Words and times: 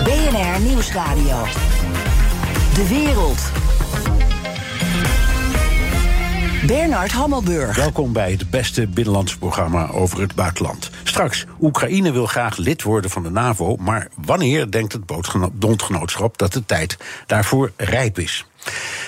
BNR 0.00 0.60
Nieuwsradio. 0.60 1.44
De 2.74 2.88
wereld. 2.88 3.40
Bernard 6.66 7.12
Hammelburg. 7.12 7.76
Welkom 7.76 8.12
bij 8.12 8.30
het 8.30 8.50
beste 8.50 8.86
binnenlandse 8.86 9.38
programma 9.38 9.88
over 9.88 10.20
het 10.20 10.34
buitenland. 10.34 10.90
Straks, 11.02 11.46
Oekraïne 11.60 12.12
wil 12.12 12.26
graag 12.26 12.56
lid 12.56 12.82
worden 12.82 13.10
van 13.10 13.22
de 13.22 13.30
NAVO, 13.30 13.76
maar 13.76 14.08
wanneer 14.24 14.70
denkt 14.70 14.92
het 14.92 15.06
bondgenootschap 15.58 16.38
dat 16.38 16.52
de 16.52 16.64
tijd 16.66 16.96
daarvoor 17.26 17.72
rijp 17.76 18.18
is? 18.18 18.46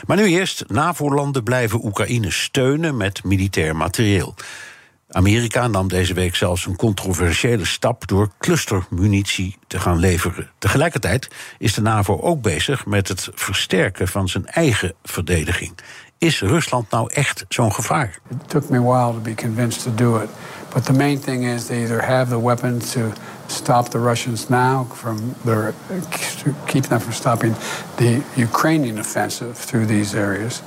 Maar 0.07 0.17
nu 0.17 0.25
eerst, 0.27 0.65
NAVO-landen 0.69 1.43
blijven 1.43 1.85
Oekraïne 1.85 2.31
steunen 2.31 2.97
met 2.97 3.25
militair 3.25 3.77
materieel. 3.77 4.35
Amerika 5.11 5.67
nam 5.67 5.89
deze 5.89 6.15
week 6.15 6.35
zelfs 6.35 6.67
een 6.67 6.77
controversiële 6.77 7.65
stap 7.65 8.07
door 8.07 8.31
clustermunitie 8.39 9.59
te 9.67 9.79
gaan 9.79 9.99
leveren. 9.99 10.51
Tegelijkertijd 10.59 11.29
is 11.59 11.75
de 11.75 11.81
NAVO 11.81 12.21
ook 12.21 12.43
bezig 12.43 12.87
met 12.87 13.09
het 13.09 13.29
versterken 13.35 14.09
van 14.09 14.29
zijn 14.29 14.47
eigen 14.47 14.95
verdediging. 15.03 15.73
Is 16.19 16.41
Rusland 16.41 16.91
nou 16.91 17.13
echt 17.13 17.45
zo'n 17.49 17.73
gevaar? 17.73 18.19
It 18.31 18.49
took 18.49 18.69
me 18.69 18.79
a 18.79 18.83
while 18.83 19.13
to 19.13 19.21
be 19.21 19.35
convinced 19.35 19.83
to 19.83 19.95
do 19.95 20.23
it. 20.23 20.29
But 20.73 20.85
the 20.85 20.93
main 20.93 21.21
thing 21.21 21.45
is 21.45 21.67
they 21.67 21.83
either 21.83 22.07
have 22.07 22.31
the 22.31 22.43
weapons 22.43 22.93
to 22.93 23.01
stop 23.47 23.89
the 23.89 23.99
Russians 23.99 24.49
now 24.49 24.93
from 24.93 25.35
their 25.45 25.75
keep 26.67 26.83
them 26.83 27.01
from 27.01 27.13
stopping 27.13 27.55
the 27.97 28.23
Ukrainian 28.37 28.99
offensive 28.99 29.53
through 29.55 29.87
these 29.87 30.19
areas, 30.19 30.63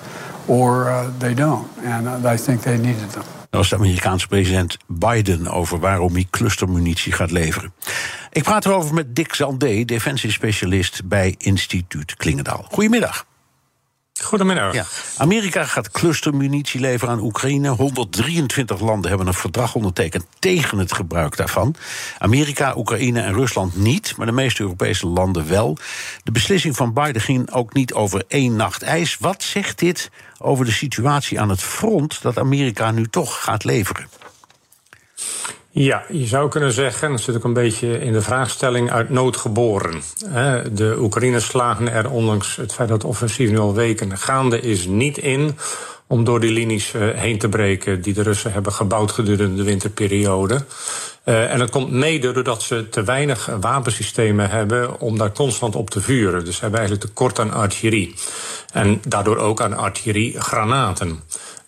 or 0.45 0.89
uh, 0.89 1.09
they 1.19 1.33
don't. 1.33 1.67
And 1.83 2.25
I 2.25 2.37
think 2.37 2.61
they 2.61 2.77
needed 2.77 3.09
them. 3.09 3.36
Dat 3.49 3.59
was 3.59 3.69
de 3.69 3.75
Amerikaanse 3.75 4.27
president 4.27 4.77
Biden 4.87 5.47
over 5.47 5.79
waarom 5.79 6.13
hij 6.13 6.27
clustermunitie 6.29 7.11
gaat 7.11 7.31
leveren. 7.31 7.73
Ik 8.31 8.43
praat 8.43 8.65
erover 8.65 8.93
met 8.93 9.15
Dick 9.15 9.33
Zaldé, 9.33 9.85
defensiespecialist 9.85 11.05
bij 11.05 11.35
Instituut 11.37 12.15
Klingendaal. 12.15 12.65
Goedemiddag. 12.71 13.25
Goedemiddag. 14.23 14.73
Amerika 15.17 15.65
gaat 15.65 15.91
clustermunitie 15.91 16.79
leveren 16.79 17.13
aan 17.13 17.21
Oekraïne. 17.21 17.69
123 17.69 18.79
landen 18.79 19.09
hebben 19.09 19.27
een 19.27 19.33
verdrag 19.33 19.75
ondertekend 19.75 20.25
tegen 20.39 20.77
het 20.77 20.93
gebruik 20.93 21.37
daarvan. 21.37 21.75
Amerika, 22.17 22.77
Oekraïne 22.77 23.21
en 23.21 23.33
Rusland 23.33 23.75
niet, 23.75 24.13
maar 24.17 24.25
de 24.25 24.31
meeste 24.31 24.61
Europese 24.61 25.07
landen 25.07 25.47
wel. 25.47 25.77
De 26.23 26.31
beslissing 26.31 26.75
van 26.75 26.93
Biden 26.93 27.21
ging 27.21 27.51
ook 27.51 27.73
niet 27.73 27.93
over 27.93 28.23
één 28.27 28.55
nacht 28.55 28.81
ijs. 28.81 29.17
Wat 29.19 29.43
zegt 29.43 29.79
dit 29.79 30.09
over 30.37 30.65
de 30.65 30.71
situatie 30.71 31.39
aan 31.39 31.49
het 31.49 31.61
front 31.61 32.21
dat 32.21 32.37
Amerika 32.37 32.91
nu 32.91 33.07
toch 33.07 33.43
gaat 33.43 33.63
leveren? 33.63 34.07
Ja, 35.77 36.03
je 36.09 36.25
zou 36.25 36.49
kunnen 36.49 36.71
zeggen, 36.71 37.11
dat 37.11 37.19
zit 37.19 37.35
ook 37.35 37.43
een 37.43 37.53
beetje 37.53 37.99
in 37.99 38.11
de 38.11 38.21
vraagstelling, 38.21 38.91
uit 38.91 39.09
nood 39.09 39.37
geboren. 39.37 40.01
De 40.71 40.95
Oekraïners 40.99 41.45
slagen 41.45 41.91
er, 41.91 42.09
ondanks 42.09 42.55
het 42.55 42.73
feit 42.73 42.89
dat 42.89 43.01
het 43.01 43.11
offensief 43.11 43.49
nu 43.49 43.57
al 43.57 43.73
weken 43.73 44.17
gaande 44.17 44.59
is, 44.59 44.85
niet 44.85 45.17
in 45.17 45.57
om 46.07 46.23
door 46.23 46.39
die 46.39 46.51
linies 46.51 46.93
eh, 46.93 47.01
heen 47.09 47.37
te 47.37 47.49
breken 47.49 48.01
die 48.01 48.13
de 48.13 48.21
Russen 48.21 48.51
hebben 48.51 48.73
gebouwd 48.73 49.11
gedurende 49.11 49.55
de 49.55 49.63
winterperiode. 49.63 50.65
Uh, 51.25 51.51
en 51.51 51.59
dat 51.59 51.69
komt 51.69 51.91
mede 51.91 52.31
doordat 52.31 52.61
ze 52.61 52.89
te 52.89 53.03
weinig 53.03 53.49
wapensystemen 53.61 54.49
hebben 54.49 54.99
om 54.99 55.17
daar 55.17 55.31
constant 55.31 55.75
op 55.75 55.89
te 55.89 56.01
vuren. 56.01 56.45
Dus 56.45 56.55
ze 56.55 56.61
hebben 56.61 56.79
eigenlijk 56.79 57.09
tekort 57.09 57.39
aan 57.39 57.53
artillerie. 57.53 58.15
En 58.73 59.01
daardoor 59.07 59.37
ook 59.37 59.61
aan 59.61 59.77
artilleriegranaten. 59.77 61.19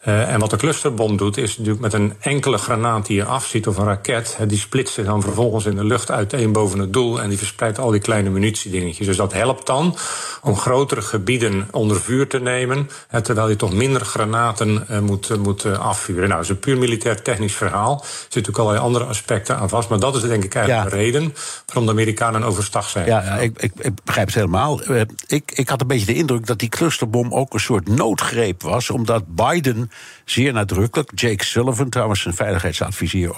Uh, 0.07 0.33
en 0.33 0.39
wat 0.39 0.49
de 0.49 0.57
clusterbom 0.57 1.17
doet, 1.17 1.37
is 1.37 1.57
natuurlijk 1.57 1.83
met 1.83 1.93
een 1.93 2.13
enkele 2.19 2.57
granaat 2.57 3.05
die 3.05 3.15
je 3.15 3.25
afziet 3.25 3.67
of 3.67 3.77
een 3.77 3.85
raket, 3.85 4.37
die 4.47 4.57
splitst 4.57 4.93
zich 4.93 5.05
dan 5.05 5.21
vervolgens 5.21 5.65
in 5.65 5.75
de 5.75 5.83
lucht 5.83 6.11
uiteen 6.11 6.51
boven 6.51 6.79
het 6.79 6.93
doel 6.93 7.21
en 7.21 7.29
die 7.29 7.37
verspreidt 7.37 7.79
al 7.79 7.91
die 7.91 7.99
kleine 7.99 8.29
munitiedingetjes. 8.29 9.07
Dus 9.07 9.17
dat 9.17 9.33
helpt 9.33 9.67
dan 9.67 9.95
om 10.41 10.57
grotere 10.57 11.01
gebieden 11.01 11.67
onder 11.71 12.01
vuur 12.01 12.27
te 12.27 12.39
nemen, 12.39 12.89
terwijl 13.21 13.49
je 13.49 13.55
toch 13.55 13.73
minder 13.73 14.05
granaten 14.05 14.85
uh, 14.91 14.99
moet, 14.99 15.29
uh, 15.29 15.37
moet 15.37 15.65
afvuren. 15.65 16.21
Nou, 16.21 16.33
dat 16.33 16.43
is 16.43 16.49
een 16.49 16.59
puur 16.59 16.77
militair 16.77 17.21
technisch 17.21 17.55
verhaal. 17.55 17.93
Er 17.93 18.05
zitten 18.07 18.27
natuurlijk 18.29 18.57
allerlei 18.57 18.85
andere 18.85 19.05
aspecten 19.05 19.57
aan 19.57 19.69
vast, 19.69 19.89
maar 19.89 19.99
dat 19.99 20.15
is 20.15 20.21
denk 20.21 20.43
ik 20.43 20.55
eigenlijk 20.55 20.89
ja. 20.89 20.95
de 20.95 21.03
reden 21.03 21.33
waarom 21.65 21.85
de 21.85 21.91
Amerikanen 21.91 22.43
overstag 22.43 22.89
zijn. 22.89 23.05
Ja, 23.05 23.23
ja 23.23 23.37
ik, 23.37 23.61
ik, 23.61 23.71
ik, 23.79 23.93
begrijp 24.03 24.25
het 24.25 24.35
helemaal. 24.35 24.81
ik, 25.27 25.51
ik 25.51 25.69
had 25.69 25.81
een 25.81 25.87
beetje 25.87 26.05
de 26.05 26.15
indruk 26.15 26.45
dat 26.45 26.59
die 26.59 26.69
clusterbom 26.69 27.33
ook 27.33 27.53
een 27.53 27.59
soort 27.59 27.87
noodgreep 27.87 28.61
was, 28.61 28.89
omdat 28.89 29.35
Biden 29.35 29.88
zeer 30.25 30.53
nadrukkelijk, 30.53 31.11
Jake 31.15 31.45
Sullivan, 31.45 31.89
trouwens 31.89 32.25
een 32.25 32.33
veiligheidsadviseur, 32.33 33.37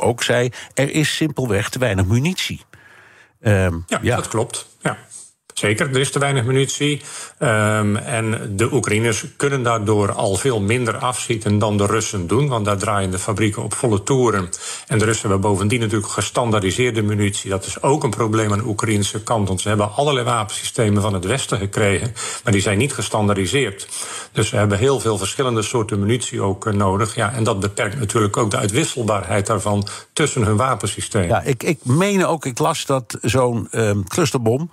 ook 0.00 0.22
zei: 0.22 0.50
er 0.74 0.90
is 0.90 1.16
simpelweg 1.16 1.68
te 1.68 1.78
weinig 1.78 2.06
munitie. 2.06 2.60
Um, 3.40 3.84
ja, 3.86 3.98
ja, 4.02 4.16
dat 4.16 4.28
klopt. 4.28 4.68
Ja. 4.80 4.98
Zeker, 5.62 5.90
er 5.90 6.00
is 6.00 6.10
te 6.10 6.18
weinig 6.18 6.44
munitie. 6.44 7.02
Um, 7.38 7.96
en 7.96 8.52
de 8.56 8.72
Oekraïners 8.72 9.24
kunnen 9.36 9.62
daardoor 9.62 10.12
al 10.12 10.34
veel 10.34 10.60
minder 10.60 10.96
afschieten 10.96 11.58
dan 11.58 11.76
de 11.76 11.86
Russen 11.86 12.26
doen. 12.26 12.48
Want 12.48 12.64
daar 12.64 12.76
draaien 12.76 13.10
de 13.10 13.18
fabrieken 13.18 13.62
op 13.62 13.74
volle 13.74 14.02
toeren. 14.02 14.48
En 14.86 14.98
de 14.98 15.04
Russen 15.04 15.28
hebben 15.28 15.50
bovendien 15.50 15.80
natuurlijk 15.80 16.12
gestandaardiseerde 16.12 17.02
munitie. 17.02 17.50
Dat 17.50 17.66
is 17.66 17.82
ook 17.82 18.04
een 18.04 18.10
probleem 18.10 18.52
aan 18.52 18.58
de 18.58 18.66
Oekraïnse 18.66 19.22
kant. 19.22 19.48
Want 19.48 19.60
ze 19.60 19.68
hebben 19.68 19.94
allerlei 19.94 20.26
wapensystemen 20.26 21.02
van 21.02 21.14
het 21.14 21.24
Westen 21.24 21.58
gekregen. 21.58 22.14
Maar 22.44 22.52
die 22.52 22.62
zijn 22.62 22.78
niet 22.78 22.92
gestandaardiseerd. 22.92 23.88
Dus 24.32 24.48
ze 24.48 24.56
hebben 24.56 24.78
heel 24.78 25.00
veel 25.00 25.18
verschillende 25.18 25.62
soorten 25.62 26.00
munitie 26.00 26.40
ook 26.40 26.66
uh, 26.66 26.72
nodig. 26.72 27.14
Ja, 27.14 27.32
en 27.32 27.44
dat 27.44 27.60
beperkt 27.60 27.98
natuurlijk 27.98 28.36
ook 28.36 28.50
de 28.50 28.56
uitwisselbaarheid 28.56 29.46
daarvan 29.46 29.86
tussen 30.12 30.42
hun 30.42 30.56
wapensystemen. 30.56 31.28
Ja, 31.28 31.42
ik, 31.42 31.62
ik 31.62 31.78
meen 31.82 32.26
ook, 32.26 32.46
ik 32.46 32.58
las 32.58 32.86
dat 32.86 33.18
zo'n 33.20 33.68
um, 33.72 34.08
clusterbom 34.08 34.70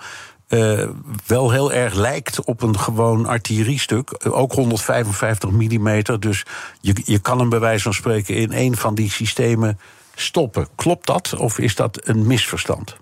uh, 0.50 0.88
wel 1.26 1.52
heel 1.52 1.74
erg 1.74 1.94
lijkt 1.94 2.44
op 2.44 2.62
een 2.62 2.80
gewoon 2.80 3.26
artilleriestuk. 3.26 4.26
Ook 4.30 4.54
155 4.54 5.50
mm. 5.50 6.04
Dus 6.20 6.46
je, 6.82 6.96
je 7.06 7.20
kan 7.20 7.40
hem 7.40 7.50
bij 7.50 7.60
wijze 7.60 7.84
van 7.84 7.94
spreken 7.94 8.36
in 8.36 8.52
een 8.54 8.78
van 8.78 8.96
die 8.96 9.12
systemen 9.12 9.80
stoppen. 10.16 10.68
Klopt 10.76 11.08
dat 11.08 11.36
of 11.36 11.60
is 11.60 11.76
dat 11.76 12.00
een 12.04 12.28
misverstand? 12.28 12.98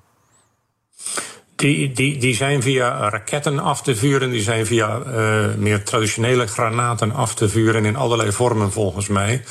Die, 1.56 1.91
die, 1.91 2.18
die 2.18 2.36
zijn 2.36 2.62
via 2.62 3.09
raketten 3.09 3.59
af 3.59 3.81
te 3.81 3.96
vuren, 3.96 4.30
die 4.30 4.41
zijn 4.41 4.66
via 4.66 5.02
uh, 5.07 5.56
meer 5.56 5.84
traditionele 5.84 6.47
granaten 6.47 7.12
af 7.12 7.36
te 7.36 7.50
vuren 7.50 7.86
in 7.86 7.96
allerlei 7.96 8.31
vormen 8.31 8.72
volgens 8.72 9.07
mij. 9.07 9.44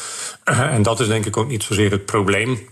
En 0.45 0.83
dat 0.83 1.01
is 1.01 1.07
denk 1.07 1.27
ik 1.27 1.37
ook 1.37 1.49
niet 1.49 1.63
zozeer 1.63 1.91
het 1.91 2.05
probleem. 2.05 2.69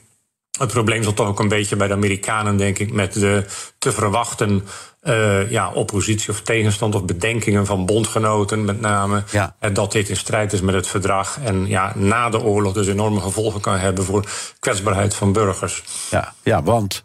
Het 0.58 0.72
probleem 0.72 1.02
zat 1.02 1.16
toch 1.16 1.28
ook 1.28 1.40
een 1.40 1.48
beetje 1.48 1.76
bij 1.76 1.88
de 1.88 1.94
Amerikanen, 1.94 2.56
denk 2.56 2.78
ik, 2.78 2.92
met 2.92 3.12
de 3.12 3.44
te 3.78 3.92
verwachten 3.92 4.64
uh, 5.02 5.50
ja, 5.50 5.70
oppositie 5.72 6.30
of 6.30 6.40
tegenstand 6.40 6.94
of 6.94 7.04
bedenkingen 7.04 7.66
van 7.66 7.86
bondgenoten, 7.86 8.64
met 8.64 8.80
name. 8.80 9.22
Ja. 9.30 9.54
En 9.58 9.72
dat 9.72 9.92
dit 9.92 10.08
in 10.08 10.16
strijd 10.16 10.52
is 10.52 10.60
met 10.60 10.74
het 10.74 10.86
verdrag. 10.86 11.38
En 11.44 11.66
ja, 11.66 11.92
na 11.96 12.30
de 12.30 12.40
oorlog 12.40 12.72
dus 12.72 12.86
enorme 12.86 13.20
gevolgen 13.20 13.60
kan 13.60 13.78
hebben 13.78 14.04
voor 14.04 14.24
kwetsbaarheid 14.58 15.14
van 15.14 15.32
burgers. 15.32 15.82
Ja, 16.10 16.34
ja 16.42 16.62
want 16.62 17.02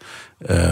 uh, 0.48 0.72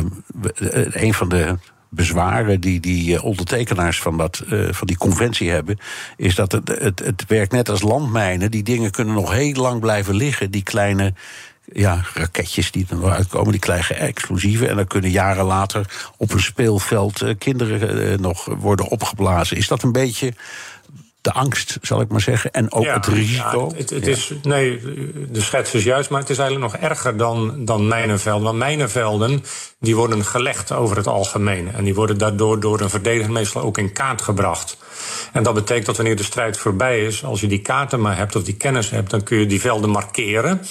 een 0.92 1.14
van 1.14 1.30
de 1.30 1.58
bezwaren 1.90 2.62
die 2.62 2.80
die 2.80 3.22
ondertekenaars 3.22 4.02
van, 4.02 4.18
dat, 4.18 4.44
uh, 4.50 4.68
van 4.72 4.88
die 4.88 4.98
conventie 4.98 5.50
hebben, 5.50 5.78
is 6.18 6.36
dat 6.36 6.52
het, 6.52 6.68
het, 6.68 7.00
het 7.00 7.26
werkt 7.28 7.52
net 7.52 7.70
als 7.70 7.82
landmijnen. 7.82 8.52
Die 8.52 8.64
dingen 8.64 8.92
kunnen 8.92 9.14
nog 9.14 9.32
heel 9.32 9.54
lang 9.54 9.80
blijven 9.80 10.16
liggen, 10.16 10.52
die 10.52 10.64
kleine 10.64 11.14
ja, 11.74 12.06
raketjes 12.14 12.72
die 12.72 12.86
er 12.90 13.12
uitkomen, 13.12 13.52
die 13.52 13.60
krijgen 13.60 13.98
explosieven. 13.98 14.70
En 14.70 14.76
dan 14.76 14.88
kunnen 14.88 15.12
jaren 15.12 15.46
later 15.46 16.12
op 16.18 16.32
een 16.32 16.40
speelveld 16.40 17.22
uh, 17.22 17.34
kinderen 17.38 18.12
uh, 18.12 18.18
nog 18.18 18.46
worden 18.46 18.88
opgeblazen. 18.88 19.58
Is 19.58 19.68
dat 19.68 19.84
een 19.84 19.92
beetje 19.92 20.34
de 21.28 21.34
angst, 21.34 21.78
zal 21.82 22.02
ik 22.02 22.10
maar 22.10 22.22
zeggen, 22.22 22.52
en 22.52 22.72
ook 22.72 22.86
het 22.86 23.06
risico. 23.06 23.70
Ja, 23.72 23.78
het, 23.78 23.90
het 23.90 24.08
is, 24.08 24.34
nee, 24.42 24.82
de 25.30 25.42
schets 25.42 25.74
is 25.74 25.84
juist, 25.84 26.10
maar 26.10 26.20
het 26.20 26.30
is 26.30 26.38
eigenlijk 26.38 26.72
nog 26.72 26.82
erger 26.82 27.18
dan, 27.18 27.66
dan 27.66 27.88
mijnenvelden. 27.88 28.44
Want 28.44 28.58
mijnenvelden 28.58 29.44
die 29.80 29.96
worden 29.96 30.26
gelegd 30.26 30.72
over 30.72 30.98
het 30.98 31.08
algemeen. 31.08 31.74
En 31.74 31.84
die 31.84 31.96
worden 31.96 32.18
daardoor 32.18 32.60
door 32.60 32.82
een 32.82 32.90
verdediger 32.90 33.32
meestal 33.32 33.62
ook 33.62 33.78
in 33.78 33.94
kaart 33.94 34.22
gebracht. 34.22 34.78
En 35.34 35.44
dat 35.44 35.54
betekent 35.54 35.86
dat 35.86 35.96
wanneer 35.96 36.16
de 36.16 36.24
strijd 36.24 36.58
voorbij 36.58 37.06
is, 37.06 37.24
als 37.24 37.42
je 37.42 37.48
die 37.48 37.62
kaarten 37.62 38.02
maar 38.02 38.18
hebt 38.18 38.36
of 38.36 38.44
die 38.44 38.58
kennis 38.58 38.90
hebt, 38.90 39.10
dan 39.10 39.24
kun 39.24 39.38
je 39.38 39.46
die 39.46 39.62
velden 39.62 39.90
markeren. 39.90 40.62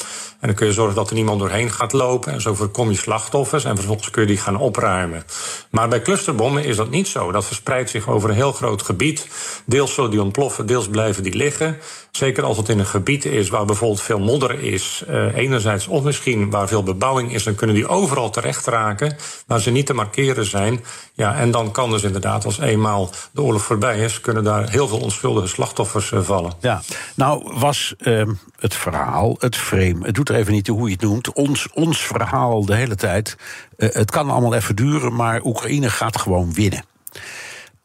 En 0.40 0.46
dan 0.48 0.54
kun 0.54 0.66
je 0.66 0.72
zorgen 0.72 0.94
dat 0.94 1.08
er 1.08 1.14
niemand 1.14 1.38
doorheen 1.40 1.70
gaat 1.70 1.92
lopen. 1.92 2.32
En 2.32 2.40
zo 2.40 2.54
voorkom 2.54 2.90
je 2.90 2.96
slachtoffers. 2.96 3.64
En 3.64 3.76
vervolgens 3.76 4.10
kun 4.10 4.22
je 4.22 4.28
die 4.28 4.36
gaan 4.36 4.56
opruimen. 4.56 5.24
Maar 5.70 5.88
bij 5.88 6.02
clusterbommen 6.02 6.64
is 6.64 6.76
dat 6.76 6.90
niet 6.90 7.08
zo. 7.08 7.32
Dat 7.32 7.44
verspreidt 7.44 7.90
zich 7.90 8.08
over 8.08 8.30
een 8.30 8.36
heel 8.36 8.52
groot 8.52 8.82
gebied. 8.82 9.28
Deels 9.64 9.94
zullen 9.94 10.10
die 10.10 10.22
ontploffen, 10.22 10.45
deels 10.64 10.88
blijven 10.88 11.22
die 11.22 11.34
liggen. 11.34 11.78
Zeker 12.10 12.42
als 12.42 12.56
het 12.56 12.68
in 12.68 12.78
een 12.78 12.86
gebied 12.86 13.24
is 13.24 13.48
waar 13.48 13.64
bijvoorbeeld 13.64 14.02
veel 14.02 14.18
modder 14.18 14.62
is, 14.62 15.04
uh, 15.08 15.36
enerzijds, 15.36 15.86
of 15.86 16.02
misschien 16.02 16.50
waar 16.50 16.68
veel 16.68 16.82
bebouwing 16.82 17.34
is, 17.34 17.44
dan 17.44 17.54
kunnen 17.54 17.76
die 17.76 17.88
overal 17.88 18.30
terecht 18.30 18.66
raken, 18.66 19.16
waar 19.46 19.60
ze 19.60 19.70
niet 19.70 19.86
te 19.86 19.94
markeren 19.94 20.44
zijn. 20.44 20.84
Ja, 21.14 21.34
en 21.34 21.50
dan 21.50 21.70
kan 21.70 21.90
dus 21.90 22.02
inderdaad, 22.02 22.44
als 22.44 22.58
eenmaal 22.58 23.10
de 23.32 23.42
oorlog 23.42 23.62
voorbij 23.62 23.98
is, 23.98 24.20
kunnen 24.20 24.44
daar 24.44 24.70
heel 24.70 24.88
veel 24.88 25.00
onschuldige 25.00 25.46
slachtoffers 25.46 26.10
uh, 26.10 26.20
vallen. 26.20 26.52
Ja, 26.60 26.82
nou 27.14 27.50
was 27.54 27.94
uh, 27.98 28.22
het 28.58 28.74
verhaal, 28.74 29.36
het 29.38 29.56
frame, 29.56 29.98
het 30.02 30.14
doet 30.14 30.28
er 30.28 30.34
even 30.34 30.52
niet 30.52 30.64
toe 30.64 30.78
hoe 30.78 30.88
je 30.88 30.92
het 30.92 31.02
noemt, 31.02 31.32
ons, 31.32 31.68
ons 31.72 31.98
verhaal 31.98 32.64
de 32.64 32.74
hele 32.74 32.94
tijd. 32.94 33.36
Uh, 33.76 33.88
het 33.92 34.10
kan 34.10 34.30
allemaal 34.30 34.54
even 34.54 34.76
duren, 34.76 35.14
maar 35.14 35.42
Oekraïne 35.44 35.90
gaat 35.90 36.18
gewoon 36.18 36.52
winnen. 36.52 36.84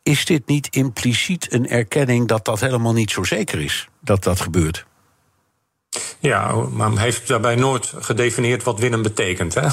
Is 0.04 0.26
dit 0.26 0.48
niet 0.48 0.76
impliciet 0.76 1.54
een 1.54 1.68
erkenning 1.68 2.28
dat 2.28 2.46
dat 2.46 2.60
helemaal 2.60 2.94
niet 2.94 3.12
zo 3.12 3.24
zeker 3.24 3.60
is? 3.60 3.88
Dat 4.00 4.24
dat 4.24 4.42
gebeurt? 4.42 4.86
Ja, 6.20 6.54
maar 6.54 6.92
hij 6.92 7.04
heeft 7.04 7.28
daarbij 7.28 7.56
nooit 7.56 7.94
gedefinieerd 8.00 8.64
wat 8.64 8.80
winnen 8.80 9.02
betekent. 9.02 9.54
Hè? 9.54 9.68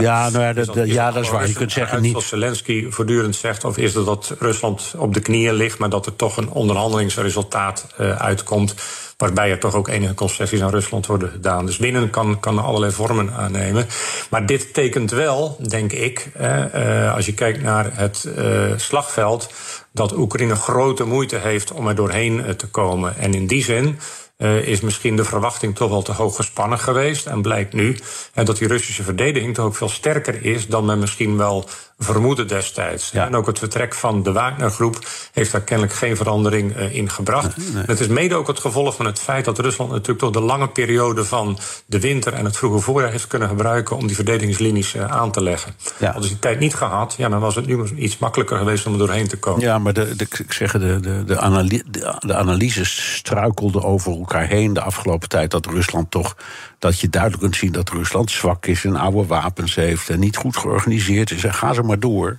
Ja, 0.00 0.30
nou 0.30 0.44
ja, 0.44 0.52
dat, 0.64 0.74
dus 0.74 0.92
ja, 0.92 1.10
dat 1.10 1.22
is 1.22 1.30
waar. 1.30 1.46
Je 1.46 1.52
kunt 1.52 1.72
zeggen 1.72 2.02
niet. 2.02 2.10
Zoals 2.10 2.28
Zelensky 2.28 2.90
voortdurend 2.90 3.36
zegt, 3.36 3.64
of 3.64 3.76
is 3.76 3.94
het 3.94 4.04
dat 4.04 4.34
Rusland 4.38 4.94
op 4.96 5.14
de 5.14 5.20
knieën 5.20 5.54
ligt, 5.54 5.78
maar 5.78 5.90
dat 5.90 6.06
er 6.06 6.16
toch 6.16 6.36
een 6.36 6.50
onderhandelingsresultaat 6.50 7.86
uh, 8.00 8.16
uitkomt. 8.16 8.74
Waarbij 9.18 9.50
er 9.50 9.58
toch 9.58 9.74
ook 9.74 9.88
enige 9.88 10.14
concessies 10.14 10.62
aan 10.62 10.70
Rusland 10.70 11.06
worden 11.06 11.30
gedaan. 11.30 11.66
Dus 11.66 11.78
winnen 11.78 12.10
kan, 12.10 12.40
kan 12.40 12.58
allerlei 12.58 12.92
vormen 12.92 13.32
aannemen. 13.32 13.86
Maar 14.30 14.46
dit 14.46 14.74
tekent 14.74 15.10
wel, 15.10 15.56
denk 15.68 15.92
ik, 15.92 16.28
uh, 16.40 17.14
als 17.14 17.26
je 17.26 17.34
kijkt 17.34 17.62
naar 17.62 17.90
het 17.92 18.28
uh, 18.38 18.72
slagveld, 18.76 19.52
dat 19.98 20.16
Oekraïne 20.16 20.56
grote 20.56 21.04
moeite 21.04 21.36
heeft 21.36 21.72
om 21.72 21.88
er 21.88 21.94
doorheen 21.94 22.56
te 22.56 22.66
komen. 22.66 23.16
En 23.16 23.34
in 23.34 23.46
die 23.46 23.64
zin 23.64 23.98
uh, 24.38 24.66
is 24.66 24.80
misschien 24.80 25.16
de 25.16 25.24
verwachting 25.24 25.76
toch 25.76 25.90
wel 25.90 26.02
te 26.02 26.12
hoog 26.12 26.36
gespannen 26.36 26.78
geweest. 26.78 27.26
En 27.26 27.42
blijkt 27.42 27.72
nu 27.72 27.98
uh, 28.34 28.44
dat 28.44 28.58
die 28.58 28.68
Russische 28.68 29.02
verdediging 29.02 29.54
toch 29.54 29.64
ook 29.64 29.76
veel 29.76 29.88
sterker 29.88 30.44
is 30.44 30.66
dan 30.66 30.84
men 30.84 30.98
misschien 30.98 31.36
wel 31.36 31.68
vermoedde 31.98 32.44
destijds. 32.44 33.10
Ja. 33.10 33.26
En 33.26 33.36
ook 33.36 33.46
het 33.46 33.58
vertrek 33.58 33.94
van 33.94 34.22
de 34.22 34.32
Wagner-groep 34.32 34.98
heeft 35.32 35.52
daar 35.52 35.60
kennelijk 35.60 35.94
geen 35.94 36.16
verandering 36.16 36.76
uh, 36.76 36.94
in 36.94 37.10
gebracht. 37.10 37.56
Nee, 37.56 37.66
nee. 37.72 37.82
Het 37.86 38.00
is 38.00 38.06
mede 38.06 38.34
ook 38.34 38.46
het 38.46 38.58
gevolg 38.58 38.94
van 38.94 39.06
het 39.06 39.18
feit 39.18 39.44
dat 39.44 39.58
Rusland 39.58 39.90
natuurlijk 39.90 40.18
toch 40.18 40.30
de 40.30 40.40
lange 40.40 40.68
periode 40.68 41.24
van 41.24 41.58
de 41.86 42.00
winter 42.00 42.32
en 42.32 42.44
het 42.44 42.56
vroege 42.56 42.78
voorjaar 42.78 43.10
heeft 43.10 43.26
kunnen 43.26 43.48
gebruiken 43.48 43.96
om 43.96 44.06
die 44.06 44.16
verdedigingslinies 44.16 44.96
aan 44.96 45.30
te 45.30 45.42
leggen. 45.42 45.74
Ja. 45.98 46.04
Hadden 46.04 46.22
ze 46.22 46.28
die 46.28 46.38
tijd 46.38 46.58
niet 46.58 46.74
gehad, 46.74 47.14
ja, 47.16 47.28
dan 47.28 47.40
was 47.40 47.54
het 47.54 47.66
nu 47.66 47.84
iets 47.96 48.18
makkelijker 48.18 48.58
geweest 48.58 48.86
om 48.86 48.92
er 48.92 48.98
doorheen 48.98 49.28
te 49.28 49.38
komen. 49.38 49.60
Ja, 49.60 49.78
maar 49.78 49.87
de, 49.92 50.16
de, 50.16 50.26
ik 50.38 50.52
zeg, 50.52 50.72
de, 50.72 51.00
de, 51.00 51.24
de, 51.24 51.38
analy 51.38 51.82
de, 51.90 52.34
analyses 52.34 53.14
struikelden 53.16 53.82
over 53.82 54.12
elkaar 54.12 54.46
heen 54.46 54.72
de 54.72 54.80
afgelopen 54.80 55.28
tijd 55.28 55.50
dat 55.50 55.66
Rusland 55.66 56.10
toch 56.10 56.36
dat 56.78 57.00
je 57.00 57.08
duidelijk 57.08 57.42
kunt 57.42 57.56
zien 57.56 57.72
dat 57.72 57.88
Rusland 57.88 58.30
zwak 58.30 58.66
is 58.66 58.84
en 58.84 58.96
oude 58.96 59.26
wapens 59.26 59.74
heeft 59.74 60.08
en 60.10 60.18
niet 60.18 60.36
goed 60.36 60.56
georganiseerd 60.56 61.30
is. 61.30 61.44
En 61.44 61.54
ga 61.54 61.72
zo 61.72 61.82
maar 61.82 62.00
door. 62.00 62.38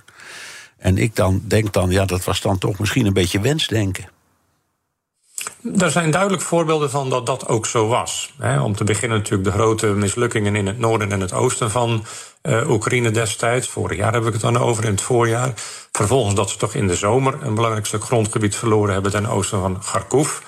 En 0.76 0.98
ik 0.98 1.16
dan 1.16 1.42
denk 1.44 1.72
dan, 1.72 1.90
ja, 1.90 2.04
dat 2.04 2.24
was 2.24 2.40
dan 2.40 2.58
toch 2.58 2.78
misschien 2.78 3.06
een 3.06 3.12
beetje 3.12 3.40
wensdenken. 3.40 4.08
Er 5.78 5.90
zijn 5.90 6.10
duidelijk 6.10 6.42
voorbeelden 6.42 6.90
van 6.90 7.10
dat 7.10 7.26
dat 7.26 7.48
ook 7.48 7.66
zo 7.66 7.88
was. 7.88 8.32
om 8.62 8.76
te 8.76 8.84
beginnen 8.84 9.18
natuurlijk 9.18 9.50
de 9.50 9.56
grote 9.56 9.86
mislukkingen 9.86 10.56
in 10.56 10.66
het 10.66 10.78
noorden 10.78 11.12
en 11.12 11.20
het 11.20 11.32
oosten 11.32 11.70
van 11.70 12.04
uh, 12.42 12.70
Oekraïne 12.70 13.10
destijds. 13.10 13.68
Vorig 13.68 13.98
jaar 13.98 14.12
heb 14.12 14.26
ik 14.26 14.32
het 14.32 14.40
dan 14.40 14.58
over, 14.58 14.84
in 14.84 14.90
het 14.90 15.00
voorjaar. 15.00 15.52
Vervolgens 15.92 16.34
dat 16.34 16.50
ze 16.50 16.56
toch 16.56 16.74
in 16.74 16.86
de 16.86 16.94
zomer 16.94 17.34
een 17.42 17.54
belangrijk 17.54 17.86
stuk 17.86 18.04
grondgebied 18.04 18.56
verloren 18.56 18.92
hebben 18.92 19.10
ten 19.10 19.26
oosten 19.26 19.60
van 19.60 19.78
Kharkov. 19.78 20.38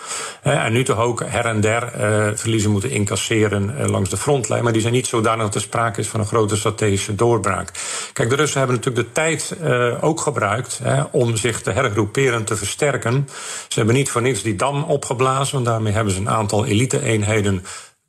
Uh, 0.47 0.65
en 0.65 0.73
nu 0.73 0.85
toch 0.85 0.99
ook 0.99 1.23
her 1.27 1.45
en 1.45 1.61
der 1.61 1.83
uh, 1.83 2.37
verliezen 2.37 2.71
moeten 2.71 2.91
incasseren 2.91 3.91
langs 3.91 4.11
de 4.11 4.17
frontlijn. 4.17 4.63
Maar 4.63 4.73
die 4.73 4.81
zijn 4.81 4.93
niet 4.93 5.07
zodanig 5.07 5.45
dat 5.45 5.55
er 5.55 5.61
sprake 5.61 6.01
is 6.01 6.09
van 6.09 6.21
een 6.21 6.27
grote 6.27 6.57
strategische 6.57 7.15
doorbraak. 7.15 7.71
Kijk, 8.13 8.31
de 8.31 8.37
Russen 8.37 8.59
hebben 8.59 8.77
natuurlijk 8.77 9.07
de 9.07 9.13
tijd 9.13 9.57
ook 10.01 10.21
gebruikt 10.21 10.81
om 11.11 11.37
zich 11.37 11.63
te 11.63 11.71
hergroeperen, 11.71 12.45
te 12.45 12.57
versterken. 12.57 13.29
Ze 13.69 13.79
hebben 13.79 13.95
niet 13.95 14.11
voor 14.11 14.23
niets 14.23 14.43
die 14.43 14.57
dam 14.57 14.83
opgeblazen, 14.83 15.55
want 15.55 15.67
daarmee 15.67 15.93
hebben 15.93 16.13
ze 16.13 16.21
een 16.21 16.31
aantal 16.31 16.67
elite-eenheden 16.67 17.65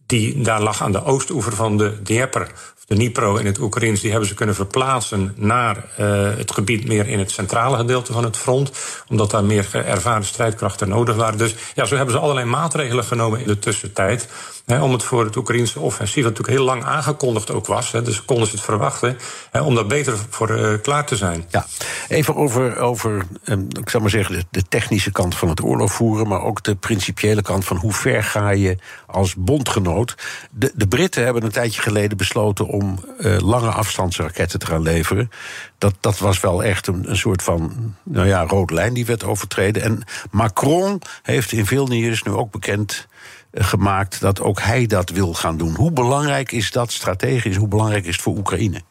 die 0.06 0.42
daar 0.42 0.62
lag 0.62 0.82
aan 0.82 0.92
de 0.92 1.04
oostoever 1.04 1.54
van 1.54 1.78
de 1.78 2.02
Dnieper 2.04 2.52
de 2.86 2.96
Dnipro 2.96 3.36
in 3.36 3.46
het 3.46 3.60
Oekraïens, 3.60 4.02
die 4.02 4.12
hebben 4.12 4.30
ze 4.30 4.36
kunnen 4.36 4.56
verplaatsen 4.56 5.34
naar 5.36 5.78
uh, 6.00 6.38
het 6.38 6.52
gebied 6.52 6.88
meer 6.88 7.08
in 7.08 7.20
het 7.20 7.32
centrale 7.32 7.78
gedeelte 7.78 8.14
van 8.14 8.24
het 8.24 8.38
front. 8.38 8.72
Omdat 9.08 9.32
daar 9.32 9.44
meer 9.44 9.68
ervaren 9.74 10.26
strijdkrachten 10.26 10.90
nodig 10.90 11.16
waren. 11.16 11.38
Dus 11.38 11.56
ja, 11.76 11.86
zo 11.86 11.96
hebben 11.96 12.16
ze 12.16 12.22
allerlei 12.22 12.48
maatregelen 12.48 13.04
genomen 13.04 13.40
in 13.40 13.48
de 13.48 13.60
tussentijd. 13.60 14.28
Om 14.68 14.92
het 14.92 15.04
voor 15.04 15.26
het 15.26 15.36
Oekraïnse 15.36 15.80
offensief, 15.80 16.24
dat 16.24 16.32
natuurlijk 16.32 16.58
heel 16.58 16.66
lang 16.66 16.84
aangekondigd 16.84 17.52
ook 17.52 17.66
was. 17.66 17.92
Dus 17.92 18.26
konden 18.26 18.48
ze 18.48 18.56
het 18.56 18.64
verwachten. 18.64 19.18
Om 19.64 19.76
daar 19.76 19.86
beter 19.86 20.14
voor 20.30 20.52
uh, 20.52 20.74
klaar 20.82 21.06
te 21.06 21.16
zijn. 21.16 21.46
Ja, 21.50 21.66
even 22.08 22.36
over, 22.36 22.78
over 22.78 23.26
um, 23.46 23.68
ik 23.80 23.90
zou 23.90 24.04
maar 24.04 24.12
zeggen, 24.12 24.36
de, 24.36 24.46
de 24.52 24.64
technische 24.70 25.12
kant 25.12 25.36
van 25.36 25.50
het 25.50 25.64
oorlog 25.64 25.92
voeren. 25.92 26.28
Maar 26.28 26.42
ook 26.42 26.64
de 26.64 26.76
principiële 26.76 27.42
kant 27.42 27.66
van 27.66 27.78
hoe 27.78 27.94
ver 27.94 28.24
ga 28.24 28.50
je 28.50 28.78
als 29.08 29.36
bondgenoot. 29.36 30.16
De, 30.52 30.72
de 30.76 30.88
Britten 30.88 31.24
hebben 31.24 31.44
een 31.44 31.52
tijdje 31.52 31.82
geleden 31.82 32.18
besloten 32.18 32.68
om 32.74 33.00
uh, 33.20 33.38
lange 33.38 33.70
afstandsraketten 33.70 34.60
te 34.60 34.66
gaan 34.66 34.82
leveren. 34.82 35.30
Dat, 35.78 35.94
dat 36.00 36.18
was 36.18 36.40
wel 36.40 36.64
echt 36.64 36.88
een, 36.88 37.10
een 37.10 37.18
soort 37.18 37.42
van 37.42 37.94
nou 38.04 38.28
ja, 38.28 38.46
rode 38.46 38.74
lijn 38.74 38.94
die 38.94 39.06
werd 39.06 39.24
overtreden. 39.24 39.82
En 39.82 40.04
Macron 40.32 41.02
heeft 41.22 41.52
in 41.52 41.66
veel 41.66 41.88
nieuws 41.88 42.24
nu 42.24 42.32
ook 42.32 42.52
bekend 42.52 43.08
uh, 43.52 43.64
gemaakt 43.66 44.22
dat 44.22 44.42
ook 44.42 44.62
hij 44.62 44.86
dat 44.86 45.10
wil 45.10 45.34
gaan 45.34 45.58
doen. 45.58 45.76
Hoe 45.76 45.92
belangrijk 45.92 46.52
is 46.52 46.72
dat 46.72 46.92
strategisch? 46.92 47.56
Hoe 47.56 47.68
belangrijk 47.68 48.06
is 48.06 48.14
het 48.14 48.24
voor 48.24 48.38
Oekraïne? 48.38 48.82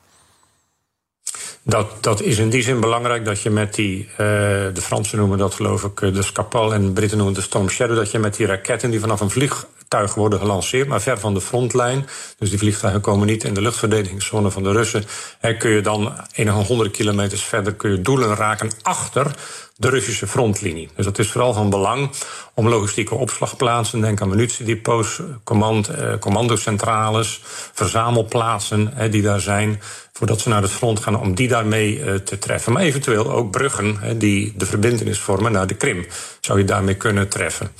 Dat, 1.65 2.03
dat 2.03 2.21
is 2.23 2.39
in 2.39 2.51
die 2.51 2.63
zin 2.63 2.81
belangrijk 2.81 3.25
dat 3.25 3.41
je 3.41 3.51
met 3.51 3.75
die, 3.75 4.09
uh, 4.11 4.17
de 4.19 4.81
Fransen 4.81 5.19
noemen 5.19 5.39
dat 5.39 5.55
geloof 5.55 5.85
ik 5.85 6.15
de 6.15 6.23
Scapal 6.23 6.75
en 6.75 6.85
de 6.85 6.91
Britten 6.91 7.17
noemen 7.17 7.35
de 7.35 7.43
Storm 7.43 7.69
Shadow, 7.69 7.97
dat 7.97 8.11
je 8.11 8.19
met 8.19 8.37
die 8.37 8.47
raketten 8.47 8.91
die 8.91 9.01
vanaf 9.01 9.21
een 9.21 9.31
vliegtuig 9.31 10.15
worden 10.15 10.39
gelanceerd, 10.39 10.89
maar 10.89 11.01
ver 11.01 11.19
van 11.19 11.35
de 11.35 11.41
frontlijn, 11.41 12.07
dus 12.39 12.51
die 12.51 12.59
vliegtuigen 12.59 13.01
komen 13.01 13.27
niet 13.27 13.45
in 13.45 13.55
de 13.55 13.61
luchtverdedigingszone 13.61 14.51
van 14.51 14.63
de 14.63 14.73
Russen, 14.73 15.05
en 15.41 15.59
kun 15.59 15.71
je 15.71 15.81
dan 15.81 16.13
enige 16.33 16.57
honderden 16.57 16.93
kilometers 16.93 17.43
verder 17.45 17.75
kun 17.75 17.91
je 17.91 18.01
doelen 18.01 18.35
raken 18.35 18.71
achter 18.83 19.35
de 19.77 19.89
Russische 19.89 20.27
frontlinie. 20.27 20.89
Dus 20.97 21.05
dat 21.05 21.19
is 21.19 21.31
vooral 21.31 21.53
van 21.53 21.71
belang 21.71 22.11
om 22.55 22.69
logistieke 22.69 23.15
opslagplaatsen, 23.15 24.01
denk 24.01 24.21
aan 24.21 24.29
munitiedepots, 24.29 25.21
command, 25.45 25.89
eh, 25.89 26.19
commandocentrales, 26.19 27.41
verzamelplaatsen 27.73 28.91
hè, 28.95 29.09
die 29.09 29.23
daar 29.23 29.41
zijn, 29.41 29.81
voordat 30.23 30.41
ze 30.41 30.49
naar 30.49 30.63
het 30.63 30.71
front 30.71 31.01
gaan, 31.01 31.21
om 31.21 31.35
die 31.35 31.49
daarmee 31.49 31.99
uh, 31.99 32.15
te 32.15 32.39
treffen. 32.39 32.73
Maar 32.73 32.83
eventueel 32.83 33.31
ook 33.31 33.51
bruggen 33.51 34.19
die 34.19 34.53
de 34.57 34.67
verbindenis 34.67 35.19
vormen 35.19 35.53
naar 35.53 35.67
de 35.67 35.75
Krim, 35.75 36.07
zou 36.41 36.59
je 36.59 36.65
daarmee 36.65 36.95
kunnen 36.95 37.29
treffen. 37.29 37.71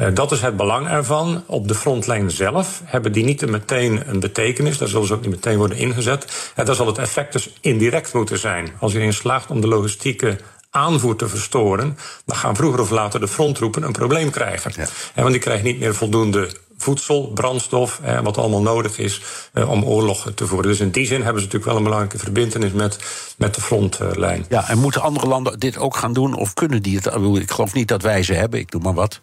Uh, 0.00 0.06
dat 0.14 0.32
is 0.32 0.40
het 0.40 0.56
belang 0.56 0.88
ervan. 0.88 1.42
Op 1.46 1.68
de 1.68 1.74
frontlijn 1.74 2.30
zelf 2.30 2.82
hebben 2.84 3.12
die 3.12 3.24
niet 3.24 3.46
meteen 3.46 4.02
een 4.08 4.20
betekenis. 4.20 4.78
Daar 4.78 4.88
zullen 4.88 5.06
ze 5.06 5.14
ook 5.14 5.20
niet 5.20 5.30
meteen 5.30 5.56
worden 5.56 5.76
ingezet. 5.76 6.52
En 6.54 6.64
daar 6.64 6.74
zal 6.74 6.86
het 6.86 6.98
effect 6.98 7.32
dus 7.32 7.52
indirect 7.60 8.12
moeten 8.12 8.38
zijn. 8.38 8.68
Als 8.80 8.92
je 8.92 8.98
erin 8.98 9.12
slaagt 9.12 9.50
om 9.50 9.60
de 9.60 9.68
logistieke 9.68 10.36
aanvoer 10.70 11.16
te 11.16 11.28
verstoren, 11.28 11.98
dan 12.24 12.36
gaan 12.36 12.56
vroeger 12.56 12.80
of 12.80 12.90
later 12.90 13.20
de 13.20 13.28
frontroepen 13.28 13.82
een 13.82 13.92
probleem 13.92 14.30
krijgen. 14.30 14.72
Ja. 14.74 14.86
En 15.14 15.22
want 15.22 15.30
die 15.30 15.42
krijgen 15.42 15.64
niet 15.64 15.78
meer 15.78 15.94
voldoende 15.94 16.48
voedsel, 16.76 17.30
brandstof, 17.34 18.00
wat 18.22 18.38
allemaal 18.38 18.62
nodig 18.62 18.98
is 18.98 19.20
eh, 19.52 19.70
om 19.70 19.84
oorlog 19.84 20.32
te 20.34 20.46
voeren. 20.46 20.70
Dus 20.70 20.80
in 20.80 20.90
die 20.90 21.06
zin 21.06 21.22
hebben 21.22 21.42
ze 21.42 21.46
natuurlijk 21.46 21.64
wel 21.64 21.76
een 21.76 21.82
belangrijke 21.82 22.18
verbindenis 22.18 22.72
met, 22.72 22.98
met 23.36 23.54
de 23.54 23.60
frontlijn. 23.60 24.46
Ja, 24.48 24.68
en 24.68 24.78
moeten 24.78 25.02
andere 25.02 25.26
landen 25.26 25.58
dit 25.58 25.78
ook 25.78 25.96
gaan 25.96 26.12
doen? 26.12 26.34
Of 26.34 26.54
kunnen 26.54 26.82
die 26.82 26.96
het? 26.96 27.06
Ik 27.40 27.50
geloof 27.50 27.74
niet 27.74 27.88
dat 27.88 28.02
wij 28.02 28.22
ze 28.22 28.34
hebben, 28.34 28.60
ik 28.60 28.70
doe 28.70 28.80
maar 28.80 28.94
wat. 28.94 29.20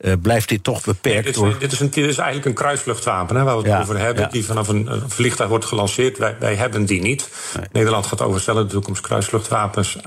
Uh, 0.00 0.12
blijft 0.22 0.48
dit 0.48 0.64
toch 0.64 0.84
beperkt 0.84 1.24
dit, 1.24 1.34
door... 1.34 1.58
Dit 1.58 1.72
is, 1.72 1.80
een, 1.80 1.90
dit 1.90 2.04
is 2.04 2.16
eigenlijk 2.16 2.46
een 2.46 2.54
kruisvluchtwapen 2.54 3.36
hè, 3.36 3.42
waar 3.42 3.62
we 3.62 3.70
het 3.70 3.82
over 3.82 3.98
hebben... 3.98 4.28
die 4.30 4.44
vanaf 4.44 4.68
een, 4.68 4.92
een, 4.92 5.10
vliegtuig 5.10 5.50
wordt 5.50 5.64
gelanceerd. 5.64 6.18
Wij, 6.18 6.36
wij 6.38 6.54
hebben 6.54 6.84
die 6.84 7.02
niet. 7.02 7.28
Nederland 7.72 8.06
gaat 8.06 8.20
overstellen 8.22 8.66
de 8.66 8.72
toekomst 8.72 9.00
kruisvluchtvapens 9.00 10.02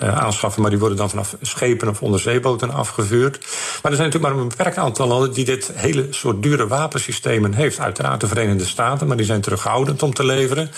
aanschaffen... 0.00 0.62
maar 0.62 0.70
die 0.70 0.78
worden 0.78 0.98
dan 0.98 1.10
vanaf 1.10 1.36
schepen 1.40 1.88
of 1.88 2.02
onderzeeboten 2.02 2.70
afgevuurd. 2.70 3.38
Maar 3.82 3.90
er 3.90 3.96
zijn 3.96 4.08
natuurlijk 4.08 4.34
maar 4.34 4.42
een 4.42 4.48
beperkt 4.48 4.76
aantal 4.76 5.06
landen... 5.06 5.32
die 5.32 5.44
dit 5.44 5.70
hele 5.74 6.06
soort 6.10 6.42
dure 6.42 6.66
wapensystemen 6.66 7.54
heeft. 7.54 7.80
Uiteraard 7.80 8.20
de 8.20 8.26
Verenigde 8.26 8.64
Staten, 8.64 9.06
maar 9.06 9.16
die 9.16 9.26
zijn 9.26 9.40
terughoudend 9.40 10.02
om 10.02 10.14
te 10.14 10.24
leveren. 10.24 10.70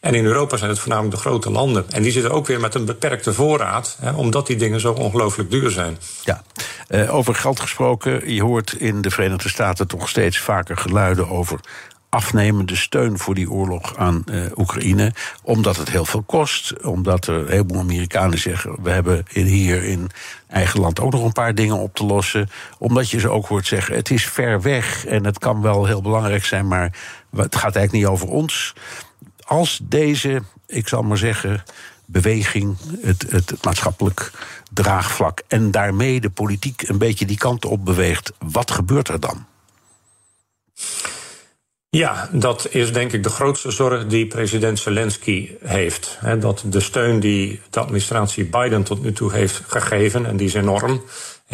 En 0.00 0.14
in 0.14 0.24
Europa 0.24 0.56
zijn 0.56 0.70
het 0.70 0.78
voornamelijk 0.78 1.14
de 1.14 1.20
grote 1.20 1.50
landen. 1.50 1.84
En 1.88 2.02
die 2.02 2.12
zitten 2.12 2.30
ook 2.30 2.46
weer 2.46 2.60
met 2.60 2.74
een 2.74 2.84
beperkte 2.84 3.32
voorraad, 3.32 3.96
hè, 4.00 4.12
omdat 4.12 4.46
die 4.46 4.56
dingen 4.56 4.80
zo 4.80 4.92
ongelooflijk 4.92 5.50
duur 5.50 5.70
zijn. 5.70 5.98
Ja, 6.24 6.42
uh, 6.88 7.14
over 7.14 7.34
geld 7.34 7.60
gesproken. 7.60 8.13
Je 8.26 8.42
hoort 8.42 8.72
in 8.72 9.00
de 9.00 9.10
Verenigde 9.10 9.48
Staten 9.48 9.88
toch 9.88 10.08
steeds 10.08 10.38
vaker 10.38 10.76
geluiden 10.76 11.28
over 11.28 11.60
afnemende 12.08 12.76
steun 12.76 13.18
voor 13.18 13.34
die 13.34 13.50
oorlog 13.50 13.96
aan 13.96 14.24
uh, 14.26 14.44
Oekraïne. 14.56 15.12
Omdat 15.42 15.76
het 15.76 15.90
heel 15.90 16.04
veel 16.04 16.22
kost. 16.22 16.84
Omdat 16.84 17.26
er 17.26 17.34
een 17.34 17.48
heleboel 17.48 17.80
Amerikanen 17.80 18.38
zeggen: 18.38 18.82
we 18.82 18.90
hebben 18.90 19.24
hier 19.32 19.84
in 19.84 20.10
eigen 20.48 20.80
land 20.80 21.00
ook 21.00 21.12
nog 21.12 21.24
een 21.24 21.32
paar 21.32 21.54
dingen 21.54 21.76
op 21.76 21.94
te 21.94 22.04
lossen. 22.04 22.50
Omdat 22.78 23.10
je 23.10 23.20
ze 23.20 23.28
ook 23.28 23.46
hoort 23.46 23.66
zeggen: 23.66 23.94
het 23.94 24.10
is 24.10 24.26
ver 24.26 24.62
weg 24.62 25.06
en 25.06 25.24
het 25.24 25.38
kan 25.38 25.62
wel 25.62 25.86
heel 25.86 26.02
belangrijk 26.02 26.44
zijn, 26.44 26.68
maar 26.68 26.92
het 27.36 27.56
gaat 27.56 27.76
eigenlijk 27.76 27.92
niet 27.92 28.06
over 28.06 28.28
ons 28.28 28.74
als 29.44 29.80
deze, 29.82 30.42
ik 30.66 30.88
zal 30.88 31.02
maar 31.02 31.18
zeggen, 31.18 31.62
beweging, 32.06 32.76
het, 33.00 33.26
het, 33.30 33.64
maatschappelijk 33.64 34.30
draagvlak 34.72 35.42
en 35.48 35.70
daarmee 35.70 36.20
de 36.20 36.30
politiek 36.30 36.82
een 36.88 36.98
beetje 36.98 37.26
die 37.26 37.36
kant 37.36 37.64
op 37.64 37.84
beweegt, 37.84 38.32
wat 38.38 38.70
gebeurt 38.70 39.08
er 39.08 39.20
dan? 39.20 39.46
Ja, 41.88 42.28
dat 42.32 42.66
is 42.70 42.92
denk 42.92 43.12
ik 43.12 43.22
de 43.22 43.28
grootste 43.28 43.70
zorg 43.70 44.06
die 44.06 44.26
president 44.26 44.78
Zelensky 44.78 45.50
heeft. 45.60 46.18
dat 46.40 46.64
de 46.66 46.80
steun 46.80 47.20
die 47.20 47.60
de 47.70 47.80
administratie 47.80 48.44
Biden 48.44 48.82
tot 48.82 49.02
nu 49.02 49.12
toe 49.12 49.32
heeft 49.32 49.62
gegeven, 49.66 50.26
en 50.26 50.36
die 50.36 50.46
is 50.46 50.54
enorm, 50.54 51.02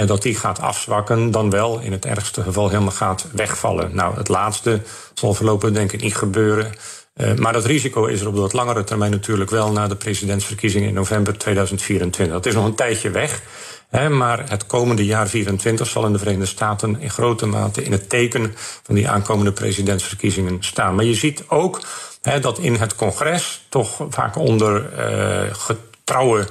en 0.00 0.06
dat 0.06 0.22
die 0.22 0.34
gaat 0.34 0.60
afzwakken, 0.60 1.30
dan 1.30 1.50
wel 1.50 1.80
in 1.80 1.92
het 1.92 2.04
ergste 2.04 2.42
geval 2.42 2.68
helemaal 2.68 2.90
gaat 2.90 3.26
wegvallen. 3.32 3.94
Nou, 3.94 4.16
het 4.16 4.28
laatste 4.28 4.80
zal 5.14 5.34
voorlopig 5.34 5.72
denk 5.72 5.92
ik 5.92 6.02
niet 6.02 6.16
gebeuren. 6.16 6.72
Uh, 7.16 7.34
maar 7.34 7.52
dat 7.52 7.64
risico 7.64 8.04
is 8.04 8.20
er 8.20 8.28
op 8.28 8.34
de 8.34 8.40
wat 8.40 8.52
langere 8.52 8.84
termijn 8.84 9.10
natuurlijk 9.10 9.50
wel 9.50 9.72
na 9.72 9.88
de 9.88 9.96
presidentsverkiezingen 9.96 10.88
in 10.88 10.94
november 10.94 11.38
2024. 11.38 12.34
Dat 12.34 12.46
is 12.46 12.54
nog 12.54 12.64
een 12.64 12.74
tijdje 12.74 13.10
weg. 13.10 13.42
Hè, 13.88 14.08
maar 14.08 14.50
het 14.50 14.66
komende 14.66 15.04
jaar 15.04 15.28
24 15.28 15.86
zal 15.86 16.06
in 16.06 16.12
de 16.12 16.18
Verenigde 16.18 16.46
Staten 16.46 17.00
in 17.00 17.10
grote 17.10 17.46
mate 17.46 17.82
in 17.82 17.92
het 17.92 18.08
teken 18.08 18.54
van 18.82 18.94
die 18.94 19.08
aankomende 19.08 19.52
presidentsverkiezingen 19.52 20.56
staan. 20.60 20.94
Maar 20.94 21.04
je 21.04 21.14
ziet 21.14 21.44
ook 21.48 21.80
hè, 22.22 22.40
dat 22.40 22.58
in 22.58 22.74
het 22.74 22.94
congres 22.94 23.66
toch 23.68 24.06
vaak 24.10 24.36
onder 24.36 24.90
uh, 24.98 25.54
getrouwe 25.54 26.46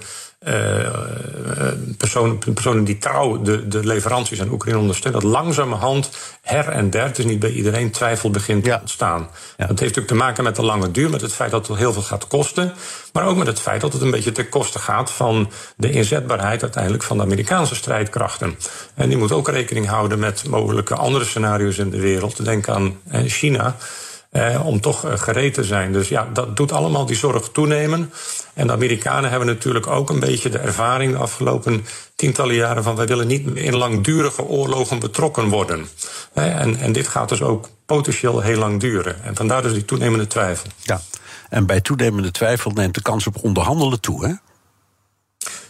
uh, 0.47 0.87
personen, 1.97 2.37
personen 2.37 2.83
die 2.83 2.97
trouw 2.97 3.41
de, 3.41 3.67
de 3.67 3.85
leveranties 3.85 4.41
aan 4.41 4.51
Oekraïne 4.51 4.79
ondersteunen, 4.79 5.21
dat 5.21 5.31
langzamerhand 5.31 6.09
her 6.41 6.67
en 6.67 6.89
der, 6.89 7.19
is 7.19 7.25
niet 7.25 7.39
bij 7.39 7.51
iedereen, 7.51 7.91
twijfel 7.91 8.29
begint 8.29 8.63
te 8.63 8.77
ontstaan. 8.81 9.21
Dat 9.57 9.67
heeft 9.67 9.79
natuurlijk 9.79 10.07
te 10.07 10.15
maken 10.15 10.43
met 10.43 10.55
de 10.55 10.63
lange 10.63 10.91
duur, 10.91 11.09
met 11.09 11.21
het 11.21 11.33
feit 11.33 11.51
dat 11.51 11.67
het 11.67 11.77
heel 11.77 11.93
veel 11.93 12.01
gaat 12.01 12.27
kosten, 12.27 12.73
maar 13.13 13.25
ook 13.25 13.37
met 13.37 13.47
het 13.47 13.59
feit 13.59 13.81
dat 13.81 13.93
het 13.93 14.01
een 14.01 14.11
beetje 14.11 14.31
ten 14.31 14.49
koste 14.49 14.79
gaat 14.79 15.11
van 15.11 15.51
de 15.75 15.91
inzetbaarheid 15.91 16.61
uiteindelijk 16.61 17.03
van 17.03 17.17
de 17.17 17.23
Amerikaanse 17.23 17.75
strijdkrachten. 17.75 18.57
En 18.95 19.09
die 19.09 19.17
moet 19.17 19.31
ook 19.31 19.49
rekening 19.49 19.87
houden 19.87 20.19
met 20.19 20.47
mogelijke 20.47 20.95
andere 20.95 21.25
scenario's 21.25 21.77
in 21.77 21.89
de 21.89 21.99
wereld. 21.99 22.45
Denk 22.45 22.67
aan 22.67 22.97
China. 23.25 23.75
Eh, 24.29 24.65
om 24.65 24.81
toch 24.81 25.05
eh, 25.05 25.17
gereed 25.17 25.53
te 25.53 25.63
zijn. 25.63 25.91
Dus 25.91 26.09
ja, 26.09 26.27
dat 26.33 26.57
doet 26.57 26.71
allemaal 26.71 27.05
die 27.05 27.15
zorg 27.15 27.49
toenemen. 27.49 28.13
En 28.53 28.67
de 28.67 28.73
Amerikanen 28.73 29.29
hebben 29.29 29.47
natuurlijk 29.47 29.87
ook 29.87 30.09
een 30.09 30.19
beetje 30.19 30.49
de 30.49 30.57
ervaring 30.57 31.11
de 31.11 31.17
afgelopen 31.17 31.85
tientallen 32.15 32.55
jaren 32.55 32.83
van 32.83 32.95
wij 32.95 33.05
willen 33.05 33.27
niet 33.27 33.47
in 33.47 33.75
langdurige 33.75 34.43
oorlogen 34.43 34.99
betrokken 34.99 35.47
worden. 35.47 35.87
En, 36.33 36.75
en 36.75 36.91
dit 36.91 37.07
gaat 37.07 37.29
dus 37.29 37.41
ook 37.41 37.69
potentieel 37.85 38.41
heel 38.41 38.57
lang 38.57 38.79
duren. 38.79 39.23
En 39.23 39.35
vandaar 39.35 39.61
dus 39.61 39.73
die 39.73 39.85
toenemende 39.85 40.27
twijfel. 40.27 40.69
Ja, 40.81 41.01
en 41.49 41.65
bij 41.65 41.81
toenemende 41.81 42.31
twijfel 42.31 42.71
neemt 42.71 42.95
de 42.95 43.01
kans 43.01 43.27
op 43.27 43.43
onderhandelen 43.43 44.01
toe, 44.01 44.25
hè? 44.25 44.33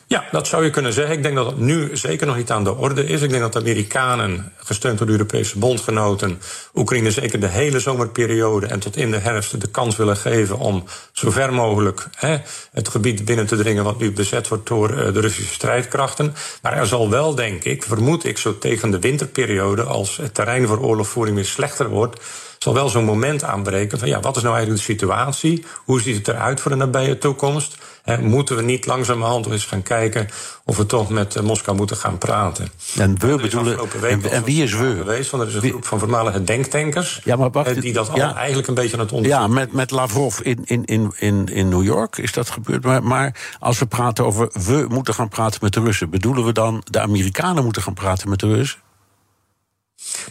Ja, 0.10 0.26
dat 0.32 0.48
zou 0.48 0.64
je 0.64 0.70
kunnen 0.70 0.94
zeggen. 0.94 1.16
Ik 1.16 1.24
denk 1.24 1.36
dat 1.36 1.46
het 1.46 1.60
nu 1.60 1.98
zeker 1.98 2.28
nog 2.28 2.36
niet 2.36 2.52
aan 2.52 2.64
de 2.64 2.76
orde 2.76 3.06
is. 3.06 3.22
Ik 3.22 3.30
denk 3.30 3.42
dat 3.42 3.54
de 3.54 3.60
Amerikanen, 3.60 4.52
gesteund 4.58 4.98
door 4.98 5.08
de 5.08 5.14
Europese 5.14 5.58
bondgenoten, 5.58 6.42
Oekraïne 6.74 7.12
zeker 7.12 7.40
de 7.40 7.48
hele 7.48 7.80
zomerperiode 7.80 8.66
en 8.66 8.80
tot 8.80 8.96
in 8.98 9.12
de 9.12 9.18
herfst 9.18 9.62
de 9.62 9.68
kans 9.68 9.96
willen 9.96 10.18
geven 10.18 10.58
om 10.58 10.84
zo 11.12 11.32
ver 11.32 11.54
mogelijk 11.54 12.08
hè, 12.16 12.38
het 12.72 12.88
gebied 12.88 13.26
binnen 13.26 13.46
te 13.46 13.56
dringen 13.56 13.84
wat 13.84 14.00
nu 14.00 14.12
bezet 14.12 14.48
wordt 14.48 14.68
door 14.68 14.92
uh, 14.92 15.14
de 15.14 15.20
Russische 15.20 15.54
strijdkrachten. 15.54 16.36
Maar 16.62 16.78
er 16.78 16.88
zal 16.88 17.10
wel, 17.10 17.36
denk 17.36 17.64
ik, 17.64 17.84
vermoed 17.84 18.26
ik, 18.26 18.38
zo 18.38 18.58
tegen 18.58 18.92
de 18.92 19.00
winterperiode, 19.00 19.84
als 19.84 20.18
het 20.18 20.34
terrein 20.34 20.68
voor 20.68 20.80
oorlogvoering 20.80 21.36
weer 21.36 21.46
slechter 21.46 21.90
wordt 21.90 22.20
zal 22.60 22.74
wel 22.74 22.90
zo'n 22.90 23.06
moment 23.06 23.44
aanbreken 23.44 24.00
van 24.00 24.08
ja, 24.08 24.20
wat 24.20 24.36
is 24.36 24.42
nou 24.42 24.56
eigenlijk 24.56 24.86
de 24.86 24.94
situatie? 24.94 25.66
Hoe 25.86 26.02
ziet 26.02 26.18
het 26.18 26.28
eruit 26.28 26.60
voor 26.60 26.72
de 26.72 26.78
nabije 26.78 27.18
toekomst? 27.18 27.78
moeten 28.18 28.56
we 28.56 28.62
niet 28.62 28.86
langzamerhand 28.86 29.46
eens 29.46 29.66
gaan 29.66 29.82
kijken 29.82 30.28
of 30.66 30.78
we 30.78 30.86
toch 30.86 31.10
met 31.10 31.36
uh, 31.36 31.44
Moskou 31.44 31.78
moeten 31.78 31.98
gaan 31.98 32.18
praten? 32.18 32.68
En 32.98 33.20
we 33.20 33.36
bedoelen. 33.36 33.80
En, 34.02 34.32
en, 34.32 34.44
wie 34.44 34.64
is 34.64 34.74
we? 34.74 34.96
Geweest, 34.98 35.32
want 35.32 35.44
er 35.44 35.50
is 35.50 35.56
een 35.56 35.70
groep 35.70 35.86
van 35.86 36.00
voormalige 36.00 36.44
denktankers. 36.44 37.22
Ja, 37.24 37.36
maar 37.36 37.52
wacht, 37.52 37.82
die 37.82 37.94
dat 37.94 38.10
ja, 38.14 38.36
eigenlijk 38.36 38.68
een 38.68 38.74
beetje 38.74 38.94
aan 38.94 39.00
het 39.00 39.12
onderzoeken. 39.12 39.50
Ja, 39.50 39.54
met, 39.54 39.74
met 39.74 39.92
Lavrov 39.92 40.40
in, 40.40 40.62
in, 40.66 40.86
in, 40.86 41.14
in, 41.18 41.46
in 41.46 41.70
New 41.70 41.84
York 41.84 42.18
is 42.18 42.34
dat 42.34 42.50
gebeurd. 42.50 42.84
Maar, 42.84 43.04
maar 43.04 43.56
als 43.60 43.80
we 43.80 43.86
praten 43.86 44.26
over 44.26 44.50
we 44.66 44.86
moeten 44.90 45.14
gaan 45.14 45.30
praten 45.30 45.60
met 45.62 45.74
de 45.74 45.82
Russen, 45.82 46.10
bedoelen 46.10 46.46
we 46.46 46.52
dan 46.52 46.84
de 46.90 47.00
Amerikanen 47.00 47.64
moeten 47.64 47.82
gaan 47.82 47.94
praten 47.94 48.30
met 48.30 48.40
de 48.40 48.48
Russen? 48.48 48.80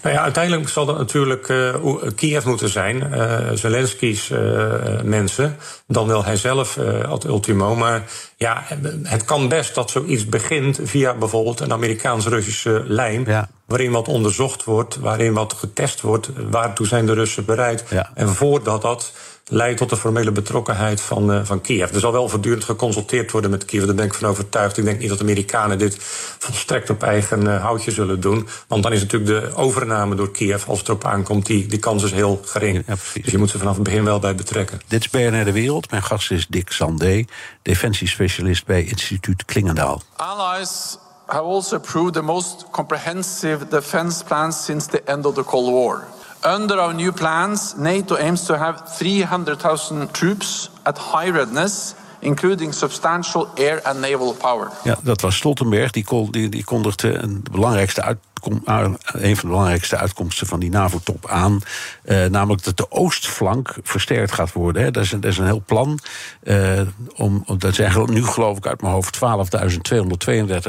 Nou 0.03 0.15
ja, 0.15 0.23
uiteindelijk 0.23 0.69
zal 0.69 0.87
dat 0.87 0.99
natuurlijk 0.99 1.49
uh, 1.49 1.75
Kiev 2.15 2.45
moeten 2.45 2.69
zijn. 2.69 2.97
Uh, 2.97 3.39
Zelensky's 3.55 4.31
uh, 4.31 4.73
mensen. 5.03 5.57
Dan 5.87 6.07
wil 6.07 6.25
hij 6.25 6.37
zelf 6.37 6.79
ad 7.09 7.25
ultimo. 7.25 7.75
Maar 7.75 8.03
ja, 8.37 8.63
het 9.03 9.25
kan 9.25 9.49
best 9.49 9.75
dat 9.75 9.91
zoiets 9.91 10.27
begint 10.27 10.81
via 10.83 11.15
bijvoorbeeld 11.15 11.61
een 11.61 11.73
Amerikaans-Russische 11.73 12.85
lijn. 12.87 13.25
Ja. 13.27 13.49
Waarin 13.67 13.91
wat 13.91 14.09
onderzocht 14.09 14.65
wordt, 14.65 14.97
waarin 14.97 15.33
wat 15.33 15.53
getest 15.53 16.01
wordt. 16.01 16.31
Waartoe 16.51 16.87
zijn 16.87 17.07
de 17.07 17.13
Russen 17.13 17.45
bereid? 17.45 17.85
Ja. 17.91 18.11
En 18.15 18.29
voordat 18.29 18.83
dat 18.83 19.13
leidt 19.49 19.79
tot 19.79 19.91
de 19.91 19.97
formele 19.97 20.33
betrokkenheid 20.33 21.01
van, 21.01 21.35
uh, 21.35 21.41
van 21.45 21.61
Kiev. 21.61 21.95
Er 21.95 22.01
zal 22.01 22.13
wel 22.13 22.29
voortdurend 22.29 22.65
geconsulteerd 22.65 23.31
worden 23.31 23.51
met 23.51 23.65
Kiev, 23.65 23.85
daar 23.85 23.95
ben 23.95 24.05
ik 24.05 24.15
van 24.15 24.29
overtuigd. 24.29 24.79
Ik 24.79 24.85
denk 24.85 24.99
niet 24.99 25.09
dat 25.09 25.19
de 25.19 25.25
Amerikanen 25.25 25.79
dit 25.79 25.97
volstrekt 26.39 26.91
op 26.91 27.03
eigen 27.03 27.43
uh, 27.43 27.63
houtje 27.63 27.91
zullen 27.91 28.21
doen. 28.21 28.49
Want 28.69 28.83
dan 28.83 28.93
is 28.93 29.01
natuurlijk 29.01 29.43
de 29.43 29.55
overname 29.55 30.15
door 30.15 30.31
Kiev, 30.31 30.69
als 30.69 30.79
het 30.79 30.89
erop 30.89 31.05
aankomt, 31.05 31.47
die, 31.47 31.67
die 31.67 31.79
kans 31.79 32.03
is 32.03 32.13
heel 32.13 32.41
gering. 32.45 32.83
Ja, 32.87 32.95
dus 33.23 33.33
je 33.33 33.39
moet 33.39 33.51
ze 33.51 33.59
vanaf 33.59 33.75
het 33.75 33.83
begin 33.83 34.05
wel 34.05 34.19
bij 34.19 34.35
betrekken. 34.35 34.81
Dit 34.89 35.01
is 35.01 35.11
BNR 35.11 35.45
De 35.45 35.53
Wereld. 35.53 35.91
Mijn 35.91 36.03
gast 36.03 36.31
is 36.31 36.47
Dick 36.47 36.73
Sandé, 36.73 37.25
defensiespecialist 37.63 38.67
bij 38.67 38.85
instituut 38.85 39.45
Klingendaal. 39.45 40.03
Allies 40.17 40.99
have 41.27 41.45
also 41.45 41.77
approved 41.77 42.13
the 42.13 42.23
most 42.23 42.65
comprehensive 42.71 43.69
defense 43.69 44.25
plans 44.25 44.65
since 44.65 44.89
the 44.89 45.03
end 45.05 45.27
of 45.27 45.35
the 45.35 45.45
Cold 45.45 45.71
War. 45.71 46.07
Under 46.45 46.79
our 46.79 46.95
new 46.95 47.13
plans, 47.13 47.75
NATO 47.77 48.17
aims 48.17 48.45
to 48.45 48.55
have 48.55 48.83
300,000 48.97 50.13
troops 50.13 50.71
at 50.83 50.99
high 50.99 51.31
readiness 51.31 51.95
including 52.21 52.75
substantial 52.75 53.49
air 53.55 53.83
and 53.83 54.01
naval 54.01 54.35
power. 54.35 54.71
Ja, 54.85 54.99
dat 55.03 55.21
was 55.21 55.37
Stoltenberg. 55.37 55.91
Die, 55.91 56.31
die, 56.31 56.49
die 56.49 56.65
kondigde 56.65 57.15
een, 57.15 57.45
belangrijkste 57.51 58.03
uitkom, 58.03 58.63
een 58.65 59.37
van 59.37 59.49
de 59.49 59.55
belangrijkste 59.55 59.97
uitkomsten 59.97 60.47
van 60.47 60.61
die 60.61 60.71
NAVO-top 60.71 61.29
aan. 61.29 61.61
Uh, 62.05 62.25
namelijk 62.27 62.65
dat 62.65 62.77
de 62.77 62.91
oostflank 62.91 63.77
versterkt 63.83 64.33
gaat 64.33 64.53
worden. 64.53 64.83
Hè. 64.83 64.91
Dat, 64.91 65.03
is 65.03 65.11
dat 65.11 65.25
is 65.25 65.39
een 65.39 65.45
heel 65.45 65.63
plan. 65.67 65.99
Uh, 66.43 66.81
om, 67.17 67.45
dat 67.59 67.75
zijn 67.75 68.11
nu, 68.11 68.25
geloof 68.25 68.57
ik, 68.57 68.67
uit 68.67 68.81
mijn 68.81 68.93
hoofd 68.93 69.19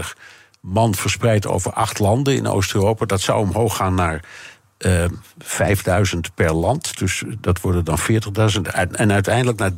12.232 0.06 0.18
man 0.60 0.96
verspreid 0.96 1.48
over 1.48 1.74
acht 1.74 2.00
landen 2.00 2.36
in 2.36 2.48
Oost-Europa. 2.48 3.06
Dat 3.06 3.22
zou 3.22 3.40
omhoog 3.40 3.76
gaan 3.76 3.96
naar 3.96 4.24
uh, 4.86 5.04
eh, 5.04 5.12
5000 5.38 6.36
per 6.36 6.54
land. 6.54 6.98
Dus 6.98 7.24
dat 7.40 7.62
worden 7.62 7.86
dan 7.86 7.98
40.000. 8.00 8.62
En 8.92 9.12
uiteindelijk 9.12 9.60
naar 9.60 9.72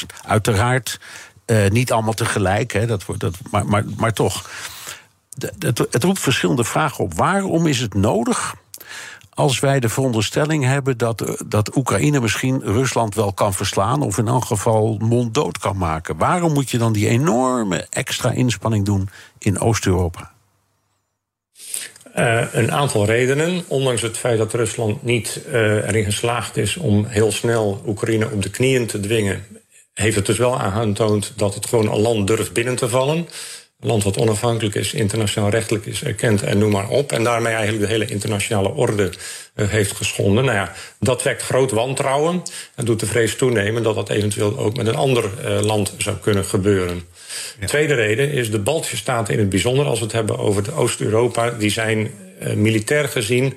300.000. 0.00 0.06
Uiteraard 0.26 1.00
uh, 1.46 1.68
niet 1.68 1.92
allemaal 1.92 2.12
tegelijk, 2.12 2.72
hè, 2.72 2.86
dat 2.86 3.04
wordt, 3.04 3.20
dat, 3.20 3.36
maar, 3.50 3.66
maar, 3.66 3.84
maar 3.96 4.12
toch. 4.12 4.50
Het, 5.58 5.78
het 5.78 6.04
roept 6.04 6.18
verschillende 6.18 6.64
vragen 6.64 7.04
op. 7.04 7.14
Waarom 7.14 7.66
is 7.66 7.80
het 7.80 7.94
nodig 7.94 8.54
als 9.40 9.60
wij 9.60 9.80
de 9.80 9.88
veronderstelling 9.88 10.64
hebben 10.64 10.98
dat, 10.98 11.44
dat 11.46 11.76
Oekraïne 11.76 12.20
misschien 12.20 12.60
Rusland 12.60 13.14
wel 13.14 13.32
kan 13.32 13.54
verslaan, 13.54 14.02
of 14.02 14.18
in 14.18 14.28
elk 14.28 14.44
geval 14.44 14.96
monddood 14.98 15.58
kan 15.58 15.76
maken, 15.76 16.16
waarom 16.16 16.52
moet 16.52 16.70
je 16.70 16.78
dan 16.78 16.92
die 16.92 17.08
enorme 17.08 17.86
extra 17.90 18.30
inspanning 18.30 18.84
doen 18.84 19.08
in 19.38 19.60
Oost-Europa? 19.60 20.29
Uh, 22.16 22.42
een 22.52 22.72
aantal 22.72 23.04
redenen. 23.04 23.64
Ondanks 23.66 24.02
het 24.02 24.16
feit 24.16 24.38
dat 24.38 24.54
Rusland 24.54 25.02
niet 25.02 25.40
uh, 25.48 25.88
erin 25.88 26.04
geslaagd 26.04 26.56
is 26.56 26.76
om 26.76 27.04
heel 27.04 27.32
snel 27.32 27.82
Oekraïne 27.86 28.30
op 28.30 28.42
de 28.42 28.50
knieën 28.50 28.86
te 28.86 29.00
dwingen, 29.00 29.44
heeft 29.94 30.16
het 30.16 30.26
dus 30.26 30.38
wel 30.38 30.60
aangetoond 30.60 31.32
dat 31.36 31.54
het 31.54 31.66
gewoon 31.66 31.92
een 31.92 32.00
land 32.00 32.26
durft 32.26 32.52
binnen 32.52 32.76
te 32.76 32.88
vallen. 32.88 33.28
Land 33.82 34.04
wat 34.04 34.18
onafhankelijk 34.18 34.74
is, 34.74 34.92
internationaal 34.92 35.50
rechtelijk 35.50 35.86
is 35.86 36.02
erkend 36.02 36.42
en 36.42 36.58
noem 36.58 36.70
maar 36.70 36.88
op. 36.88 37.12
En 37.12 37.24
daarmee 37.24 37.52
eigenlijk 37.52 37.84
de 37.84 37.92
hele 37.92 38.06
internationale 38.06 38.68
orde 38.68 39.10
uh, 39.56 39.68
heeft 39.68 39.92
geschonden. 39.92 40.44
Nou 40.44 40.56
ja, 40.56 40.72
dat 41.00 41.22
wekt 41.22 41.42
groot 41.42 41.70
wantrouwen 41.70 42.42
en 42.74 42.84
doet 42.84 43.00
de 43.00 43.06
vrees 43.06 43.36
toenemen 43.36 43.82
dat 43.82 43.94
dat 43.94 44.08
eventueel 44.08 44.58
ook 44.58 44.76
met 44.76 44.86
een 44.86 44.96
ander 44.96 45.30
land 45.62 45.94
zou 45.98 46.16
kunnen 46.16 46.44
gebeuren. 46.44 47.02
Ja. 47.60 47.66
Tweede 47.66 47.94
reden 47.94 48.30
is 48.32 48.50
de 48.50 48.58
Baltische 48.58 48.96
Staten 48.96 49.34
in 49.34 49.40
het 49.40 49.48
bijzonder, 49.48 49.86
als 49.86 49.98
we 49.98 50.04
het 50.04 50.14
hebben 50.14 50.38
over 50.38 50.62
de 50.62 50.72
Oost-Europa, 50.72 51.50
die 51.50 51.70
zijn 51.70 52.10
uh, 52.42 52.52
militair 52.52 53.08
gezien 53.08 53.56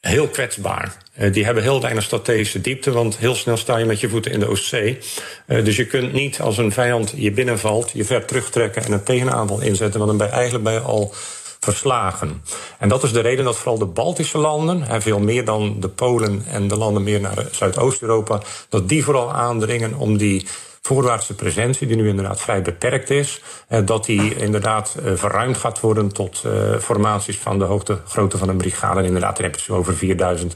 heel 0.00 0.28
kwetsbaar. 0.28 0.96
Uh, 1.18 1.32
die 1.32 1.44
hebben 1.44 1.62
heel 1.62 1.80
weinig 1.80 2.04
strategische 2.04 2.60
diepte, 2.60 2.90
want 2.90 3.16
heel 3.16 3.34
snel 3.34 3.56
sta 3.56 3.76
je 3.76 3.84
met 3.84 4.00
je 4.00 4.08
voeten 4.08 4.32
in 4.32 4.40
de 4.40 4.48
Oostzee. 4.48 4.98
Uh, 5.46 5.64
dus 5.64 5.76
je 5.76 5.86
kunt 5.86 6.12
niet 6.12 6.40
als 6.40 6.58
een 6.58 6.72
vijand 6.72 7.12
je 7.16 7.32
binnenvalt, 7.32 7.90
je 7.94 8.04
ver 8.04 8.24
terugtrekken 8.24 8.84
en 8.84 8.92
een 8.92 9.02
tegenaanval 9.02 9.60
inzetten, 9.60 9.98
want 9.98 10.10
dan 10.10 10.18
ben 10.18 10.26
je 10.26 10.32
eigenlijk 10.32 10.64
bij 10.64 10.78
al 10.78 11.14
verslagen. 11.60 12.42
En 12.78 12.88
dat 12.88 13.02
is 13.02 13.12
de 13.12 13.20
reden 13.20 13.44
dat 13.44 13.56
vooral 13.56 13.78
de 13.78 13.86
Baltische 13.86 14.38
landen, 14.38 14.88
en 14.88 15.02
veel 15.02 15.20
meer 15.20 15.44
dan 15.44 15.80
de 15.80 15.88
Polen 15.88 16.44
en 16.46 16.68
de 16.68 16.76
landen 16.76 17.02
meer 17.02 17.20
naar 17.20 17.46
Zuidoost-Europa, 17.50 18.42
dat 18.68 18.88
die 18.88 19.04
vooral 19.04 19.32
aandringen 19.32 19.94
om 19.94 20.16
die 20.16 20.46
voorwaartse 20.82 21.34
presentie, 21.34 21.86
die 21.86 21.96
nu 21.96 22.08
inderdaad 22.08 22.40
vrij 22.40 22.62
beperkt 22.62 23.10
is, 23.10 23.42
dat 23.84 24.04
die 24.04 24.34
inderdaad 24.34 24.96
verruimd 25.14 25.56
gaat 25.56 25.80
worden 25.80 26.12
tot 26.12 26.44
formaties 26.80 27.38
van 27.38 27.58
de 27.58 27.64
hoogte, 27.64 27.98
grootte 28.08 28.38
van 28.38 28.48
een 28.48 28.56
brigade. 28.56 29.00
En 29.00 29.06
inderdaad, 29.06 29.36
dan 29.36 29.44
heb 29.44 29.54
je 29.54 29.62
zo 29.62 29.74
over 29.74 29.96
4000 29.96 30.54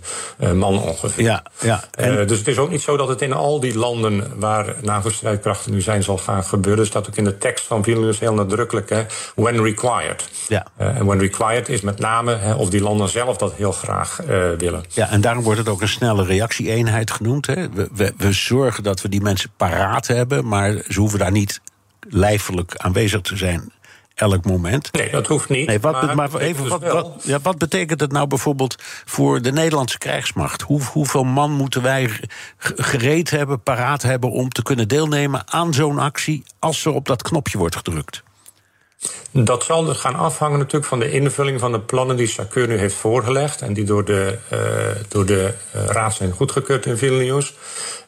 man 0.55 0.79
ongeveer. 0.79 1.25
Ja, 1.25 1.43
ja. 1.61 1.85
En... 1.91 2.27
dus 2.27 2.39
het 2.39 2.49
is 2.49 2.59
ook 2.59 2.71
niet 2.71 2.81
zo 2.81 2.97
dat 2.97 3.09
het 3.09 3.23
in 3.23 3.33
al 3.33 3.61
die 3.61 3.79
landen 3.79 4.33
waar 4.41 4.75
NAVO-strijdkrachten 4.83 5.73
nu 5.73 5.81
zijn 5.81 6.03
zal 6.03 6.19
gaan 6.19 6.45
gebeuren. 6.45 6.81
Er 6.81 6.87
staat 6.87 7.09
ook 7.09 7.17
in 7.17 7.25
de 7.25 7.39
tekst 7.39 7.67
van 7.67 7.83
Vilnius 7.83 8.19
heel 8.19 8.35
nadrukkelijk, 8.35 8.89
hè, 8.91 9.05
when 9.35 9.63
required. 9.63 10.29
Ja. 10.49 10.67
En 10.77 11.07
when 11.07 11.19
required 11.19 11.69
is 11.69 11.81
met 11.81 11.99
name 11.99 12.37
hè, 12.37 12.55
of 12.55 12.71
die 12.71 12.81
landen 12.81 13.09
zelf 13.09 13.37
dat 13.37 13.55
heel 13.55 13.73
graag 13.73 14.21
willen. 14.59 14.85
Ja, 14.89 15.11
en 15.11 15.21
daarom 15.21 15.45
wordt 15.45 15.59
het 15.59 15.69
ook 15.69 15.81
een 15.81 15.89
snelle 15.89 16.25
reactie-eenheid 16.25 17.11
genoemd. 17.11 17.47
Hè. 17.47 17.71
We, 17.71 17.89
we, 17.95 18.13
we 18.17 18.33
zorgen 18.33 18.83
dat 18.83 19.03
we 19.03 19.09
die 19.09 19.23
mensen 19.23 19.51
paraat 19.57 20.07
hebben, 20.07 20.13
maar 20.45 20.83
ze 20.89 21.01
hoeven 21.01 21.19
daar 21.19 21.33
niet 21.33 21.61
lijfelijk 22.09 22.77
aanwezig 22.77 23.21
te 23.21 23.37
zijn 23.37 23.73
elk 24.15 24.45
moment. 24.45 24.93
Nee, 24.93 25.11
dat 25.11 25.27
hoeft 25.27 25.49
niet. 25.49 25.67
Nee, 25.67 25.81
wat, 25.81 26.03
maar, 26.03 26.17
maar 26.17 26.37
even, 26.37 26.69
wat, 26.69 26.83
wat, 26.83 27.23
ja, 27.23 27.41
wat 27.41 27.59
betekent 27.59 28.01
het 28.01 28.13
nou 28.13 28.27
bijvoorbeeld 28.27 28.77
voor 29.05 29.43
de 29.43 29.53
Nederlandse 29.53 29.99
krijgsmacht? 29.99 30.63
Hoe, 30.63 30.83
hoeveel 30.83 31.25
man 31.25 31.53
moeten 31.53 31.83
wij 31.83 32.11
gereed 32.59 33.31
hebben, 33.31 33.63
paraat 33.63 34.03
hebben 34.03 34.31
om 34.31 34.49
te 34.49 34.63
kunnen 34.63 34.89
deelnemen 34.89 35.53
aan 35.53 35.75
zo'n 35.75 35.99
actie 35.99 36.45
als 36.59 36.85
er 36.85 36.93
op 36.93 37.07
dat 37.07 37.23
knopje 37.23 37.59
wordt 37.59 37.77
gedrukt? 37.77 38.23
Dat 39.31 39.65
zal 39.65 39.85
dus 39.85 39.97
gaan 39.97 40.15
afhangen 40.15 40.59
natuurlijk 40.59 40.87
van 40.87 40.99
de 40.99 41.11
invulling 41.11 41.61
van 41.61 41.73
de 41.73 41.81
plannen 41.81 42.17
die 42.17 42.27
Sakeur 42.27 42.69
nu 42.69 42.77
heeft 42.77 42.95
voorgelegd 42.95 43.63
en 43.63 43.73
die 43.73 43.85
door 43.85 44.05
de, 44.05 44.39
uh, 44.53 44.59
door 45.09 45.27
de 45.27 45.53
uh, 45.77 45.85
raad 45.85 46.15
zijn 46.15 46.33
goedgekeurd 46.33 46.87
in 46.87 46.97
Vilnius. 46.97 47.55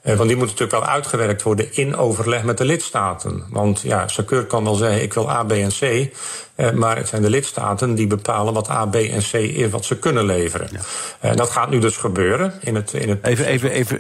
Uh, 0.03 0.17
want 0.17 0.29
die 0.29 0.37
moeten 0.37 0.57
natuurlijk 0.57 0.85
wel 0.85 0.95
uitgewerkt 0.95 1.43
worden 1.43 1.75
in 1.75 1.97
overleg 1.97 2.43
met 2.43 2.59
de 2.59 2.65
lidstaten. 2.65 3.45
Want 3.51 3.81
ja, 3.81 4.09
Sakeur 4.09 4.45
kan 4.45 4.65
wel 4.65 4.75
zeggen: 4.75 5.03
ik 5.03 5.15
wil 5.15 5.31
A, 5.31 5.45
B 5.45 5.53
en 5.53 5.69
C. 5.69 6.11
Uh, 6.57 6.71
maar 6.71 6.97
het 6.97 7.09
zijn 7.09 7.23
de 7.23 7.31
lidstaten 7.31 7.95
die 7.95 8.07
bepalen 8.07 8.53
wat 8.53 8.71
A, 8.71 8.87
B 8.87 8.95
en 8.95 9.21
C 9.31 9.33
is, 9.33 9.71
wat 9.71 9.85
ze 9.85 9.99
kunnen 9.99 10.25
leveren. 10.25 10.69
Ja. 10.73 10.79
En 11.21 11.31
uh, 11.31 11.37
dat 11.37 11.51
gaat 11.51 11.71
nu 11.71 11.79
dus 11.79 11.97
gebeuren. 11.97 12.53
In 12.61 12.75
het, 12.75 12.93
in 12.93 13.09
het 13.09 13.25
even, 13.27 13.47
even, 13.47 13.71
even 13.71 13.99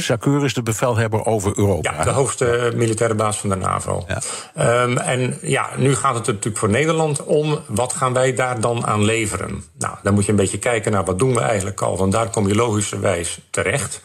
Sakeur 0.00 0.44
is 0.44 0.54
de 0.54 0.62
bevelhebber 0.62 1.26
over 1.26 1.52
Europa. 1.56 1.92
Ja, 1.92 2.04
de 2.04 2.10
hoogste 2.10 2.72
militaire 2.76 3.14
baas 3.14 3.38
van 3.38 3.48
de 3.48 3.56
NAVO. 3.56 4.06
Ja. 4.54 4.82
Um, 4.82 4.98
en 4.98 5.38
ja, 5.42 5.68
nu 5.76 5.94
gaat 5.94 6.14
het 6.14 6.26
natuurlijk 6.26 6.58
voor 6.58 6.70
Nederland 6.70 7.24
om 7.24 7.58
wat 7.66 7.92
gaan 7.92 8.12
wij 8.12 8.34
daar 8.34 8.60
dan 8.60 8.86
aan 8.86 9.04
leveren. 9.04 9.64
Nou, 9.78 9.96
dan 10.02 10.14
moet 10.14 10.24
je 10.24 10.30
een 10.30 10.36
beetje 10.36 10.58
kijken 10.58 10.92
naar 10.92 11.04
wat 11.04 11.18
doen 11.18 11.34
we 11.34 11.40
eigenlijk 11.40 11.80
al. 11.80 11.96
Want 11.96 12.12
daar 12.12 12.30
kom 12.30 12.48
je 12.48 12.54
logischerwijs 12.54 13.38
terecht. 13.50 14.00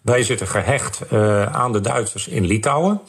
Wij 0.00 0.22
zitten 0.22 0.46
gehecht 0.46 1.00
uh, 1.12 1.42
aan 1.42 1.72
de 1.72 1.80
Duitsers 1.80 2.28
in 2.28 2.44
Litouwen. 2.44 3.00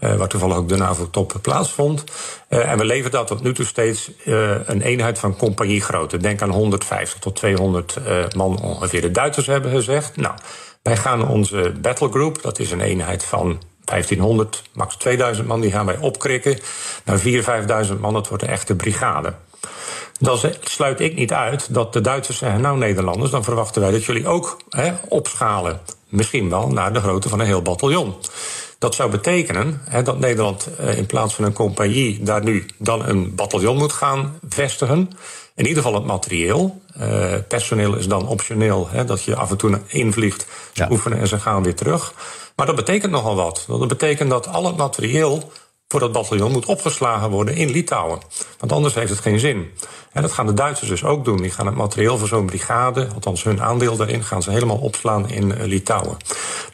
Uh, 0.00 0.14
waar 0.14 0.28
toevallig 0.28 0.56
ook 0.56 0.68
de 0.68 0.76
NAVO-top 0.76 1.34
plaatsvond. 1.42 2.04
Uh, 2.48 2.70
en 2.70 2.78
we 2.78 2.84
leveren 2.84 3.10
dat 3.10 3.26
tot 3.26 3.42
nu 3.42 3.54
toe 3.54 3.64
steeds 3.64 4.10
uh, 4.24 4.50
een 4.64 4.82
eenheid 4.82 5.18
van 5.18 5.36
compagniegrootte. 5.36 6.16
Denk 6.16 6.42
aan 6.42 6.50
150 6.50 7.18
tot 7.18 7.36
200 7.36 7.96
man 8.36 8.62
ongeveer. 8.62 9.00
De 9.00 9.10
Duitsers 9.10 9.46
hebben 9.46 9.70
gezegd, 9.70 10.16
nou, 10.16 10.34
wij 10.82 10.96
gaan 10.96 11.28
onze 11.28 11.72
battlegroup, 11.80 12.42
dat 12.42 12.58
is 12.58 12.70
een 12.70 12.80
eenheid 12.80 13.24
van 13.24 13.62
1500, 13.84 14.62
max 14.72 14.96
2000 14.96 15.46
man, 15.46 15.60
die 15.60 15.70
gaan 15.70 15.86
wij 15.86 15.98
opkrikken 15.98 16.58
naar 17.04 17.18
4.000, 17.18 17.88
5.000 17.88 18.00
man. 18.00 18.12
Dat 18.12 18.28
wordt 18.28 18.42
een 18.42 18.48
echte 18.48 18.76
brigade. 18.76 19.34
Dan 20.18 20.38
sluit 20.60 21.00
ik 21.00 21.14
niet 21.14 21.32
uit 21.32 21.74
dat 21.74 21.92
de 21.92 22.00
Duitsers 22.00 22.38
zeggen: 22.38 22.60
Nou, 22.60 22.78
Nederlanders, 22.78 23.30
dan 23.30 23.44
verwachten 23.44 23.82
wij 23.82 23.90
dat 23.90 24.04
jullie 24.04 24.28
ook 24.28 24.56
hè, 24.68 24.92
opschalen. 25.08 25.80
Misschien 26.08 26.50
wel 26.50 26.68
naar 26.68 26.92
de 26.92 27.00
grootte 27.00 27.28
van 27.28 27.40
een 27.40 27.46
heel 27.46 27.62
bataljon. 27.62 28.14
Dat 28.80 28.94
zou 28.94 29.10
betekenen 29.10 29.80
hè, 29.84 30.02
dat 30.02 30.18
Nederland 30.18 30.68
eh, 30.78 30.98
in 30.98 31.06
plaats 31.06 31.34
van 31.34 31.44
een 31.44 31.52
compagnie 31.52 32.22
daar 32.22 32.42
nu 32.42 32.66
dan 32.78 33.06
een 33.06 33.34
bataljon 33.34 33.76
moet 33.76 33.92
gaan 33.92 34.38
vestigen. 34.48 35.10
In 35.54 35.66
ieder 35.66 35.82
geval 35.82 35.98
het 35.98 36.06
materieel. 36.06 36.80
Uh, 37.00 37.34
personeel 37.48 37.94
is 37.94 38.08
dan 38.08 38.26
optioneel, 38.26 38.88
hè, 38.90 39.04
dat 39.04 39.22
je 39.22 39.36
af 39.36 39.50
en 39.50 39.56
toe 39.56 39.80
invliegt, 39.86 40.46
ze 40.72 40.82
ja. 40.82 40.88
oefenen 40.90 41.18
en 41.18 41.28
ze 41.28 41.40
gaan 41.40 41.62
weer 41.62 41.74
terug. 41.74 42.14
Maar 42.56 42.66
dat 42.66 42.76
betekent 42.76 43.12
nogal 43.12 43.34
wat. 43.34 43.64
Dat 43.68 43.88
betekent 43.88 44.30
dat 44.30 44.48
al 44.48 44.66
het 44.66 44.76
materieel 44.76 45.52
voor 45.90 46.00
dat 46.00 46.12
bataljon 46.12 46.52
moet 46.52 46.66
opgeslagen 46.66 47.30
worden 47.30 47.54
in 47.54 47.70
Litouwen. 47.70 48.18
Want 48.58 48.72
anders 48.72 48.94
heeft 48.94 49.10
het 49.10 49.18
geen 49.18 49.38
zin. 49.38 49.70
En 50.12 50.22
dat 50.22 50.32
gaan 50.32 50.46
de 50.46 50.54
Duitsers 50.54 50.88
dus 50.88 51.04
ook 51.04 51.24
doen. 51.24 51.36
Die 51.36 51.50
gaan 51.50 51.66
het 51.66 51.74
materieel 51.74 52.18
voor 52.18 52.28
zo'n 52.28 52.46
brigade, 52.46 53.08
althans 53.14 53.42
hun 53.42 53.62
aandeel 53.62 53.96
daarin, 53.96 54.24
gaan 54.24 54.42
ze 54.42 54.50
helemaal 54.50 54.76
opslaan 54.76 55.28
in 55.28 55.48
uh, 55.48 55.64
Litouwen. 55.64 56.16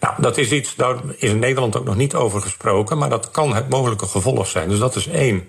Nou, 0.00 0.14
dat 0.18 0.36
is 0.38 0.50
iets, 0.50 0.74
daar 0.74 0.96
is 1.16 1.30
in 1.30 1.38
Nederland 1.38 1.76
ook 1.76 1.84
nog 1.84 1.96
niet 1.96 2.14
over 2.14 2.40
gesproken, 2.40 2.98
maar 2.98 3.10
dat 3.10 3.30
kan 3.30 3.54
het 3.54 3.68
mogelijke 3.68 4.06
gevolg 4.06 4.46
zijn. 4.46 4.68
Dus 4.68 4.78
dat 4.78 4.96
is 4.96 5.08
één. 5.08 5.46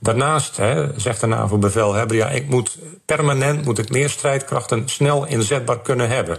Daarnaast 0.00 0.56
hè, 0.56 1.00
zegt 1.00 1.20
de 1.20 1.26
NAVO-bevelhebber, 1.26 2.16
ja, 2.16 2.28
ik 2.28 2.48
moet 2.48 2.78
permanent 3.04 3.64
moet 3.64 3.78
ik 3.78 3.90
meer 3.90 4.10
strijdkrachten 4.10 4.88
snel 4.88 5.26
inzetbaar 5.26 5.80
kunnen 5.80 6.08
hebben. 6.08 6.38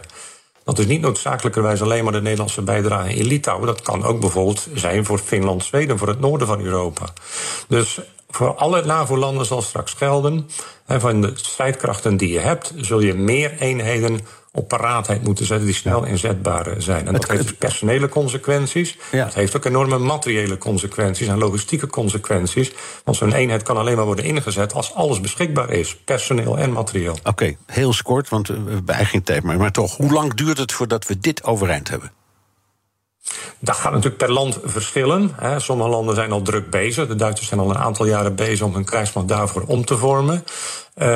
Dat 0.67 0.79
is 0.79 0.85
niet 0.85 1.01
noodzakelijkerwijs 1.01 1.81
alleen 1.81 2.03
maar 2.03 2.13
de 2.13 2.21
Nederlandse 2.21 2.61
bijdrage 2.61 3.13
in 3.13 3.25
Litouwen. 3.25 3.67
Dat 3.67 3.81
kan 3.81 4.03
ook 4.03 4.19
bijvoorbeeld 4.19 4.67
zijn 4.73 5.05
voor 5.05 5.19
Finland, 5.19 5.63
Zweden, 5.63 5.97
voor 5.97 6.07
het 6.07 6.19
noorden 6.19 6.47
van 6.47 6.61
Europa. 6.61 7.09
Dus 7.67 7.99
voor 8.29 8.55
alle 8.55 8.85
NAVO-landen 8.85 9.45
zal 9.45 9.61
straks 9.61 9.93
gelden. 9.93 10.49
En 10.85 11.01
van 11.01 11.21
de 11.21 11.31
strijdkrachten 11.35 12.17
die 12.17 12.29
je 12.29 12.39
hebt, 12.39 12.73
zul 12.75 12.99
je 12.99 13.13
meer 13.13 13.57
eenheden 13.59 14.19
op 14.57 14.67
paraatheid 14.67 15.23
moeten 15.23 15.45
zetten 15.45 15.65
die 15.65 15.75
snel 15.75 16.05
inzetbaar 16.05 16.73
zijn. 16.77 17.07
En 17.07 17.13
dat 17.13 17.27
heeft 17.27 17.41
dus 17.41 17.53
personele 17.53 18.09
consequenties. 18.09 18.97
Ja. 19.11 19.23
Dat 19.23 19.33
heeft 19.33 19.55
ook 19.55 19.65
enorme 19.65 19.97
materiële 19.97 20.57
consequenties 20.57 21.27
en 21.27 21.37
logistieke 21.37 21.87
consequenties. 21.87 22.71
Want 23.03 23.17
zo'n 23.17 23.33
eenheid 23.33 23.63
kan 23.63 23.77
alleen 23.77 23.95
maar 23.95 24.05
worden 24.05 24.25
ingezet 24.25 24.73
als 24.73 24.93
alles 24.93 25.21
beschikbaar 25.21 25.69
is, 25.69 25.95
personeel 25.95 26.57
en 26.57 26.71
materieel. 26.71 27.13
Oké, 27.13 27.29
okay, 27.29 27.57
heel 27.65 27.93
kort, 28.03 28.29
want 28.29 28.47
we 28.47 28.53
hebben 28.53 28.73
eigenlijk 28.73 29.09
geen 29.09 29.23
tijd 29.23 29.43
meer. 29.43 29.57
Maar 29.57 29.71
toch, 29.71 29.97
hoe 29.97 30.11
lang 30.11 30.33
duurt 30.33 30.57
het 30.57 30.71
voordat 30.71 31.07
we 31.07 31.19
dit 31.19 31.43
overeind 31.43 31.89
hebben? 31.89 32.11
Dat 33.59 33.75
gaat 33.75 33.91
natuurlijk 33.91 34.17
per 34.17 34.31
land 34.31 34.59
verschillen. 34.63 35.35
Sommige 35.57 35.89
landen 35.89 36.15
zijn 36.15 36.31
al 36.31 36.41
druk 36.41 36.69
bezig. 36.69 37.07
De 37.07 37.15
Duitsers 37.15 37.47
zijn 37.47 37.59
al 37.59 37.69
een 37.69 37.77
aantal 37.77 38.05
jaren 38.05 38.35
bezig 38.35 38.65
om 38.65 38.73
hun 38.73 38.85
krijgsmacht 38.85 39.27
daarvoor 39.27 39.63
om 39.67 39.85
te 39.85 39.97
vormen. 39.97 40.43
Uh, 41.01 41.07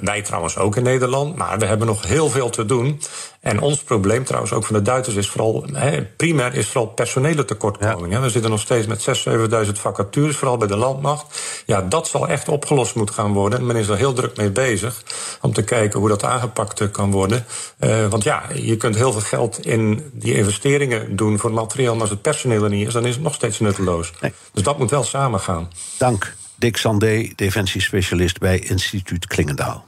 wij 0.00 0.22
trouwens 0.22 0.58
ook 0.58 0.76
in 0.76 0.82
Nederland, 0.82 1.36
maar 1.36 1.58
we 1.58 1.66
hebben 1.66 1.86
nog 1.86 2.06
heel 2.06 2.28
veel 2.28 2.50
te 2.50 2.66
doen. 2.66 3.00
En 3.40 3.60
ons 3.60 3.82
probleem 3.82 4.24
trouwens 4.24 4.52
ook 4.52 4.64
van 4.64 4.76
de 4.76 4.82
Duitsers 4.82 5.16
is 5.16 5.28
vooral, 5.28 5.64
he, 5.72 6.02
primair 6.02 6.54
is 6.54 6.66
vooral 6.66 6.86
personele 6.86 7.44
tekortkoming. 7.44 8.12
Ja. 8.12 8.20
We 8.20 8.30
zitten 8.30 8.50
nog 8.50 8.60
steeds 8.60 8.86
met 8.86 9.06
6.000, 9.26 9.66
7.000 9.66 9.72
vacatures, 9.72 10.36
vooral 10.36 10.56
bij 10.56 10.68
de 10.68 10.76
landmacht. 10.76 11.40
Ja, 11.66 11.82
dat 11.82 12.08
zal 12.08 12.28
echt 12.28 12.48
opgelost 12.48 12.94
moeten 12.94 13.14
gaan 13.14 13.32
worden. 13.32 13.58
En 13.58 13.66
men 13.66 13.76
is 13.76 13.88
er 13.88 13.96
heel 13.96 14.12
druk 14.12 14.36
mee 14.36 14.50
bezig 14.50 15.02
om 15.40 15.52
te 15.52 15.62
kijken 15.62 16.00
hoe 16.00 16.08
dat 16.08 16.24
aangepakt 16.24 16.90
kan 16.90 17.10
worden. 17.10 17.46
Uh, 17.80 18.06
want 18.06 18.22
ja, 18.22 18.42
je 18.54 18.76
kunt 18.76 18.96
heel 18.96 19.12
veel 19.12 19.20
geld 19.20 19.66
in 19.66 20.10
die 20.12 20.34
investeringen 20.34 21.16
doen 21.16 21.38
voor 21.38 21.50
het 21.50 21.58
materieel, 21.58 21.92
maar 21.92 22.00
als 22.00 22.10
het 22.10 22.22
personeel 22.22 22.64
er 22.64 22.70
niet 22.70 22.86
is, 22.86 22.92
dan 22.92 23.06
is 23.06 23.14
het 23.14 23.22
nog 23.22 23.34
steeds 23.34 23.60
nutteloos. 23.60 24.12
Nee. 24.20 24.32
Dus 24.52 24.62
dat 24.62 24.78
moet 24.78 24.90
wel 24.90 25.04
samen 25.04 25.40
gaan. 25.40 25.68
Dank. 25.98 26.34
Dick 26.58 26.76
Sandé, 26.76 27.32
defensiespecialist 27.34 28.38
bij 28.38 28.58
Instituut 28.58 29.26
Klingendaal. 29.26 29.86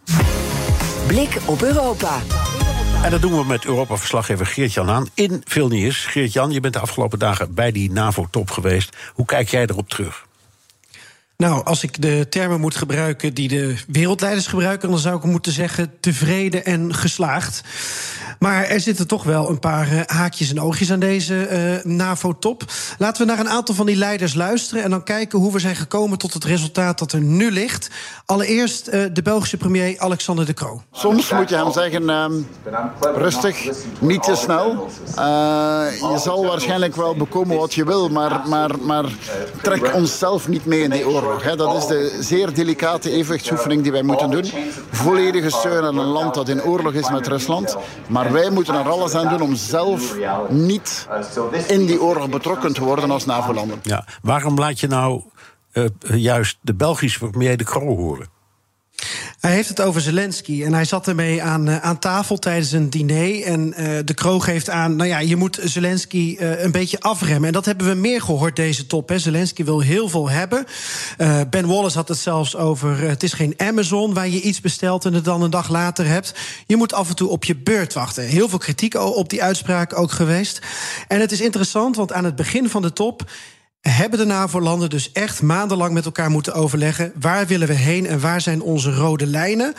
Blik 1.07 1.38
op 1.44 1.62
Europa. 1.62 2.20
En 3.02 3.11
dat 3.11 3.20
doen 3.20 3.37
we 3.38 3.44
met 3.44 3.64
Europa-verslaggever 3.64 4.46
Geert-Jan 4.46 4.90
aan 4.90 5.09
in 5.14 5.42
Vilnius. 5.44 6.04
Geert-Jan, 6.04 6.50
je 6.50 6.61
bent 6.61 6.74
de 6.74 6.81
afgelopen 6.81 7.18
dagen 7.18 7.54
bij 7.54 7.72
die 7.72 7.92
NAVO-top 7.92 8.50
geweest. 8.50 8.96
Hoe 9.14 9.26
kijk 9.26 9.48
jij 9.48 9.62
erop 9.62 9.88
terug? 9.88 10.28
Nou, 11.42 11.64
als 11.64 11.83
ik 11.83 12.03
de 12.03 12.27
termen 12.29 12.61
moet 12.61 12.77
gebruiken 12.77 13.35
die 13.35 13.48
de 13.48 13.77
wereldleiders 13.87 14.46
gebruiken, 14.46 14.90
dan 14.90 14.98
zou 14.98 15.16
ik 15.16 15.24
moeten 15.24 15.53
zeggen 15.53 15.92
tevreden 16.01 16.64
en 16.64 16.94
geslaagd. 16.94 17.62
Maar 18.38 18.64
er 18.64 18.81
zitten 18.81 19.07
toch 19.07 19.24
wel 19.24 19.51
een 19.51 19.59
paar 19.59 19.92
uh, 19.92 20.01
haakjes 20.07 20.51
en 20.51 20.61
oogjes 20.61 20.92
aan 20.92 20.98
deze 20.98 21.81
uh, 21.85 21.92
NAVO-top. 21.92 22.64
Laten 22.98 23.27
we 23.27 23.33
naar 23.33 23.40
een 23.40 23.48
aantal 23.48 23.74
van 23.74 23.87
die 23.87 23.96
leiders 23.96 24.35
luisteren 24.35 24.83
en 24.83 24.90
dan 24.90 25.03
kijken 25.03 25.38
hoe 25.38 25.53
we 25.53 25.59
zijn 25.59 25.77
gekomen 25.77 26.18
tot 26.18 26.35
het 26.35 26.44
resultaat 26.44 26.98
dat 26.98 27.12
er 27.12 27.20
nu 27.20 27.51
ligt. 27.51 27.90
Allereerst 28.27 28.88
uh, 28.88 29.05
de 29.12 29.22
Belgische 29.22 29.57
premier 29.57 29.98
Alexander 29.98 30.46
De 30.46 30.55
Croo. 30.55 30.83
Soms 30.92 31.31
moet 31.31 31.48
je 31.48 31.57
hem 31.57 31.72
zeggen: 31.72 32.03
uh, 32.03 32.27
rustig, 33.14 33.68
niet 33.98 34.22
te 34.22 34.35
snel. 34.37 34.88
je 36.12 36.18
zal 36.22 36.46
waarschijnlijk 36.46 36.96
wel 36.96 37.16
bekomen 37.16 37.57
wat 37.57 37.74
je 37.74 37.85
wil, 37.85 38.09
maar, 38.09 38.48
maar, 38.48 38.79
maar 38.81 39.05
trek 39.62 39.94
onszelf 39.94 40.48
niet 40.48 40.64
mee 40.64 40.83
in 40.83 40.90
die 40.90 41.09
oorlog. 41.09 41.28
Dat 41.57 41.77
is 41.77 41.87
de 41.87 42.19
zeer 42.21 42.55
delicate 42.55 43.11
evenwichtsoefening 43.11 43.83
die 43.83 43.93
wij 43.93 44.03
moeten 44.03 44.31
doen. 44.31 44.45
Volledige 44.91 45.51
steun 45.51 45.85
aan 45.85 45.99
een 45.99 46.07
land 46.07 46.35
dat 46.35 46.49
in 46.49 46.62
oorlog 46.62 46.93
is 46.93 47.11
met 47.11 47.27
Rusland. 47.27 47.77
Maar 48.09 48.33
wij 48.33 48.51
moeten 48.51 48.75
er 48.75 48.88
alles 48.88 49.14
aan 49.14 49.29
doen 49.29 49.41
om 49.41 49.55
zelf 49.55 50.17
niet 50.49 51.09
in 51.67 51.87
die 51.87 52.03
oorlog 52.03 52.29
betrokken 52.29 52.73
te 52.73 52.85
worden 52.85 53.11
als 53.11 53.25
NAVO-landen. 53.25 53.79
Ja, 53.83 54.05
waarom 54.23 54.59
laat 54.59 54.81
je 54.81 54.87
nou 54.87 55.23
uh, 55.73 55.87
juist 56.03 56.59
de 56.61 56.75
Belgische 56.75 57.19
premier 57.19 57.57
de 57.57 57.64
Croo 57.64 57.97
horen? 57.97 58.38
Hij 59.40 59.53
heeft 59.53 59.68
het 59.68 59.81
over 59.81 60.01
Zelensky 60.01 60.64
en 60.64 60.72
hij 60.72 60.85
zat 60.85 61.09
ermee 61.09 61.42
aan, 61.42 61.68
uh, 61.68 61.77
aan 61.77 61.98
tafel 61.98 62.38
tijdens 62.38 62.72
een 62.72 62.90
diner. 62.90 63.42
En 63.42 63.74
uh, 63.79 63.98
de 64.05 64.14
kroog 64.14 64.44
geeft 64.44 64.70
aan, 64.70 64.96
nou 64.96 65.09
ja, 65.09 65.18
je 65.18 65.37
moet 65.37 65.59
Zelensky 65.62 66.37
uh, 66.40 66.62
een 66.62 66.70
beetje 66.70 67.01
afremmen. 67.01 67.46
En 67.46 67.53
dat 67.53 67.64
hebben 67.64 67.87
we 67.87 67.94
meer 67.94 68.22
gehoord 68.22 68.57
deze 68.57 68.87
top. 68.87 69.12
Zelensky 69.16 69.64
wil 69.64 69.81
heel 69.81 70.09
veel 70.09 70.29
hebben. 70.29 70.64
ben 71.51 71.66
Wallace 71.66 71.96
had 71.96 72.09
het 72.09 72.18
zelfs 72.18 72.57
over, 72.57 72.98
het 72.98 73.22
is 73.22 73.33
geen 73.33 73.55
Amazon 73.57 74.14
waar 74.14 74.29
je 74.29 74.40
iets 74.40 74.61
bestelt 74.61 75.05
en 75.05 75.12
het 75.12 75.24
dan 75.24 75.42
een 75.42 75.51
dag 75.51 75.68
later 75.68 76.07
hebt. 76.07 76.35
Je 76.66 76.77
moet 76.77 76.92
af 76.92 77.09
en 77.09 77.16
toe 77.16 77.29
op 77.29 77.44
je 77.44 77.57
beurt 77.57 77.92
wachten. 77.92 78.24
Heel 78.24 78.48
veel 78.48 78.59
kritiek 78.59 78.94
op 78.94 79.31
die 79.31 79.42
uitspraak 79.42 79.98
ook 79.98 80.11
geweest. 80.11 80.61
En 81.09 81.20
het 81.20 81.33
is 81.33 81.40
interessant, 81.40 81.96
want 81.96 82.12
aan 82.12 82.24
het 82.24 82.37
begin 82.37 82.68
van 82.68 82.83
de 82.83 82.92
top 82.92 83.31
hebben 83.81 84.19
de 84.19 84.25
NAVO-landen 84.25 84.91
dus 84.91 85.12
echt 85.12 85.43
maandenlang 85.43 85.93
met 85.93 86.05
elkaar 86.05 86.31
moeten 86.31 86.55
overleggen. 86.55 87.12
Waar 87.21 87.47
willen 87.47 87.69
we 87.69 87.75
heen 87.75 88.07
en 88.07 88.21
waar 88.21 88.41
zijn 88.41 88.62
onze 88.62 88.95
rode 88.95 89.27
lijnen? 89.27 89.75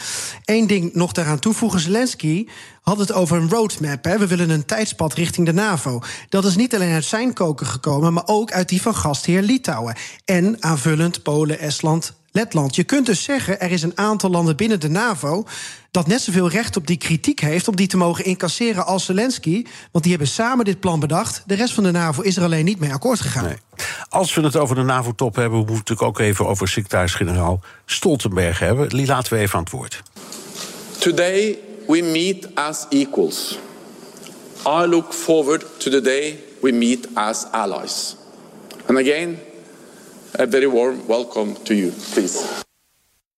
Eén 0.46 0.68
ding 0.68 0.94
nog 0.94 1.12
daaraan 1.12 1.40
toevoegen. 1.40 1.80
Zelensky 1.80 2.48
had 2.82 3.00
het 3.00 3.14
over 3.14 3.38
een 3.38 3.50
roadmap. 3.50 4.04
Hè. 4.04 4.18
We 4.18 4.28
willen 4.28 4.50
een 4.50 4.66
tijdspad 4.66 5.14
richting 5.14 5.46
de 5.46 5.54
NAVO. 5.54 6.02
Dat 6.30 6.46
is 6.46 6.56
niet 6.56 6.76
alleen 6.76 6.94
uit 6.94 7.06
zijn 7.06 7.34
koken 7.34 7.68
gekomen, 7.68 8.14
maar 8.14 8.24
ook 8.26 8.52
uit 8.52 8.70
die 8.70 8.82
van 8.82 8.96
gastheer 8.96 9.42
Litouwen. 9.42 9.96
En 10.26 10.58
aanvullend 10.60 11.24
Polen, 11.24 11.60
Estland, 11.60 12.14
Letland. 12.32 12.76
Je 12.76 12.84
kunt 12.84 13.06
dus 13.06 13.24
zeggen, 13.24 13.60
er 13.60 13.72
is 13.72 13.82
een 13.82 13.98
aantal 13.98 14.30
landen 14.30 14.56
binnen 14.56 14.80
de 14.80 14.90
NAVO 14.90 15.46
dat 15.92 16.08
net 16.08 16.22
zoveel 16.22 16.50
recht 16.50 16.78
op 16.78 16.88
die 16.88 16.98
kritiek 16.98 17.40
heeft 17.40 17.68
om 17.68 17.76
die 17.76 17.88
te 17.88 17.98
mogen 17.98 18.26
incasseren 18.26 18.86
als 18.86 19.06
Zelensky. 19.06 19.66
Want 19.92 20.04
die 20.04 20.14
hebben 20.14 20.32
samen 20.32 20.66
dit 20.66 20.80
plan 20.80 21.00
bedacht. 21.00 21.44
De 21.46 21.56
rest 21.56 21.74
van 21.74 21.84
de 21.84 21.92
NAVO 21.92 22.22
is 22.22 22.38
er 22.38 22.44
alleen 22.44 22.66
niet 22.66 22.80
mee 22.80 22.94
akkoord 22.94 23.20
gegaan. 23.20 23.44
Nee. 23.44 23.58
Als 24.10 24.34
we 24.34 24.42
het 24.42 24.56
over 24.56 24.76
de 24.76 24.84
NAVO-top 24.84 25.36
hebben, 25.36 25.58
moeten 25.58 25.76
we 25.76 25.80
natuurlijk 25.80 26.08
ook 26.08 26.20
even 26.20 26.48
over 26.48 26.68
secretaris-generaal 26.68 27.62
Stoltenberg 27.86 28.60
hebben. 28.60 28.90
Die 28.90 29.06
laten 29.06 29.34
we 29.34 29.40
even 29.40 29.58
aan 29.58 29.64
het 29.64 29.72
woord. 29.72 30.04
Today 31.00 31.58
we 31.90 32.02
meet 32.02 32.48
as 32.56 32.86
equals. 32.90 33.58
I 34.66 34.86
look 34.86 35.14
forward 35.14 35.66
to 35.80 35.90
the 35.90 36.02
day 36.02 36.40
we 36.62 36.72
meet 36.72 37.08
as 37.14 37.46
allies. 37.52 38.16
And 38.88 38.98
again, 38.98 39.40
a 40.40 40.46
very 40.46 40.68
warm 40.68 41.08
welcome 41.08 41.56
to 41.64 41.74
you, 41.74 41.92
please. 42.14 42.64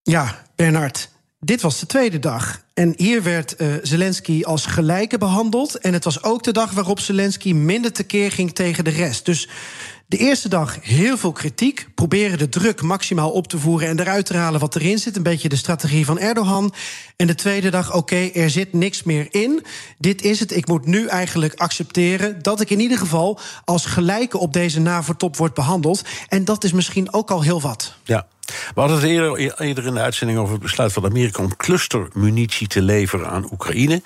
Ja, 0.03 0.43
Bernard. 0.55 1.09
Dit 1.39 1.61
was 1.61 1.79
de 1.79 1.85
tweede 1.85 2.19
dag. 2.19 2.63
En 2.73 2.93
hier 2.97 3.23
werd 3.23 3.55
uh, 3.57 3.73
Zelensky 3.81 4.43
als 4.43 4.65
gelijke 4.65 5.17
behandeld. 5.17 5.77
En 5.77 5.93
het 5.93 6.03
was 6.03 6.23
ook 6.23 6.43
de 6.43 6.51
dag 6.51 6.71
waarop 6.71 6.99
Zelensky 6.99 7.53
minder 7.53 7.91
tekeer 7.91 8.31
ging 8.31 8.53
tegen 8.53 8.83
de 8.83 8.89
rest. 8.89 9.25
Dus 9.25 9.49
de 10.11 10.17
eerste 10.17 10.49
dag 10.49 10.77
heel 10.81 11.17
veel 11.17 11.31
kritiek. 11.31 11.87
Proberen 11.95 12.37
de 12.37 12.49
druk 12.49 12.81
maximaal 12.81 13.31
op 13.31 13.47
te 13.47 13.57
voeren 13.57 13.87
en 13.87 13.99
eruit 13.99 14.25
te 14.25 14.37
halen 14.37 14.59
wat 14.59 14.75
erin 14.75 14.97
zit. 14.97 15.15
Een 15.15 15.23
beetje 15.23 15.49
de 15.49 15.55
strategie 15.55 16.05
van 16.05 16.19
Erdogan. 16.19 16.73
En 17.15 17.27
de 17.27 17.35
tweede 17.35 17.69
dag, 17.69 17.93
oké, 17.93 18.15
er 18.15 18.49
zit 18.49 18.73
niks 18.73 19.03
meer 19.03 19.27
in. 19.29 19.65
Dit 19.97 20.21
is 20.21 20.39
het. 20.39 20.55
Ik 20.55 20.67
moet 20.67 20.85
nu 20.85 21.07
eigenlijk 21.07 21.53
accepteren 21.53 22.41
dat 22.41 22.61
ik 22.61 22.69
in 22.69 22.79
ieder 22.79 22.97
geval 22.97 23.39
als 23.65 23.85
gelijke 23.85 24.37
op 24.37 24.53
deze 24.53 24.79
NAVO-top 24.79 25.37
wordt 25.37 25.55
behandeld. 25.55 26.01
En 26.27 26.45
dat 26.45 26.63
is 26.63 26.71
misschien 26.71 27.13
ook 27.13 27.31
al 27.31 27.41
heel 27.41 27.61
wat. 27.61 27.95
Ja. 28.03 28.27
We 28.45 28.79
hadden 28.79 28.97
het 28.97 29.05
eerder, 29.05 29.59
eerder 29.59 29.85
in 29.85 29.93
de 29.93 29.99
uitzending 29.99 30.39
over 30.39 30.53
het 30.53 30.61
besluit 30.61 30.93
van 30.93 31.05
Amerika 31.05 31.43
om 31.43 31.55
clustermunitie 31.55 32.67
te 32.67 32.81
leveren 32.81 33.29
aan 33.29 33.51
Oekraïne. 33.51 34.01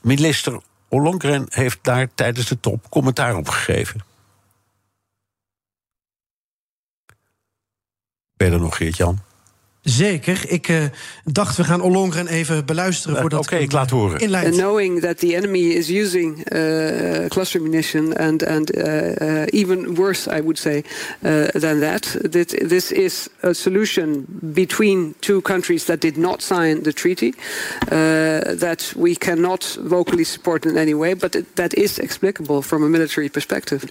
Minister 0.00 0.60
Ollongren 0.88 1.46
heeft 1.48 1.78
daar 1.82 2.08
tijdens 2.14 2.46
de 2.46 2.60
top 2.60 2.86
commentaar 2.88 3.36
op 3.36 3.48
gegeven. 3.48 4.09
Ben 8.40 8.48
je 8.48 8.54
er 8.54 8.60
nog, 8.60 8.76
Geert-Jan? 8.76 9.18
Zeker. 9.80 10.44
Ik 10.48 10.68
uh, 10.68 10.84
dacht, 11.24 11.56
we 11.56 11.64
gaan 11.64 11.80
Ollongren 11.80 12.26
even 12.26 12.66
beluisteren. 12.66 13.16
Uh, 13.16 13.24
Oké, 13.24 13.36
okay, 13.36 13.60
ik 13.60 13.72
laat 13.72 13.90
horen. 13.90 14.34
And 14.34 14.56
knowing 14.56 15.00
that 15.00 15.18
the 15.18 15.34
enemy 15.36 15.58
is 15.58 15.88
using 15.88 16.52
uh, 16.52 17.26
cluster 17.28 17.62
munition 17.62 18.16
and, 18.16 18.46
and 18.46 18.76
uh, 18.76 19.42
even 19.46 19.94
worse, 19.94 20.36
I 20.36 20.42
would 20.42 20.58
say, 20.58 20.84
than 21.52 21.80
that. 21.80 22.16
This, 22.30 22.46
this 22.46 22.92
is 22.92 23.28
a 23.40 23.52
solution 23.52 24.24
between 24.40 25.14
two 25.18 25.40
countries 25.40 25.84
that 25.84 26.00
did 26.00 26.16
not 26.16 26.42
sign 26.42 26.82
the 26.82 26.92
treaty, 26.92 27.34
that 28.58 28.92
we 28.96 29.16
cannot 29.16 29.78
vocally 29.84 30.24
support 30.24 30.64
in 30.64 30.76
any 30.76 30.94
way, 30.94 31.16
but 31.16 31.42
that 31.54 31.74
is 31.74 31.98
explicable 31.98 32.62
from 32.62 32.82
a 32.82 32.88
military 32.88 33.28
perspective. 33.28 33.82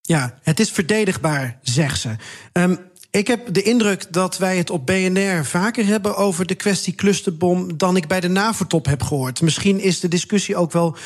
Ja, 0.00 0.38
het 0.42 0.60
is 0.60 0.70
verdedigbaar, 0.70 1.58
zegt 1.62 2.00
ze. 2.00 2.08
Um, 2.52 2.78
ik 3.10 3.26
heb 3.26 3.54
de 3.54 3.62
indruk 3.62 4.12
dat 4.12 4.38
wij 4.38 4.56
het 4.56 4.70
op 4.70 4.86
BNR 4.86 5.44
vaker 5.44 5.86
hebben 5.86 6.16
over 6.16 6.46
de 6.46 6.54
kwestie 6.54 6.94
clusterbom 6.94 7.76
dan 7.76 7.96
ik 7.96 8.08
bij 8.08 8.20
de 8.20 8.28
NAVO-top 8.28 8.86
heb 8.86 9.02
gehoord. 9.02 9.40
Misschien 9.40 9.80
is 9.80 10.00
de 10.00 10.08
discussie 10.08 10.56
ook 10.56 10.72
wel 10.72 10.96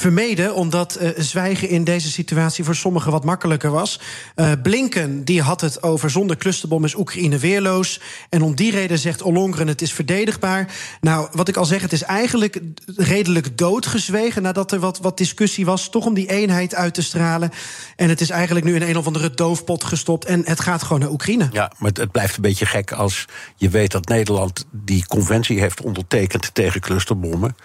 vermeden, 0.00 0.54
omdat 0.54 0.98
uh, 1.00 1.08
zwijgen 1.16 1.68
in 1.68 1.84
deze 1.84 2.10
situatie 2.10 2.64
voor 2.64 2.74
sommigen 2.74 3.12
wat 3.12 3.24
makkelijker 3.24 3.70
was. 3.70 4.00
Uh, 4.36 4.52
Blinken 4.62 5.24
die 5.24 5.42
had 5.42 5.60
het 5.60 5.82
over 5.82 6.10
zonder 6.10 6.36
clusterbom 6.36 6.84
is 6.84 6.94
Oekraïne 6.94 7.38
weerloos. 7.38 8.00
En 8.28 8.42
om 8.42 8.54
die 8.54 8.70
reden 8.70 8.98
zegt 8.98 9.22
Ollongren 9.22 9.68
het 9.68 9.82
is 9.82 9.92
verdedigbaar. 9.92 10.72
Nou, 11.00 11.28
wat 11.32 11.48
ik 11.48 11.56
al 11.56 11.64
zeg, 11.64 11.82
het 11.82 11.92
is 11.92 12.02
eigenlijk 12.02 12.60
redelijk 12.96 13.58
doodgezwegen 13.58 14.42
nadat 14.42 14.72
er 14.72 14.78
wat, 14.78 14.98
wat 14.98 15.18
discussie 15.18 15.64
was, 15.64 15.88
toch 15.88 16.06
om 16.06 16.14
die 16.14 16.30
eenheid 16.30 16.74
uit 16.74 16.94
te 16.94 17.02
stralen. 17.02 17.50
En 17.96 18.08
het 18.08 18.20
is 18.20 18.30
eigenlijk 18.30 18.66
nu 18.66 18.74
in 18.74 18.82
een 18.82 18.96
of 18.96 19.06
andere 19.06 19.34
doofpot 19.34 19.84
gestopt 19.84 20.24
en 20.24 20.42
het 20.44 20.60
gaat 20.60 20.82
gewoon 20.82 21.00
naar 21.00 21.10
Oekraïne. 21.10 21.48
Ja, 21.52 21.72
maar 21.78 21.90
het 21.92 22.10
blijft 22.10 22.36
een 22.36 22.42
beetje 22.42 22.66
gek 22.66 22.92
als 22.92 23.24
je 23.56 23.68
weet 23.68 23.90
dat 23.90 24.08
Nederland 24.08 24.66
die 24.70 25.06
conventie 25.06 25.60
heeft 25.60 25.82
ondertekend 25.82 26.54
tegen 26.54 26.80
clusterbommen. 26.80 27.56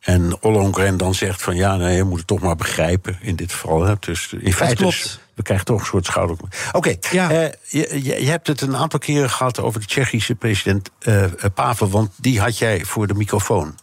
En 0.00 0.36
Ollongren 0.40 0.96
dan 0.96 1.14
zegt 1.14 1.42
van 1.42 1.56
ja, 1.56 1.76
nee, 1.80 1.96
je 1.96 2.04
moet 2.04 2.18
het 2.18 2.26
toch 2.26 2.40
maar 2.40 2.56
begrijpen 2.56 3.18
in 3.20 3.36
dit 3.36 3.52
geval. 3.52 3.82
Hè. 3.82 3.94
Dus 4.00 4.32
in 4.40 4.52
feite. 4.52 4.86
Is, 4.86 5.20
we 5.40 5.46
krijgen 5.46 5.66
toch 5.66 5.80
een 5.80 5.86
soort 5.86 6.06
schouder. 6.06 6.36
Oké, 6.40 6.76
okay, 6.76 6.98
ja. 7.10 7.30
uh, 7.30 7.48
je, 7.68 8.00
je, 8.04 8.30
hebt 8.30 8.46
het 8.46 8.60
een 8.60 8.76
aantal 8.76 8.98
keren 8.98 9.30
gehad 9.30 9.60
over 9.60 9.80
de 9.80 9.86
Tsjechische 9.86 10.34
president 10.34 10.90
uh, 11.02 11.24
Pavel, 11.54 11.90
want 11.90 12.10
die 12.16 12.40
had 12.40 12.58
jij 12.58 12.84
voor 12.84 13.06
de 13.06 13.14
microfoon. 13.14 13.74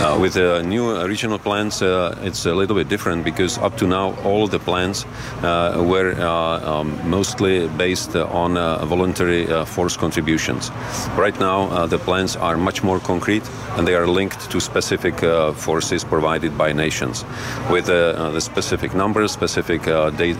Uh, 0.00 0.20
with 0.20 0.32
the 0.32 0.60
new 0.64 1.06
regional 1.06 1.38
plans, 1.38 1.80
uh, 1.80 2.10
it's 2.22 2.46
a 2.46 2.54
little 2.54 2.74
bit 2.74 2.88
different 2.88 3.22
because 3.22 3.60
up 3.60 3.76
to 3.76 3.86
now 3.86 4.12
all 4.24 4.42
of 4.42 4.50
the 4.50 4.58
plans 4.58 5.04
uh, 5.42 5.80
were 5.86 6.14
uh, 6.18 6.78
um, 6.78 6.92
mostly 7.08 7.68
based 7.76 8.16
on 8.16 8.54
voluntary 8.88 9.46
force 9.66 9.96
contributions. 9.96 10.70
Right 11.16 11.38
now, 11.38 11.86
the 11.86 11.98
plans 11.98 12.36
are 12.36 12.56
much 12.56 12.82
more 12.82 13.00
concrete 13.00 13.48
and 13.76 13.86
they 13.86 13.94
are 13.94 14.06
linked 14.06 14.50
to 14.50 14.60
specific 14.60 15.14
forces 15.54 16.04
provided 16.04 16.56
by 16.58 16.72
nations 16.72 17.24
with 17.70 17.86
the 17.86 18.40
specific 18.40 18.94
numbers, 18.94 19.32
specific 19.32 19.82
day, 20.16 20.34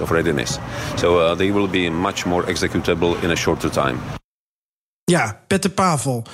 of 0.00 0.10
readiness. 0.10 0.58
So 0.94 1.34
they 1.36 1.52
will 1.52 1.68
be 1.68 1.90
much 1.90 2.24
more 2.24 2.46
executable 2.46 3.22
in 3.22 3.30
a 3.30 3.34
shorter 3.34 3.70
time. 3.70 3.98
Ja, 5.04 5.40
Peter 5.46 5.70
Pavel. 5.70 6.24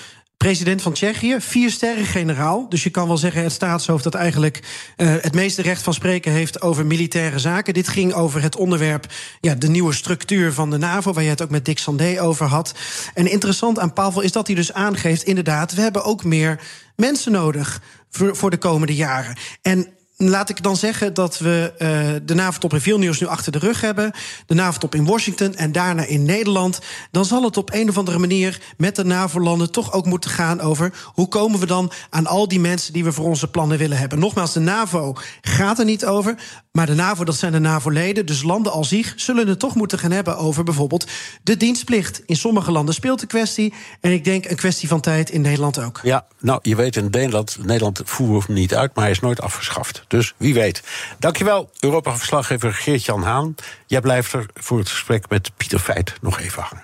president 0.44 0.82
van 0.82 0.92
Tsjechië, 0.92 1.36
vier 1.38 1.70
sterren 1.70 2.04
generaal. 2.04 2.68
Dus 2.68 2.82
je 2.82 2.90
kan 2.90 3.06
wel 3.06 3.16
zeggen 3.16 3.42
het 3.42 3.52
staatshoofd 3.52 4.04
dat 4.04 4.14
eigenlijk 4.14 4.62
uh, 4.96 5.14
het 5.20 5.34
meeste 5.34 5.62
recht 5.62 5.82
van 5.82 5.94
spreken 5.94 6.32
heeft 6.32 6.62
over 6.62 6.86
militaire 6.86 7.38
zaken. 7.38 7.74
Dit 7.74 7.88
ging 7.88 8.12
over 8.12 8.42
het 8.42 8.56
onderwerp, 8.56 9.06
ja, 9.40 9.54
de 9.54 9.68
nieuwe 9.68 9.92
structuur 9.92 10.52
van 10.52 10.70
de 10.70 10.78
NAVO, 10.78 11.12
waar 11.12 11.22
je 11.22 11.28
het 11.28 11.42
ook 11.42 11.50
met 11.50 11.64
Dick 11.64 11.78
Sandé 11.78 12.22
over 12.22 12.46
had. 12.46 12.74
En 13.14 13.30
interessant 13.30 13.78
aan 13.78 13.92
Pavel 13.92 14.20
is 14.20 14.32
dat 14.32 14.46
hij 14.46 14.56
dus 14.56 14.72
aangeeft, 14.72 15.22
inderdaad, 15.22 15.74
we 15.74 15.80
hebben 15.80 16.04
ook 16.04 16.24
meer 16.24 16.60
mensen 16.96 17.32
nodig 17.32 17.82
voor, 18.10 18.36
voor 18.36 18.50
de 18.50 18.58
komende 18.58 18.94
jaren. 18.94 19.36
En 19.62 19.88
laat 20.16 20.48
ik 20.48 20.62
dan 20.62 20.76
zeggen 20.76 21.14
dat 21.14 21.38
we 21.38 21.72
uh, 21.78 22.26
de 22.26 22.34
NAVO-top 22.34 22.72
in 22.72 22.80
Vilnius 22.80 23.20
nu 23.20 23.26
achter 23.26 23.52
de 23.52 23.58
rug 23.58 23.80
hebben. 23.80 24.12
De 24.46 24.54
NAVO-top 24.54 24.94
in 24.94 25.04
Washington 25.04 25.54
en 25.54 25.72
daarna 25.72 26.04
in 26.04 26.24
Nederland. 26.24 26.78
Dan 27.10 27.24
zal 27.24 27.42
het 27.42 27.56
op 27.56 27.72
een 27.72 27.88
of 27.88 27.98
andere 27.98 28.18
manier 28.18 28.60
met 28.76 28.96
de 28.96 29.04
NAVO-landen 29.04 29.72
toch 29.72 29.92
ook 29.92 30.06
moeten 30.06 30.30
gaan 30.30 30.60
over 30.60 30.92
hoe 31.04 31.28
komen 31.28 31.60
we 31.60 31.66
dan 31.66 31.92
aan 32.10 32.26
al 32.26 32.48
die 32.48 32.60
mensen 32.60 32.92
die 32.92 33.04
we 33.04 33.12
voor 33.12 33.26
onze 33.26 33.50
plannen 33.50 33.78
willen 33.78 33.98
hebben. 33.98 34.18
Nogmaals, 34.18 34.52
de 34.52 34.60
NAVO 34.60 35.16
gaat 35.40 35.78
er 35.78 35.84
niet 35.84 36.04
over. 36.04 36.36
Maar 36.76 36.86
de 36.86 36.94
NAVO, 36.94 37.24
dat 37.24 37.36
zijn 37.36 37.52
de 37.52 37.58
NAVO-leden. 37.58 38.26
Dus 38.26 38.42
landen 38.42 38.72
als 38.72 38.88
zich 38.88 39.12
zullen 39.16 39.48
het 39.48 39.58
toch 39.58 39.74
moeten 39.74 39.98
gaan 39.98 40.10
hebben 40.10 40.36
over 40.36 40.64
bijvoorbeeld 40.64 41.06
de 41.42 41.56
dienstplicht. 41.56 42.22
In 42.26 42.36
sommige 42.36 42.72
landen 42.72 42.94
speelt 42.94 43.20
de 43.20 43.26
kwestie. 43.26 43.74
En 44.00 44.12
ik 44.12 44.24
denk 44.24 44.44
een 44.44 44.56
kwestie 44.56 44.88
van 44.88 45.00
tijd 45.00 45.30
in 45.30 45.40
Nederland 45.40 45.78
ook. 45.78 46.00
Ja, 46.02 46.26
nou, 46.40 46.58
je 46.62 46.76
weet 46.76 46.96
in 46.96 47.08
Nederland, 47.10 47.58
Nederland 47.62 48.00
voeren 48.04 48.42
hem 48.46 48.54
niet 48.54 48.74
uit, 48.74 48.94
maar 48.94 49.04
hij 49.04 49.12
is 49.12 49.20
nooit 49.20 49.40
afgeschaft. 49.40 50.04
Dus 50.08 50.34
wie 50.36 50.54
weet. 50.54 50.82
Dankjewel, 51.18 51.70
Europa-verslaggever 51.80 52.74
Geert-Jan 52.74 53.22
Haan. 53.22 53.54
Jij 53.86 54.00
blijft 54.00 54.32
er 54.32 54.46
voor 54.54 54.78
het 54.78 54.88
gesprek 54.88 55.28
met 55.28 55.50
Pieter 55.56 55.78
Feit 55.78 56.14
nog 56.20 56.40
even 56.40 56.62
hangen. 56.62 56.83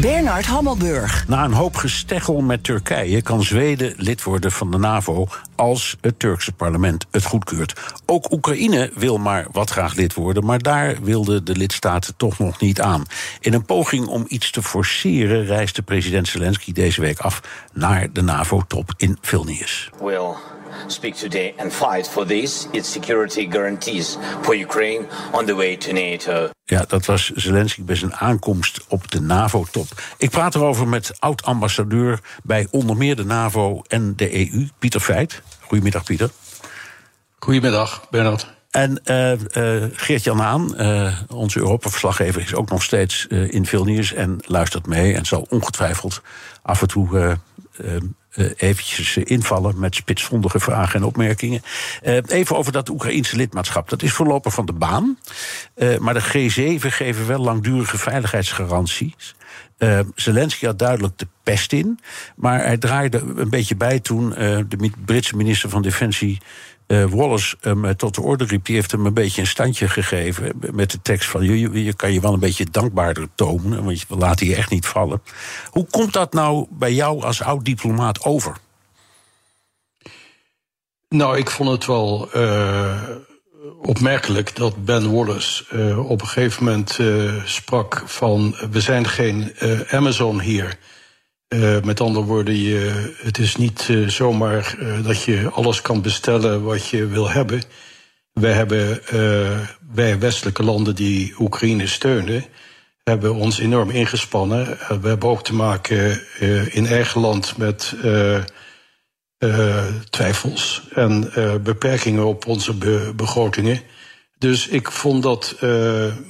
Bernard 0.00 0.46
Hammelburg. 0.46 1.28
Na 1.28 1.44
een 1.44 1.52
hoop 1.52 1.76
gesteggel 1.76 2.40
met 2.40 2.64
Turkije 2.64 3.22
kan 3.22 3.42
Zweden 3.42 3.94
lid 3.96 4.22
worden 4.22 4.52
van 4.52 4.70
de 4.70 4.78
NAVO 4.78 5.26
als 5.54 5.96
het 6.00 6.18
Turkse 6.18 6.52
parlement 6.52 7.06
het 7.10 7.24
goedkeurt. 7.24 7.80
Ook 8.06 8.32
Oekraïne 8.32 8.90
wil 8.94 9.18
maar 9.18 9.46
wat 9.52 9.70
graag 9.70 9.94
lid 9.94 10.14
worden, 10.14 10.44
maar 10.44 10.58
daar 10.58 11.02
wilden 11.02 11.44
de 11.44 11.56
lidstaten 11.56 12.16
toch 12.16 12.38
nog 12.38 12.60
niet 12.60 12.80
aan. 12.80 13.04
In 13.40 13.52
een 13.52 13.64
poging 13.64 14.06
om 14.06 14.24
iets 14.28 14.50
te 14.50 14.62
forceren 14.62 15.44
reisde 15.44 15.82
president 15.82 16.28
Zelensky 16.28 16.72
deze 16.72 17.00
week 17.00 17.18
af 17.18 17.40
naar 17.72 18.12
de 18.12 18.22
NAVO-top 18.22 18.94
in 18.96 19.18
Vilnius. 19.20 19.90
Will 20.00 20.51
speak 20.86 21.14
today 21.14 21.54
and 21.58 21.72
fight 21.72 22.08
for 22.08 22.26
this, 22.26 22.68
its 22.70 22.92
security 22.92 23.46
guarantees 23.50 24.18
for 24.40 24.56
Ukraine 24.56 25.06
on 25.32 25.44
the 25.44 25.54
way 25.54 25.76
to 25.76 25.92
NATO. 25.92 26.50
Ja, 26.64 26.84
dat 26.88 27.06
was 27.06 27.30
Zelensky 27.34 27.82
bij 27.82 27.96
zijn 27.96 28.14
aankomst 28.14 28.84
op 28.88 29.10
de 29.10 29.20
NAVO-top. 29.20 29.86
Ik 30.16 30.30
praat 30.30 30.54
erover 30.54 30.88
met 30.88 31.20
oud-ambassadeur 31.20 32.20
bij 32.42 32.66
onder 32.70 32.96
meer 32.96 33.16
de 33.16 33.24
NAVO 33.24 33.82
en 33.88 34.16
de 34.16 34.34
EU, 34.34 34.68
Pieter 34.78 35.00
Feit. 35.00 35.42
Goedemiddag, 35.60 36.04
Pieter. 36.04 36.30
Goedemiddag, 37.38 38.06
Bernard. 38.10 38.46
En 38.70 39.00
uh, 39.04 39.32
uh, 39.32 39.88
Geert-Jan 39.92 40.38
Haan, 40.38 40.74
uh, 40.76 41.16
onze 41.28 41.58
Europa-verslaggever, 41.58 42.42
is 42.42 42.54
ook 42.54 42.70
nog 42.70 42.82
steeds 42.82 43.26
in 43.26 43.66
Vilnius 43.66 44.12
en 44.12 44.38
luistert 44.46 44.86
mee 44.86 45.14
en 45.14 45.24
zal 45.24 45.46
ongetwijfeld 45.48 46.22
af 46.62 46.80
en 46.80 46.88
toe 46.88 47.38
uh, 48.34 48.50
eventjes 48.56 49.16
invallen 49.16 49.78
met 49.78 49.94
spitsvondige 49.94 50.60
vragen 50.60 51.00
en 51.00 51.06
opmerkingen. 51.06 51.62
Uh, 52.02 52.18
even 52.26 52.56
over 52.56 52.72
dat 52.72 52.88
Oekraïense 52.88 53.36
lidmaatschap. 53.36 53.88
Dat 53.88 54.02
is 54.02 54.12
voorlopig 54.12 54.54
van 54.54 54.66
de 54.66 54.72
baan. 54.72 55.18
Maar 55.98 56.14
de 56.14 56.22
G7 56.22 56.86
geven 56.86 57.26
wel 57.26 57.38
langdurige 57.38 57.98
veiligheidsgaranties. 57.98 59.34
Uh, 59.78 60.00
Zelensky 60.14 60.66
had 60.66 60.78
duidelijk 60.78 61.18
de 61.18 61.26
pest 61.42 61.72
in. 61.72 61.98
Maar 62.36 62.64
hij 62.64 62.78
draaide 62.78 63.18
een 63.36 63.50
beetje 63.50 63.76
bij 63.76 64.00
toen 64.00 64.30
de 64.68 64.90
Britse 65.04 65.36
minister 65.36 65.68
van 65.68 65.82
Defensie 65.82 66.40
uh, 66.86 67.04
Wallace 67.04 67.56
hem 67.60 67.96
tot 67.96 68.14
de 68.14 68.20
orde 68.20 68.44
riep, 68.44 68.64
die 68.64 68.74
heeft 68.74 68.90
hem 68.90 69.06
een 69.06 69.14
beetje 69.14 69.40
een 69.40 69.46
standje 69.46 69.88
gegeven. 69.88 70.52
Met 70.72 70.90
de 70.90 71.02
tekst 71.02 71.28
van: 71.28 71.44
je, 71.44 71.84
je 71.84 71.94
kan 71.94 72.12
je 72.12 72.20
wel 72.20 72.32
een 72.32 72.40
beetje 72.40 72.66
dankbaarder 72.70 73.28
tonen, 73.34 73.84
want 73.84 74.04
we 74.08 74.16
laten 74.16 74.46
je 74.46 74.54
echt 74.54 74.70
niet 74.70 74.86
vallen. 74.86 75.22
Hoe 75.70 75.86
komt 75.90 76.12
dat 76.12 76.32
nou 76.32 76.66
bij 76.70 76.92
jou 76.92 77.22
als 77.22 77.42
oud-diplomaat 77.42 78.24
over? 78.24 78.56
Nou, 81.08 81.38
ik 81.38 81.50
vond 81.50 81.70
het 81.70 81.86
wel 81.86 82.28
uh, 82.36 83.02
opmerkelijk 83.82 84.56
dat 84.56 84.84
Ben 84.84 85.12
Wallace 85.12 85.64
op 85.96 86.20
een 86.20 86.26
gegeven 86.26 86.64
moment 86.64 86.98
sprak 87.44 88.02
van: 88.06 88.56
we 88.70 88.80
zijn 88.80 89.08
geen 89.08 89.52
Amazon 89.90 90.40
hier. 90.40 90.78
Uh, 91.52 91.80
met 91.82 92.00
andere 92.00 92.26
woorden, 92.26 92.56
je, 92.56 93.12
het 93.16 93.38
is 93.38 93.56
niet 93.56 93.88
uh, 93.90 94.08
zomaar 94.08 94.76
uh, 94.80 95.04
dat 95.04 95.22
je 95.22 95.50
alles 95.50 95.82
kan 95.82 96.02
bestellen 96.02 96.62
wat 96.62 96.88
je 96.88 97.06
wil 97.06 97.30
hebben. 97.30 97.62
Wij 98.32 98.52
hebben, 98.52 99.00
wij 99.94 100.18
westelijke 100.18 100.62
landen 100.62 100.94
die 100.94 101.34
Oekraïne 101.38 101.86
steunen, 101.86 102.44
hebben 103.04 103.34
ons 103.34 103.58
enorm 103.58 103.90
ingespannen. 103.90 104.64
we 105.00 105.08
hebben 105.08 105.28
ook 105.28 105.44
te 105.44 105.54
maken 105.54 106.20
in 106.72 106.86
eigen 106.86 107.20
land 107.20 107.56
met 107.56 107.94
twijfels 110.10 110.82
en 110.94 111.32
beperkingen 111.62 112.24
op 112.24 112.46
onze 112.46 112.74
be 112.74 113.12
begrotingen. 113.16 113.80
Dus 114.38 114.68
ik 114.68 114.90
vond 114.90 115.22
dat 115.22 115.56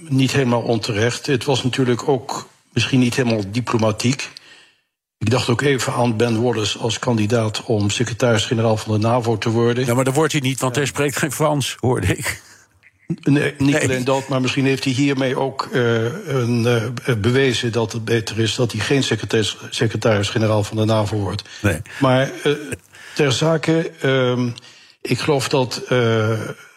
niet 0.09 0.33
helemaal 0.33 0.63
onterecht. 0.63 1.27
Het 1.27 1.45
was 1.45 1.63
natuurlijk 1.63 2.09
ook 2.09 2.49
misschien 2.73 3.01
niet 3.01 3.17
helemaal 3.17 3.51
diplomatiek. 3.51 4.31
Ik 5.23 5.31
dacht 5.31 5.49
ook 5.49 5.61
even 5.61 5.93
aan 5.93 6.17
Ben 6.17 6.43
Wallace 6.43 6.79
als 6.79 6.99
kandidaat 6.99 7.63
om 7.65 7.91
secretaris-generaal 7.91 8.77
van 8.77 8.93
de 8.93 9.07
NAVO 9.07 9.39
te 9.39 9.51
worden. 9.51 9.85
Ja, 9.87 9.95
maar 9.95 10.05
dat 10.05 10.15
wordt 10.15 10.33
hij 10.33 10.41
niet, 10.41 10.61
want 10.61 10.77
hij 10.77 10.87
spreekt 10.87 11.17
geen 11.17 11.33
Frans, 11.33 11.77
hoorde 11.81 12.07
ik. 12.07 12.43
Nee, 13.21 13.55
niet 13.59 13.83
alleen 13.83 14.05
dat, 14.05 14.29
maar 14.29 14.41
misschien 14.41 14.65
heeft 14.65 14.85
hij 14.85 14.93
hiermee 14.93 15.37
ook 15.37 15.69
uh, 15.73 16.03
een, 16.27 16.65
uh, 17.07 17.15
bewezen 17.17 17.73
dat 17.73 17.93
het 17.93 18.05
beter 18.05 18.39
is 18.39 18.55
dat 18.55 18.73
hij 18.73 18.81
geen 18.81 19.03
secretaris-generaal 19.71 20.65
van 20.65 20.77
de 20.77 20.85
NAVO 20.85 21.17
wordt. 21.17 21.43
Nee. 21.61 21.83
Maar 22.01 22.31
uh, 22.45 22.53
ter 23.15 23.33
zake, 23.33 23.91
ehm, 24.01 24.49
ik 25.03 25.19
geloof 25.19 25.49
dat 25.49 25.83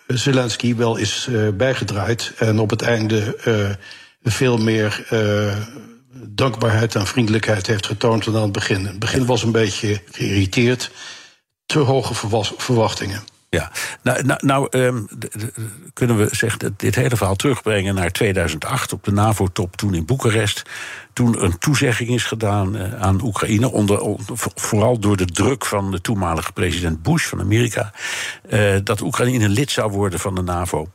Zelensky 0.07 0.75
wel 0.75 0.95
is 0.95 1.29
bijgedraaid 1.53 2.33
en 2.37 2.59
op 2.59 2.69
het 2.69 2.81
einde 2.81 3.37
veel 4.23 4.57
meer 4.57 5.05
dankbaarheid 6.17 6.95
en 6.95 7.07
vriendelijkheid 7.07 7.67
heeft 7.67 7.85
getoond 7.85 8.25
dan 8.25 8.35
aan 8.35 8.41
het 8.41 8.51
begin. 8.51 8.79
In 8.79 8.85
het 8.85 8.99
begin 8.99 9.25
was 9.25 9.43
een 9.43 9.51
beetje 9.51 10.01
geïrriteerd, 10.11 10.91
te 11.65 11.79
hoge 11.79 12.43
verwachtingen. 12.57 13.23
Ja, 13.55 13.71
nou, 14.01 14.23
nou, 14.23 14.39
nou 14.45 14.67
um, 14.71 15.07
kunnen 15.93 16.17
we 16.17 16.27
zeggen, 16.31 16.73
dit 16.77 16.95
hele 16.95 17.17
verhaal 17.17 17.35
terugbrengen 17.35 17.95
naar 17.95 18.11
2008 18.11 18.93
op 18.93 19.03
de 19.03 19.11
NAVO-top 19.11 19.75
toen 19.75 19.93
in 19.93 20.05
Boekarest. 20.05 20.61
Toen 21.13 21.43
een 21.43 21.57
toezegging 21.57 22.09
is 22.09 22.23
gedaan 22.23 22.75
uh, 22.75 23.01
aan 23.01 23.21
Oekraïne, 23.23 23.71
onder, 23.71 24.17
vooral 24.55 24.99
door 24.99 25.17
de 25.17 25.25
druk 25.25 25.65
van 25.65 25.91
de 25.91 26.01
toenmalige 26.01 26.51
president 26.51 27.03
Bush 27.03 27.25
van 27.25 27.39
Amerika, 27.39 27.91
uh, 28.49 28.75
dat 28.83 29.01
Oekraïne 29.01 29.49
lid 29.49 29.71
zou 29.71 29.91
worden 29.91 30.19
van 30.19 30.35
de 30.35 30.41
NAVO. 30.41 30.87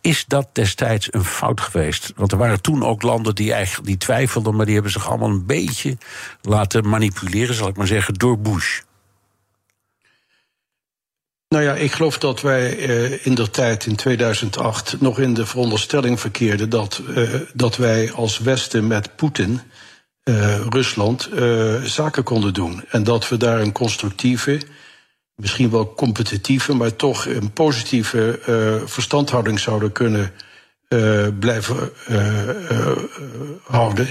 Is 0.00 0.24
dat 0.26 0.48
destijds 0.52 1.08
een 1.10 1.24
fout 1.24 1.60
geweest? 1.60 2.12
Want 2.16 2.32
er 2.32 2.38
waren 2.38 2.62
toen 2.62 2.84
ook 2.84 3.02
landen 3.02 3.34
die 3.34 3.52
eigenlijk 3.52 3.86
die 3.86 3.96
twijfelden, 3.96 4.56
maar 4.56 4.64
die 4.64 4.74
hebben 4.74 4.92
zich 4.92 5.08
allemaal 5.08 5.30
een 5.30 5.46
beetje 5.46 5.98
laten 6.42 6.88
manipuleren, 6.88 7.54
zal 7.54 7.68
ik 7.68 7.76
maar 7.76 7.86
zeggen, 7.86 8.14
door 8.14 8.38
Bush. 8.38 8.80
Nou 11.56 11.68
ja, 11.68 11.74
ik 11.74 11.92
geloof 11.92 12.18
dat 12.18 12.40
wij 12.40 12.76
uh, 12.76 13.26
in 13.26 13.34
de 13.34 13.50
tijd 13.50 13.86
in 13.86 13.96
2008 13.96 15.00
nog 15.00 15.18
in 15.18 15.34
de 15.34 15.46
veronderstelling 15.46 16.20
verkeerden 16.20 16.70
dat, 16.70 17.02
uh, 17.08 17.34
dat 17.54 17.76
wij 17.76 18.12
als 18.12 18.38
Westen 18.38 18.86
met 18.86 19.16
Poetin, 19.16 19.60
uh, 20.24 20.60
Rusland, 20.68 21.28
zaken 21.84 22.22
konden 22.22 22.54
doen. 22.54 22.84
En 22.88 23.04
dat 23.04 23.28
we 23.28 23.36
daar 23.36 23.60
een 23.60 23.72
constructieve, 23.72 24.60
misschien 25.34 25.70
wel 25.70 25.94
competitieve, 25.94 26.74
maar 26.74 26.96
toch 26.96 27.26
een 27.26 27.52
positieve 27.52 28.38
verstandhouding 28.86 29.60
zouden 29.60 29.92
kunnen 29.92 30.32
blijven 31.38 31.92
houden. 33.62 34.08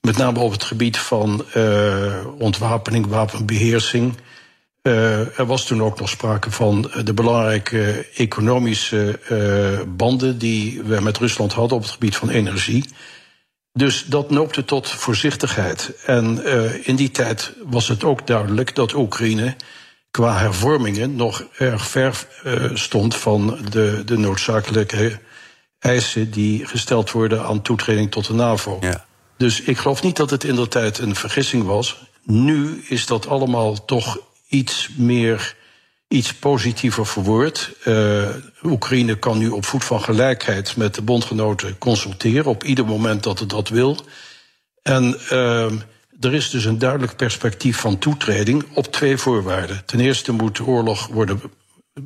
Met 0.00 0.16
name 0.16 0.38
op 0.38 0.52
het 0.52 0.64
gebied 0.64 0.98
van 0.98 1.44
ontwapening, 2.38 3.06
wapenbeheersing. 3.06 4.14
Uh, 4.88 5.38
er 5.38 5.46
was 5.46 5.66
toen 5.66 5.82
ook 5.82 6.00
nog 6.00 6.08
sprake 6.08 6.50
van 6.50 6.90
de 7.04 7.14
belangrijke 7.14 8.06
economische 8.14 9.20
uh, 9.30 9.96
banden 9.96 10.38
die 10.38 10.82
we 10.82 11.00
met 11.00 11.18
Rusland 11.18 11.52
hadden 11.52 11.76
op 11.76 11.82
het 11.82 11.92
gebied 11.92 12.16
van 12.16 12.28
energie. 12.28 12.84
Dus 13.72 14.04
dat 14.06 14.30
noopte 14.30 14.64
tot 14.64 14.90
voorzichtigheid. 14.90 15.92
En 16.06 16.40
uh, 16.44 16.88
in 16.88 16.96
die 16.96 17.10
tijd 17.10 17.52
was 17.64 17.88
het 17.88 18.04
ook 18.04 18.26
duidelijk 18.26 18.74
dat 18.74 18.94
Oekraïne 18.94 19.56
qua 20.10 20.38
hervormingen 20.38 21.16
nog 21.16 21.44
erg 21.58 21.86
ver 21.86 22.26
stond 22.74 23.16
van 23.16 23.58
de, 23.70 24.02
de 24.04 24.18
noodzakelijke 24.18 25.20
eisen 25.78 26.30
die 26.30 26.66
gesteld 26.66 27.10
worden 27.10 27.44
aan 27.44 27.62
toetreding 27.62 28.10
tot 28.10 28.26
de 28.26 28.34
NAVO. 28.34 28.78
Ja. 28.80 29.04
Dus 29.36 29.60
ik 29.60 29.78
geloof 29.78 30.02
niet 30.02 30.16
dat 30.16 30.30
het 30.30 30.44
in 30.44 30.54
de 30.54 30.68
tijd 30.68 30.98
een 30.98 31.14
vergissing 31.14 31.64
was. 31.64 32.02
Nu 32.22 32.84
is 32.88 33.06
dat 33.06 33.28
allemaal 33.28 33.84
toch 33.84 34.18
iets 34.48 34.88
meer, 34.96 35.56
iets 36.08 36.34
positiever 36.34 37.06
verwoord. 37.06 37.70
Uh, 37.84 38.28
Oekraïne 38.62 39.18
kan 39.18 39.38
nu 39.38 39.48
op 39.48 39.64
voet 39.64 39.84
van 39.84 40.00
gelijkheid 40.00 40.76
met 40.76 40.94
de 40.94 41.02
bondgenoten 41.02 41.78
consulteren 41.78 42.50
op 42.50 42.64
ieder 42.64 42.84
moment 42.84 43.22
dat 43.22 43.38
het 43.38 43.50
dat 43.50 43.68
wil. 43.68 43.98
En 44.82 45.20
uh, 45.32 45.72
er 46.20 46.34
is 46.34 46.50
dus 46.50 46.64
een 46.64 46.78
duidelijk 46.78 47.16
perspectief 47.16 47.78
van 47.78 47.98
toetreding 47.98 48.64
op 48.74 48.92
twee 48.92 49.16
voorwaarden. 49.16 49.82
Ten 49.86 50.00
eerste 50.00 50.32
moet 50.32 50.56
de 50.56 50.64
oorlog 50.64 51.06
worden, 51.06 51.40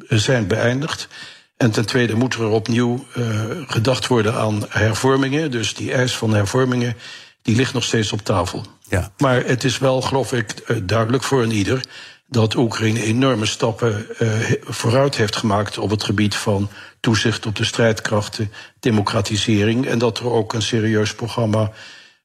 zijn 0.09 0.46
beëindigd. 0.46 1.09
En 1.57 1.70
ten 1.70 1.87
tweede 1.87 2.14
moet 2.14 2.35
er 2.35 2.48
opnieuw 2.48 3.07
uh, 3.16 3.44
gedacht 3.66 4.07
worden 4.07 4.35
aan 4.35 4.64
hervormingen. 4.68 5.51
Dus 5.51 5.74
die 5.74 5.92
eis 5.92 6.16
van 6.16 6.35
hervormingen, 6.35 6.96
die 7.42 7.57
ligt 7.57 7.72
nog 7.72 7.85
steeds 7.85 8.12
op 8.12 8.20
tafel. 8.20 8.64
Ja. 8.88 9.12
Maar 9.16 9.44
het 9.44 9.64
is 9.64 9.79
wel, 9.79 10.03
geloof 10.03 10.33
ik, 10.33 10.51
eh, 10.51 10.77
duidelijk 10.83 11.22
voor 11.22 11.42
een 11.42 11.53
ieder 11.53 11.85
dat 12.31 12.55
Oekraïne 12.55 13.03
enorme 13.03 13.47
stappen 13.47 14.07
uh, 14.19 14.31
vooruit 14.61 15.17
heeft 15.17 15.37
gemaakt 15.37 15.79
op 15.79 15.91
het 15.91 16.03
gebied 16.03 16.35
van 16.35 16.69
toezicht 17.01 17.47
op 17.47 17.57
de 17.57 17.64
strijdkrachten, 17.64 18.53
democratisering 18.81 19.87
en 19.87 19.99
dat 19.99 20.19
er 20.19 20.31
ook 20.31 20.53
een 20.53 20.62
serieus 20.62 21.14
programma 21.14 21.71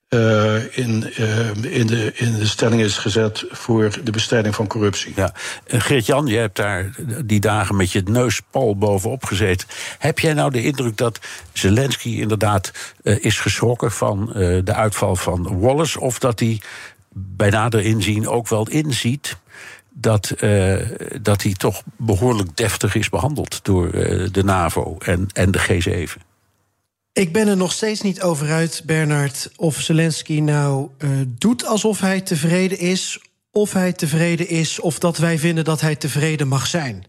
uh, 0.09 0.77
in, 0.77 1.13
uh, 1.19 1.79
in, 1.79 1.87
de, 1.87 2.11
in 2.15 2.33
de 2.33 2.47
stelling 2.47 2.81
is 2.81 2.97
gezet 2.97 3.45
voor 3.49 3.91
de 4.03 4.11
bestrijding 4.11 4.55
van 4.55 4.67
corruptie. 4.67 5.13
Ja. 5.15 5.33
Geert-Jan, 5.67 6.27
je 6.27 6.37
hebt 6.37 6.55
daar 6.55 6.95
die 7.25 7.39
dagen 7.39 7.75
met 7.75 7.91
je 7.91 8.01
neus 8.05 8.41
pal 8.51 8.77
bovenop 8.77 9.25
gezeten. 9.25 9.67
Heb 9.97 10.19
jij 10.19 10.33
nou 10.33 10.51
de 10.51 10.63
indruk 10.63 10.97
dat 10.97 11.19
Zelensky 11.53 12.09
inderdaad 12.09 12.71
is 13.03 13.39
geschrokken 13.39 13.91
van 13.91 14.25
de 14.63 14.73
uitval 14.73 15.15
van 15.15 15.59
Wallace? 15.59 15.99
Of 15.99 16.19
dat 16.19 16.39
hij 16.39 16.61
bij 17.13 17.49
nader 17.49 17.81
inzien 17.81 18.27
ook 18.27 18.47
wel 18.47 18.69
inziet 18.69 19.37
dat, 19.93 20.33
dat 21.21 21.43
hij 21.43 21.53
toch 21.53 21.83
behoorlijk 21.97 22.57
deftig 22.57 22.95
is 22.95 23.09
behandeld 23.09 23.65
door 23.65 23.91
de 24.31 24.43
NAVO 24.43 24.97
en, 24.97 25.27
en 25.33 25.51
de 25.51 25.59
G7? 25.59 26.31
Ik 27.13 27.33
ben 27.33 27.47
er 27.47 27.57
nog 27.57 27.71
steeds 27.71 28.01
niet 28.01 28.21
over 28.21 28.51
uit, 28.51 28.81
Bernard, 28.85 29.51
of 29.55 29.79
Zelensky 29.79 30.39
nou 30.39 30.89
uh, 30.97 31.09
doet 31.27 31.65
alsof 31.65 31.99
hij 31.99 32.21
tevreden 32.21 32.79
is, 32.79 33.19
of 33.51 33.73
hij 33.73 33.93
tevreden 33.93 34.47
is, 34.47 34.79
of 34.79 34.99
dat 34.99 35.17
wij 35.17 35.39
vinden 35.39 35.63
dat 35.63 35.81
hij 35.81 35.95
tevreden 35.95 36.47
mag 36.47 36.67
zijn. 36.67 37.05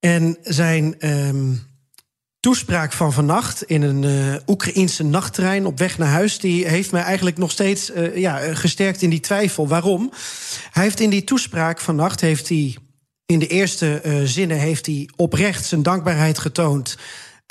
En 0.00 0.36
zijn 0.42 1.08
um, 1.08 1.62
toespraak 2.40 2.92
van 2.92 3.12
vannacht 3.12 3.62
in 3.62 3.82
een 3.82 4.02
uh, 4.02 4.34
Oekraïense 4.46 5.04
nachttrein 5.04 5.66
op 5.66 5.78
weg 5.78 5.98
naar 5.98 6.08
huis, 6.08 6.38
die 6.38 6.66
heeft 6.66 6.92
mij 6.92 7.02
eigenlijk 7.02 7.38
nog 7.38 7.50
steeds 7.50 7.90
uh, 7.90 8.16
ja, 8.16 8.54
gesterkt 8.54 9.02
in 9.02 9.10
die 9.10 9.20
twijfel. 9.20 9.68
Waarom? 9.68 10.12
Hij 10.70 10.82
heeft 10.82 11.00
in 11.00 11.10
die 11.10 11.24
toespraak 11.24 11.80
vannacht 11.80 12.20
heeft 12.20 12.48
hij 12.48 12.76
in 13.26 13.38
de 13.38 13.46
eerste 13.46 14.20
zinnen 14.24 14.58
heeft 14.58 14.86
hij 14.86 15.08
oprecht 15.16 15.64
zijn 15.64 15.82
dankbaarheid 15.82 16.38
getoond 16.38 16.96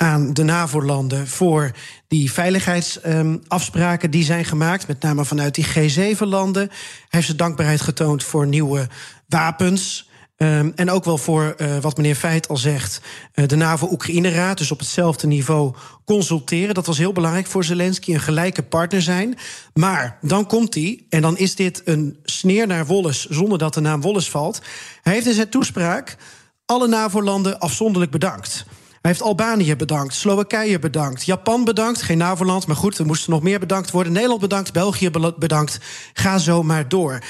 aan 0.00 0.32
de 0.32 0.42
NAVO-landen 0.42 1.28
voor 1.28 1.70
die 2.08 2.32
veiligheidsafspraken 2.32 4.10
die 4.10 4.24
zijn 4.24 4.44
gemaakt, 4.44 4.86
met 4.86 5.02
name 5.02 5.24
vanuit 5.24 5.54
die 5.54 5.66
G7-landen. 5.66 6.68
Hij 6.68 7.08
heeft 7.08 7.24
zijn 7.24 7.36
dankbaarheid 7.36 7.80
getoond 7.80 8.24
voor 8.24 8.46
nieuwe 8.46 8.88
wapens. 9.28 10.09
Um, 10.42 10.72
en 10.74 10.90
ook 10.90 11.04
wel 11.04 11.18
voor 11.18 11.54
uh, 11.58 11.78
wat 11.78 11.96
meneer 11.96 12.14
Feit 12.14 12.48
al 12.48 12.56
zegt, 12.56 13.00
uh, 13.34 13.46
de 13.46 13.56
NAVO-Oekraïne-raad, 13.56 14.58
dus 14.58 14.70
op 14.70 14.78
hetzelfde 14.78 15.26
niveau 15.26 15.74
consulteren. 16.04 16.74
Dat 16.74 16.86
was 16.86 16.98
heel 16.98 17.12
belangrijk 17.12 17.46
voor 17.46 17.64
Zelensky, 17.64 18.14
een 18.14 18.20
gelijke 18.20 18.62
partner 18.62 19.02
zijn. 19.02 19.38
Maar 19.74 20.18
dan 20.20 20.46
komt 20.46 20.74
hij, 20.74 21.04
en 21.08 21.22
dan 21.22 21.36
is 21.36 21.54
dit 21.54 21.82
een 21.84 22.18
sneer 22.22 22.66
naar 22.66 22.86
Wolles, 22.86 23.26
zonder 23.26 23.58
dat 23.58 23.74
de 23.74 23.80
naam 23.80 24.00
Wolles 24.00 24.30
valt. 24.30 24.60
Hij 25.02 25.12
heeft 25.12 25.26
in 25.26 25.34
zijn 25.34 25.48
toespraak 25.48 26.16
alle 26.64 26.88
NAVO-landen 26.88 27.58
afzonderlijk 27.58 28.10
bedankt. 28.12 28.64
Hij 29.02 29.10
heeft 29.10 29.22
Albanië 29.22 29.76
bedankt, 29.76 30.14
Slowakije 30.14 30.78
bedankt, 30.78 31.24
Japan 31.24 31.64
bedankt, 31.64 32.02
geen 32.02 32.18
NAVO-land, 32.18 32.66
maar 32.66 32.76
goed, 32.76 32.98
er 32.98 33.06
moesten 33.06 33.30
nog 33.30 33.42
meer 33.42 33.58
bedankt 33.58 33.90
worden. 33.90 34.12
Nederland 34.12 34.40
bedankt, 34.40 34.72
België 34.72 35.10
bedankt. 35.38 35.78
Ga 36.12 36.38
zo 36.38 36.62
maar 36.62 36.88
door. 36.88 37.22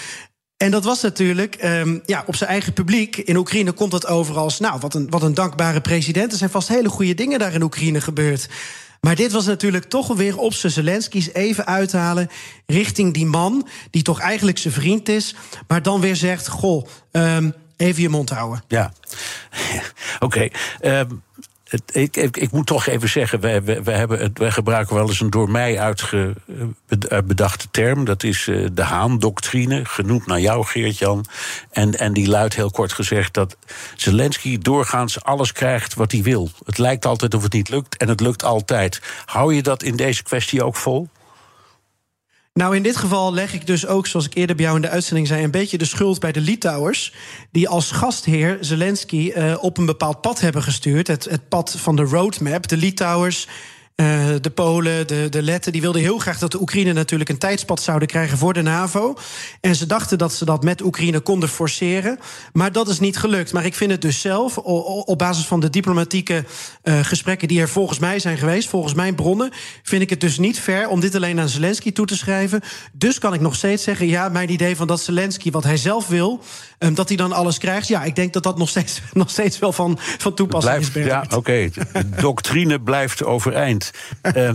En 0.63 0.71
dat 0.71 0.85
was 0.85 1.03
natuurlijk 1.03 1.65
um, 1.65 2.03
ja, 2.07 2.23
op 2.27 2.37
zijn 2.37 2.51
eigen 2.51 2.73
publiek. 2.73 3.17
In 3.17 3.37
Oekraïne 3.37 3.73
komt 3.73 3.91
dat 3.91 4.07
over 4.07 4.37
als, 4.37 4.59
nou, 4.59 4.81
wat 4.81 4.95
een, 4.95 5.11
wat 5.11 5.23
een 5.23 5.35
dankbare 5.35 5.81
president. 5.81 6.33
Er 6.33 6.39
zijn 6.39 6.51
vast 6.51 6.69
hele 6.69 6.89
goede 6.89 7.15
dingen 7.15 7.39
daar 7.39 7.53
in 7.53 7.63
Oekraïne 7.63 8.01
gebeurd. 8.01 8.49
Maar 9.01 9.15
dit 9.15 9.33
was 9.33 9.47
natuurlijk 9.47 9.85
toch 9.85 10.15
weer 10.15 10.39
op 10.39 10.55
zijn 10.55 10.73
Zelensky's 10.73 11.33
even 11.33 11.67
uithalen 11.67 12.31
richting 12.67 13.15
die 13.15 13.27
man, 13.27 13.69
die 13.91 14.03
toch 14.03 14.21
eigenlijk 14.21 14.59
zijn 14.59 14.75
vriend 14.75 15.09
is, 15.09 15.35
maar 15.69 15.83
dan 15.83 16.01
weer 16.01 16.17
zegt: 16.17 16.49
Goh, 16.49 16.87
um, 17.13 17.55
even 17.77 18.03
je 18.03 18.09
mond 18.09 18.31
houden. 18.31 18.63
Ja, 18.69 18.93
oké. 20.19 20.51
Okay. 20.81 20.99
Um, 21.01 21.23
ik, 21.93 22.17
ik, 22.17 22.37
ik, 22.37 22.51
moet 22.51 22.67
toch 22.67 22.87
even 22.87 23.09
zeggen, 23.09 23.41
wij, 23.41 23.83
hebben 23.85 24.53
gebruiken 24.53 24.95
wel 24.95 25.09
eens 25.09 25.21
een 25.21 25.31
door 25.31 25.51
mij 25.51 25.79
uitgedachte 25.81 27.65
eh, 27.65 27.71
term. 27.71 28.05
Dat 28.05 28.23
is 28.23 28.47
uh, 28.47 28.69
de 28.73 28.83
Haan-doctrine, 28.83 29.85
genoemd 29.85 30.27
naar 30.27 30.41
jou, 30.41 30.65
Geert-Jan. 30.65 31.25
En, 31.71 31.99
en 31.99 32.13
die 32.13 32.29
luidt 32.29 32.55
heel 32.55 32.71
kort 32.71 32.93
gezegd 32.93 33.35
dat 33.35 33.57
Zelensky 33.97 34.59
doorgaans 34.59 35.25
alles 35.25 35.53
krijgt 35.53 35.95
wat 35.95 36.13
hij 36.13 36.23
wil. 36.23 36.51
Het 36.65 36.79
lijkt 36.79 37.07
altijd 37.07 37.35
of 37.35 37.43
het 37.43 37.53
niet 37.53 37.69
lukt 37.69 37.97
en 37.97 38.09
het 38.09 38.21
lukt 38.21 38.45
altijd. 38.45 39.01
Hou 39.25 39.55
je 39.55 39.63
dat 39.63 39.83
in 39.83 39.97
deze 39.97 40.23
kwestie 40.23 40.65
ook 40.65 40.77
vol? 40.77 41.09
Nou, 42.53 42.77
in 42.77 42.83
dit 42.83 42.97
geval 42.97 43.33
leg 43.33 43.55
ik 43.55 43.67
dus 43.67 43.87
ook, 43.87 44.07
zoals 44.07 44.27
ik 44.27 44.35
eerder 44.35 44.57
bij 44.57 44.65
jou 44.65 44.77
in 44.77 44.83
de 44.83 44.89
uitzending 44.89 45.27
zei, 45.27 45.45
een 45.45 45.51
beetje 45.51 45.79
de 45.79 45.85
schuld 45.85 46.21
bij 46.21 46.33
de 46.33 46.41
Litouwers. 46.41 47.13
Die 47.51 47.69
als 47.69 47.91
gastheer 47.91 48.59
Zelensky 48.61 49.33
uh, 49.37 49.57
op 49.61 49.79
een 49.79 49.87
bepaald 49.87 50.21
pad 50.21 50.41
hebben 50.41 50.63
gestuurd. 50.63 51.07
Het, 51.07 51.25
het 51.25 51.49
pad 51.49 51.75
van 51.79 51.97
de 51.97 52.03
roadmap. 52.03 52.69
De 52.69 52.77
Litouwers 52.77 53.49
uh, 54.01 54.07
de 54.41 54.51
Polen, 54.51 55.07
de, 55.07 55.27
de 55.31 55.43
Letten, 55.43 55.73
die 55.73 55.81
wilden 55.81 56.01
heel 56.01 56.19
graag 56.19 56.39
dat 56.39 56.53
de 56.53 56.61
Oekraïne 56.61 56.93
natuurlijk 56.93 57.31
een 57.31 57.39
tijdspad 57.39 57.83
zouden 57.83 58.09
krijgen 58.09 58.39
voor 58.39 58.53
de 58.53 58.63
NAVO. 58.63 59.17
En 59.61 59.75
ze 59.75 59.87
dachten 59.87 60.19
dat 60.19 60.33
ze 60.33 60.45
dat 60.45 60.63
met 60.63 60.83
Oekraïne 60.83 61.21
konden 61.21 61.49
forceren. 61.49 62.19
Maar 62.53 62.73
dat 62.73 62.89
is 62.89 63.01
niet 63.01 63.17
gelukt. 63.17 63.53
Maar 63.53 63.65
ik 63.65 63.75
vind 63.75 63.91
het 63.91 64.03
dus 64.03 64.21
zelf, 64.21 64.59
op 64.59 65.19
basis 65.19 65.47
van 65.47 65.61
de 65.61 65.71
diplomatieke 65.71 66.45
uh, 66.85 66.99
gesprekken 67.03 67.49
die 67.49 67.61
er 67.61 67.69
volgens 67.69 67.99
mij 67.99 68.19
zijn 68.19 68.39
geweest, 68.39 68.69
volgens 68.69 68.95
mijn 68.95 69.15
bronnen, 69.15 69.51
vind 69.83 70.03
ik 70.03 70.11
het 70.11 70.21
dus 70.21 70.39
niet 70.39 70.61
fair 70.61 70.89
om 70.89 71.01
dit 71.01 71.15
alleen 71.15 71.41
aan 71.41 71.49
Zelensky 71.49 71.93
toe 71.93 72.07
te 72.07 72.17
schrijven. 72.17 72.61
Dus 72.93 73.19
kan 73.19 73.35
ik 73.35 73.41
nog 73.41 73.55
steeds 73.55 73.83
zeggen, 73.83 74.07
ja, 74.07 74.29
mijn 74.29 74.53
idee 74.53 74.77
van 74.77 74.87
dat 74.87 75.01
Zelensky 75.01 75.51
wat 75.51 75.65
hij 75.65 75.77
zelf 75.77 76.09
wil, 76.09 76.43
um, 76.79 76.95
dat 76.95 77.09
hij 77.09 77.17
dan 77.17 77.33
alles 77.33 77.59
krijgt. 77.59 77.89
Ja, 77.89 78.03
ik 78.03 78.15
denk 78.15 78.33
dat 78.33 78.43
dat 78.43 78.59
nog 78.59 78.69
steeds, 78.69 79.01
nog 79.13 79.31
steeds 79.31 79.59
wel 79.59 79.73
van, 79.73 79.99
van 80.19 80.35
toepassing 80.35 80.75
blijft, 80.75 80.97
is. 80.97 81.05
Ja, 81.05 81.25
oké. 81.25 81.35
Okay. 81.35 81.71
De 81.93 82.09
doctrine 82.21 82.81
blijft 82.81 83.25
overeind. 83.25 83.90
Uh, 84.23 84.49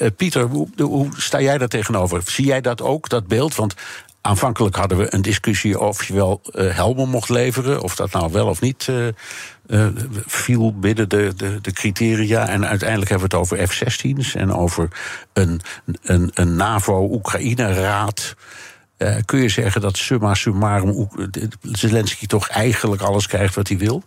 uh, 0.00 0.10
Pieter, 0.16 0.42
hoe, 0.42 0.68
hoe, 0.76 1.08
sta 1.16 1.40
jij 1.40 1.58
daar 1.58 1.68
tegenover? 1.68 2.22
Zie 2.24 2.46
jij 2.46 2.60
dat 2.60 2.82
ook, 2.82 3.08
dat 3.08 3.26
beeld? 3.26 3.54
Want 3.54 3.74
aanvankelijk 4.20 4.76
hadden 4.76 4.98
we 4.98 5.14
een 5.14 5.22
discussie 5.22 5.80
of 5.80 6.04
je 6.04 6.14
wel 6.14 6.40
uh, 6.52 6.74
helmen 6.74 7.08
mocht 7.08 7.28
leveren. 7.28 7.82
Of 7.82 7.96
dat 7.96 8.12
nou 8.12 8.32
wel 8.32 8.46
of 8.46 8.60
niet 8.60 8.88
viel 10.26 10.78
binnen 10.78 11.08
de, 11.08 11.32
de, 11.36 11.60
de, 11.60 11.72
criteria. 11.72 12.48
En 12.48 12.66
uiteindelijk 12.66 13.10
hebben 13.10 13.28
we 13.30 13.36
het 13.36 13.44
over 13.44 13.68
F-16's 13.68 14.34
en 14.34 14.52
over 14.52 14.88
een, 15.32 15.60
een, 16.02 16.30
een 16.34 16.56
NAVO-Oekraïne-raad. 16.56 18.34
kun 19.24 19.42
je 19.42 19.48
zeggen 19.48 19.80
dat 19.80 19.96
summa 19.96 20.34
summarum 20.34 21.08
Zelensky 21.62 22.26
toch 22.26 22.48
eigenlijk 22.48 23.02
alles 23.02 23.26
krijgt 23.26 23.54
wat 23.54 23.68
hij 23.68 23.78
wil? 23.78 24.02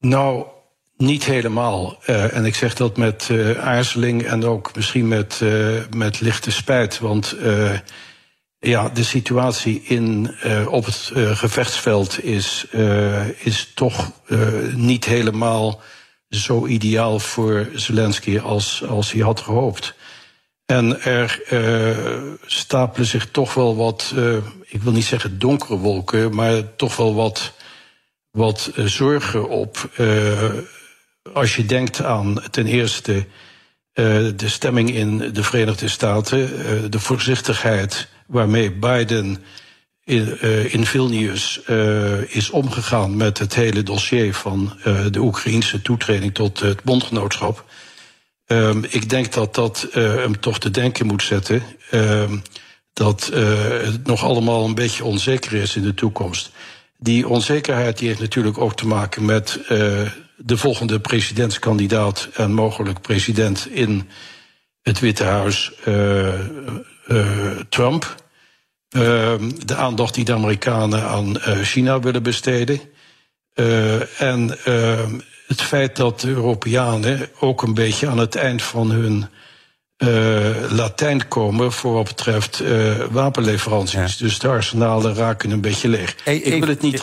Nou, 0.00 0.46
niet 0.96 1.24
helemaal. 1.24 1.98
Uh, 2.06 2.36
en 2.36 2.44
ik 2.44 2.54
zeg 2.54 2.74
dat 2.74 2.96
met 2.96 3.28
uh, 3.30 3.58
aarzeling 3.58 4.22
en 4.22 4.44
ook 4.44 4.74
misschien 4.74 5.08
met, 5.08 5.40
uh, 5.42 5.80
met 5.96 6.20
lichte 6.20 6.50
spijt. 6.50 6.98
Want 6.98 7.36
ja, 8.58 8.88
de 8.88 9.04
situatie 9.04 9.82
in, 9.82 10.34
op 10.68 10.84
het 10.84 11.10
gevechtsveld 11.14 12.24
is, 12.24 12.66
is 13.38 13.72
toch 13.74 14.12
niet 14.74 15.04
helemaal 15.04 15.80
zo 16.28 16.66
ideaal 16.66 17.18
voor 17.18 17.68
Zelensky 17.74 18.38
als, 18.38 18.84
als 18.88 19.12
hij 19.12 19.22
had 19.22 19.40
gehoopt. 19.40 19.94
En 20.64 21.02
er 21.02 21.42
stapelen 22.46 23.06
zich 23.06 23.30
toch 23.30 23.54
wel 23.54 23.76
wat, 23.76 24.14
ik 24.66 24.82
wil 24.82 24.92
niet 24.92 25.04
zeggen 25.04 25.38
donkere 25.38 25.76
wolken, 25.76 26.34
maar 26.34 26.74
toch 26.76 26.96
wel 26.96 27.14
wat, 27.14 27.52
wat 28.30 28.70
zorgen 28.74 29.48
op 29.48 29.90
als 31.34 31.56
je 31.56 31.66
denkt 31.66 32.02
aan 32.02 32.42
ten 32.50 32.66
eerste 32.66 33.14
uh, 33.14 33.24
de 34.36 34.48
stemming 34.48 34.90
in 34.90 35.32
de 35.32 35.42
Verenigde 35.42 35.88
Staten, 35.88 36.38
uh, 36.38 36.90
de 36.90 37.00
voorzichtigheid 37.00 38.08
waarmee 38.26 38.72
Biden 38.72 39.44
in, 40.04 40.38
uh, 40.42 40.74
in 40.74 40.86
Vilnius 40.86 41.60
is 42.26 42.50
omgegaan 42.50 43.16
met 43.16 43.38
het 43.38 43.54
hele 43.54 43.82
dossier 43.82 44.34
van 44.34 44.72
de 45.10 45.18
Oekraïnse 45.18 45.82
toetreding 45.82 46.34
tot 46.34 46.60
het 46.60 46.82
bondgenootschap. 46.82 47.64
Um, 48.46 48.84
ik 48.88 49.08
denk 49.08 49.32
dat 49.32 49.54
dat 49.54 49.88
hem 49.92 50.40
toch 50.40 50.58
te 50.58 50.70
denken 50.70 51.06
moet 51.06 51.22
zetten 51.22 51.62
um, 51.90 52.42
dat 52.92 53.30
het 53.32 54.06
nog 54.06 54.24
allemaal 54.24 54.64
een 54.64 54.74
beetje 54.74 55.04
onzeker 55.04 55.52
is 55.52 55.76
in 55.76 55.82
de 55.82 55.94
toekomst. 55.94 56.50
Die 56.98 57.28
onzekerheid 57.28 57.98
die 57.98 58.08
heeft 58.08 58.20
natuurlijk 58.20 58.58
ook 58.58 58.76
te 58.76 58.86
maken 58.86 59.24
met 59.24 59.60
de 60.36 60.56
volgende 60.56 61.00
presidentskandidaat 61.00 62.28
en 62.34 62.52
mogelijk 62.52 63.00
president 63.00 63.68
in 63.70 64.08
het 64.82 65.00
Witte 65.00 65.24
Huis, 65.24 65.72
Trump. 67.68 68.24
Ehm, 68.88 69.50
de 69.64 69.74
aandacht 69.74 70.14
die 70.14 70.24
de 70.24 70.32
Amerikanen 70.32 71.02
aan 71.02 71.40
eh, 71.40 71.58
China 71.58 72.00
willen 72.00 72.22
besteden. 72.22 72.80
Eh, 73.52 74.20
en 74.22 74.64
ehm, 74.64 75.18
het 75.46 75.62
feit 75.62 75.96
dat 75.96 76.20
de 76.20 76.28
Europeanen 76.28 77.28
ook 77.40 77.62
een 77.62 77.74
beetje 77.74 78.08
aan 78.08 78.18
het 78.18 78.34
eind 78.34 78.62
van 78.62 78.90
hun 78.90 79.26
Latijn 80.70 81.28
komen 81.28 81.72
voor 81.72 81.92
wat 81.92 82.04
betreft 82.04 82.62
wapenleveranties. 83.10 84.16
Dus 84.16 84.38
de 84.38 84.48
arsenalen 84.48 85.14
raken 85.14 85.50
een 85.50 85.60
beetje 85.60 85.88
leeg. 85.88 86.16
ik 86.24 86.60
wil 86.60 86.68
het 86.68 86.82
niet 86.82 87.02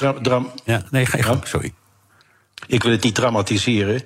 ja, 0.65 0.83
nee, 0.91 1.05
ga 1.05 1.17
je 1.17 1.23
gang, 1.23 1.47
sorry. 1.47 1.73
Ik 2.67 2.83
wil 2.83 2.91
het 2.91 3.03
niet 3.03 3.15
dramatiseren. 3.15 4.01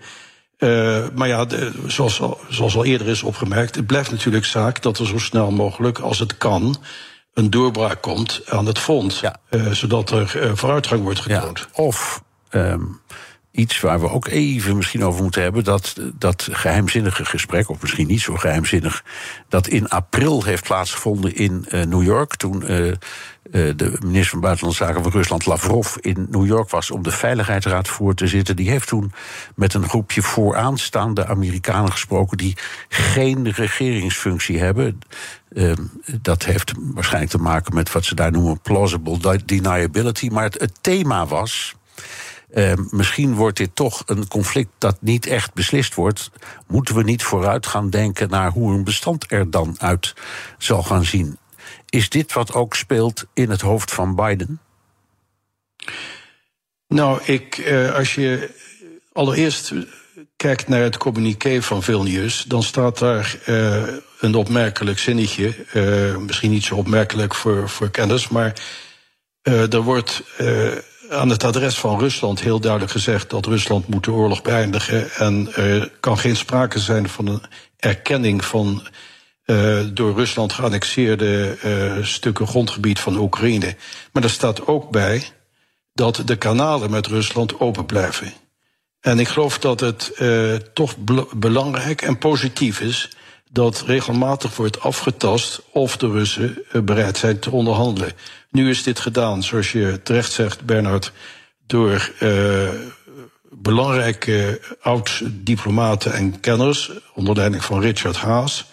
Uh, 0.57 1.05
maar 1.15 1.27
ja, 1.27 1.45
de, 1.45 1.71
zoals, 1.87 2.21
zoals 2.49 2.75
al 2.75 2.85
eerder 2.85 3.07
is 3.07 3.23
opgemerkt, 3.23 3.75
het 3.75 3.87
blijft 3.87 4.11
natuurlijk 4.11 4.45
zaak 4.45 4.81
dat 4.81 4.99
er 4.99 5.07
zo 5.07 5.17
snel 5.17 5.51
mogelijk, 5.51 5.99
als 5.99 6.19
het 6.19 6.37
kan, 6.37 6.75
een 7.33 7.49
doorbraak 7.49 8.01
komt 8.01 8.41
aan 8.45 8.65
het 8.65 8.79
fonds. 8.79 9.19
Ja. 9.19 9.35
Uh, 9.49 9.71
zodat 9.71 10.11
er 10.11 10.33
uh, 10.35 10.51
vooruitgang 10.53 11.03
wordt 11.03 11.19
getoond. 11.19 11.59
Ja. 11.59 11.83
Of 11.83 12.23
um, 12.51 13.01
iets 13.57 13.79
waar 13.79 13.99
we 13.99 14.09
ook 14.09 14.27
even 14.27 14.75
misschien 14.75 15.03
over 15.05 15.23
moeten 15.23 15.41
hebben. 15.41 15.63
Dat, 15.63 15.95
dat 16.13 16.47
geheimzinnige 16.51 17.25
gesprek, 17.25 17.69
of 17.69 17.81
misschien 17.81 18.07
niet 18.07 18.21
zo 18.21 18.35
geheimzinnig. 18.35 19.03
dat 19.49 19.67
in 19.67 19.89
april 19.89 20.43
heeft 20.43 20.63
plaatsgevonden 20.63 21.35
in 21.35 21.65
uh, 21.69 21.83
New 21.83 22.03
York. 22.03 22.35
Toen 22.35 22.61
uh, 22.61 22.67
de 23.51 23.97
minister 23.99 24.29
van 24.29 24.39
Buitenlandse 24.39 24.83
Zaken 24.83 25.03
van 25.03 25.11
Rusland, 25.11 25.45
Lavrov, 25.45 25.95
in 25.95 26.27
New 26.29 26.45
York 26.45 26.69
was 26.69 26.91
om 26.91 27.03
de 27.03 27.11
Veiligheidsraad 27.11 27.87
voor 27.87 28.13
te 28.13 28.27
zitten. 28.27 28.55
Die 28.55 28.69
heeft 28.69 28.87
toen 28.87 29.11
met 29.55 29.73
een 29.73 29.89
groepje 29.89 30.21
vooraanstaande 30.21 31.25
Amerikanen 31.25 31.91
gesproken 31.91 32.37
die 32.37 32.57
geen 32.89 33.51
regeringsfunctie 33.51 34.59
hebben. 34.59 34.99
Uh, 35.49 35.73
dat 36.21 36.45
heeft 36.45 36.73
waarschijnlijk 36.77 37.31
te 37.31 37.37
maken 37.37 37.75
met 37.75 37.91
wat 37.91 38.05
ze 38.05 38.15
daar 38.15 38.31
noemen 38.31 38.61
plausible 38.61 39.41
deniability. 39.45 40.27
Maar 40.27 40.43
het 40.43 40.77
thema 40.81 41.25
was. 41.25 41.76
Uh, 42.53 42.73
misschien 42.89 43.35
wordt 43.35 43.57
dit 43.57 43.75
toch 43.75 44.03
een 44.05 44.27
conflict 44.27 44.69
dat 44.77 44.97
niet 44.99 45.25
echt 45.25 45.53
beslist 45.53 45.95
wordt. 45.95 46.31
Moeten 46.67 46.95
we 46.95 47.03
niet 47.03 47.23
vooruit 47.23 47.65
gaan 47.65 47.89
denken 47.89 48.29
naar 48.29 48.51
hoe 48.51 48.73
een 48.73 48.83
bestand 48.83 49.31
er 49.31 49.51
dan 49.51 49.75
uit 49.77 50.13
zal 50.57 50.83
gaan 50.83 51.05
zien? 51.05 51.37
Is 51.89 52.09
dit 52.09 52.33
wat 52.33 52.53
ook 52.53 52.75
speelt 52.75 53.25
in 53.33 53.49
het 53.49 53.61
hoofd 53.61 53.91
van 53.91 54.15
Biden? 54.15 54.59
Nou, 56.87 57.21
ik, 57.23 57.57
uh, 57.57 57.95
als 57.95 58.15
je 58.15 58.49
allereerst 59.13 59.73
kijkt 60.35 60.67
naar 60.67 60.81
het 60.81 60.97
communiqué 60.97 61.61
van 61.61 61.83
Vilnius, 61.83 62.43
dan 62.43 62.63
staat 62.63 62.99
daar 62.99 63.37
uh, 63.45 63.83
een 64.19 64.35
opmerkelijk 64.35 64.99
zinnetje. 64.99 65.55
Misschien 66.19 66.51
niet 66.51 66.63
zo 66.63 66.75
opmerkelijk 66.75 67.35
voor, 67.35 67.69
voor 67.69 67.89
kennis, 67.89 68.27
maar 68.27 68.53
er 69.41 69.81
wordt 69.81 70.23
aan 71.09 71.29
het 71.29 71.43
adres 71.43 71.77
van 71.77 71.99
Rusland 71.99 72.41
heel 72.41 72.59
duidelijk 72.59 72.91
gezegd 72.91 73.29
dat 73.29 73.45
Rusland 73.45 73.87
moet 73.87 74.03
de 74.03 74.11
oorlog 74.11 74.41
beëindigen. 74.41 75.11
En 75.11 75.53
er 75.55 75.91
kan 75.99 76.17
geen 76.17 76.35
sprake 76.35 76.79
zijn 76.79 77.09
van 77.09 77.27
een 77.27 77.41
erkenning 77.77 78.45
van 78.45 78.87
uh, 79.45 79.79
door 79.93 80.15
Rusland 80.15 80.53
geannexeerde 80.53 81.57
uh, 81.65 82.05
stukken 82.05 82.47
grondgebied 82.47 82.99
van 82.99 83.17
Oekraïne. 83.17 83.75
Maar 84.11 84.23
er 84.23 84.29
staat 84.29 84.67
ook 84.67 84.91
bij 84.91 85.23
dat 85.93 86.21
de 86.25 86.35
kanalen 86.35 86.91
met 86.91 87.07
Rusland 87.07 87.59
open 87.59 87.85
blijven. 87.85 88.33
En 88.99 89.19
ik 89.19 89.27
geloof 89.27 89.59
dat 89.59 89.79
het 89.79 90.11
uh, 90.19 90.55
toch 90.55 90.95
belangrijk 91.35 92.01
en 92.01 92.17
positief 92.17 92.79
is 92.79 93.09
dat 93.51 93.83
regelmatig 93.85 94.55
wordt 94.55 94.79
afgetast 94.79 95.61
of 95.71 95.97
de 95.97 96.11
Russen 96.11 96.63
bereid 96.83 97.17
zijn 97.17 97.39
te 97.39 97.51
onderhandelen. 97.51 98.11
Nu 98.51 98.69
is 98.69 98.83
dit 98.83 98.99
gedaan, 98.99 99.43
zoals 99.43 99.71
je 99.71 99.99
terecht 100.03 100.31
zegt, 100.31 100.65
Bernard, 100.65 101.11
door 101.67 102.11
belangrijke 103.51 104.61
oud-diplomaten 104.81 106.13
en 106.13 106.39
kenners, 106.39 106.91
onder 107.13 107.35
leiding 107.35 107.63
van 107.63 107.81
Richard 107.81 108.17
Haas. 108.17 108.65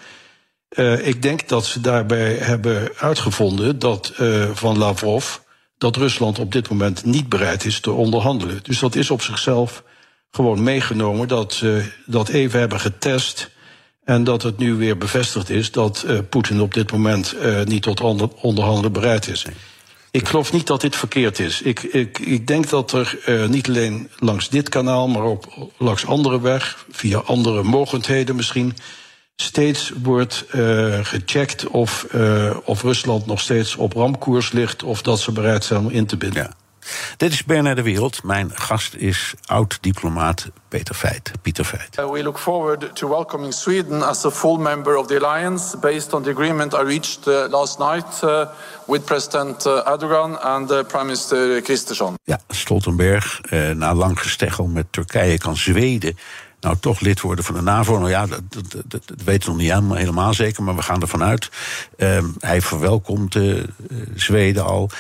Uh, 0.71 1.07
ik 1.07 1.23
denk 1.23 1.49
dat 1.49 1.67
ze 1.67 1.81
daarbij 1.81 2.35
hebben 2.35 2.89
uitgevonden 2.97 3.79
dat 3.79 4.13
uh, 4.21 4.51
van 4.51 4.79
Lavrov 4.79 5.37
dat 5.79 5.97
Rusland 5.97 6.39
op 6.39 6.53
dit 6.53 6.69
moment 6.69 7.05
niet 7.05 7.29
bereid 7.29 7.65
is 7.65 7.81
te 7.81 7.91
onderhandelen. 7.91 8.61
Dus 8.63 8.79
dat 8.79 8.95
is 8.95 9.11
op 9.11 9.23
zichzelf 9.23 9.83
gewoon 10.31 10.63
meegenomen 10.63 11.29
dat 11.29 11.53
ze 11.53 11.93
dat 12.07 12.29
even 12.29 12.59
hebben 12.59 12.81
getest. 12.81 13.51
En 14.05 14.25
dat 14.25 14.43
het 14.43 14.59
nu 14.59 14.75
weer 14.75 14.99
bevestigd 14.99 15.51
is 15.51 15.73
dat 15.73 16.05
uh, 16.07 16.19
Poetin 16.29 16.61
op 16.61 16.75
dit 16.75 16.93
moment 16.93 17.35
niet 17.65 17.83
tot 17.83 18.01
onderhandelen 18.41 18.93
bereid 18.93 19.29
is. 19.29 19.47
Ik 20.11 20.29
geloof 20.29 20.53
niet 20.53 20.67
dat 20.67 20.81
dit 20.81 20.97
verkeerd 20.97 21.39
is. 21.39 21.63
Ik, 21.63 21.83
ik, 21.83 22.19
ik 22.19 22.47
denk 22.47 22.69
dat 22.69 22.93
er 22.93 23.19
niet 23.49 23.69
alleen 23.69 24.11
langs 24.19 24.49
dit 24.49 24.69
kanaal, 24.69 25.09
maar 25.09 25.23
ook 25.23 25.45
langs 25.79 26.07
andere 26.07 26.41
weg, 26.41 26.87
via 26.91 27.19
andere 27.19 27.63
mogendheden 27.63 28.37
misschien 28.37 28.77
steeds 29.37 29.93
wordt 30.03 30.45
uh, 30.53 30.99
gecheckt 31.03 31.67
of, 31.67 32.07
uh, 32.15 32.57
of 32.65 32.83
Rusland 32.83 33.27
nog 33.27 33.41
steeds 33.41 33.77
op 33.77 33.93
ramkoers 33.93 34.53
ligt 34.53 34.83
of 34.83 35.03
dat 35.03 35.21
ze 35.21 35.33
bereid 35.33 35.65
zijn 35.65 35.81
om 35.81 35.91
in 35.91 36.07
te 36.07 36.17
binden. 36.17 36.55
Dit 37.17 37.33
is 37.33 37.45
Bernard 37.45 37.77
de 37.77 37.83
Wereld. 37.83 38.23
Mijn 38.23 38.51
gast 38.55 38.95
is 38.95 39.35
oud-diplomaat 39.45 40.49
Peter 40.69 40.95
Feit. 40.95 41.31
Pieter 41.43 41.65
Feit. 41.65 41.99
Uh, 41.99 42.11
we 42.11 42.23
look 42.23 42.39
forward 42.39 42.97
to 42.97 43.09
welcoming 43.09 43.53
Sweden 43.53 44.03
as 44.03 44.25
a 44.25 44.31
full 44.31 44.57
member 44.57 44.97
of 44.97 45.07
the 45.07 45.25
alliance 45.25 45.79
based 45.79 46.13
on 46.13 46.23
the 46.23 46.31
agreement 46.31 46.75
I 46.75 46.83
reached 46.83 47.27
uh, 47.27 47.47
last 47.51 47.79
night 47.79 48.23
uh, 48.23 48.47
with 48.87 49.05
President 49.05 49.67
uh, 49.67 49.93
Erdogan 49.93 50.41
and 50.43 50.67
Prime 50.67 51.05
Minister 51.05 51.63
Kristersson. 51.63 52.19
Ja, 52.25 52.39
Stoltenberg, 52.49 53.41
na 53.75 53.95
lang 53.95 54.21
gesteggel 54.21 54.67
met 54.67 54.87
Turkije 54.91 55.39
kan 55.39 55.57
Zweden 55.57 56.17
nou 56.65 56.77
toch 56.81 57.01
lid 57.01 57.21
worden 57.21 57.45
van 57.45 57.55
de 57.55 57.63
NAVO. 57.63 57.99
Nou 57.99 58.11
ja, 58.11 58.27
dat, 58.27 58.41
dat, 58.49 58.65
dat, 58.73 59.03
dat 59.07 59.23
weten 59.25 59.43
we 59.43 59.49
nog 59.49 59.57
niet 59.57 59.71
helemaal, 59.71 59.97
helemaal, 59.97 60.35
zeker, 60.35 60.63
maar 60.63 60.77
we 60.77 60.83
gaan 60.83 61.01
ervan 61.01 61.23
uit. 61.23 61.51
Um, 61.97 62.35
hij 62.39 62.63
verwelkomt 62.63 63.35
uh, 63.35 63.65
Zweden 64.15 64.65
al. 64.65 64.91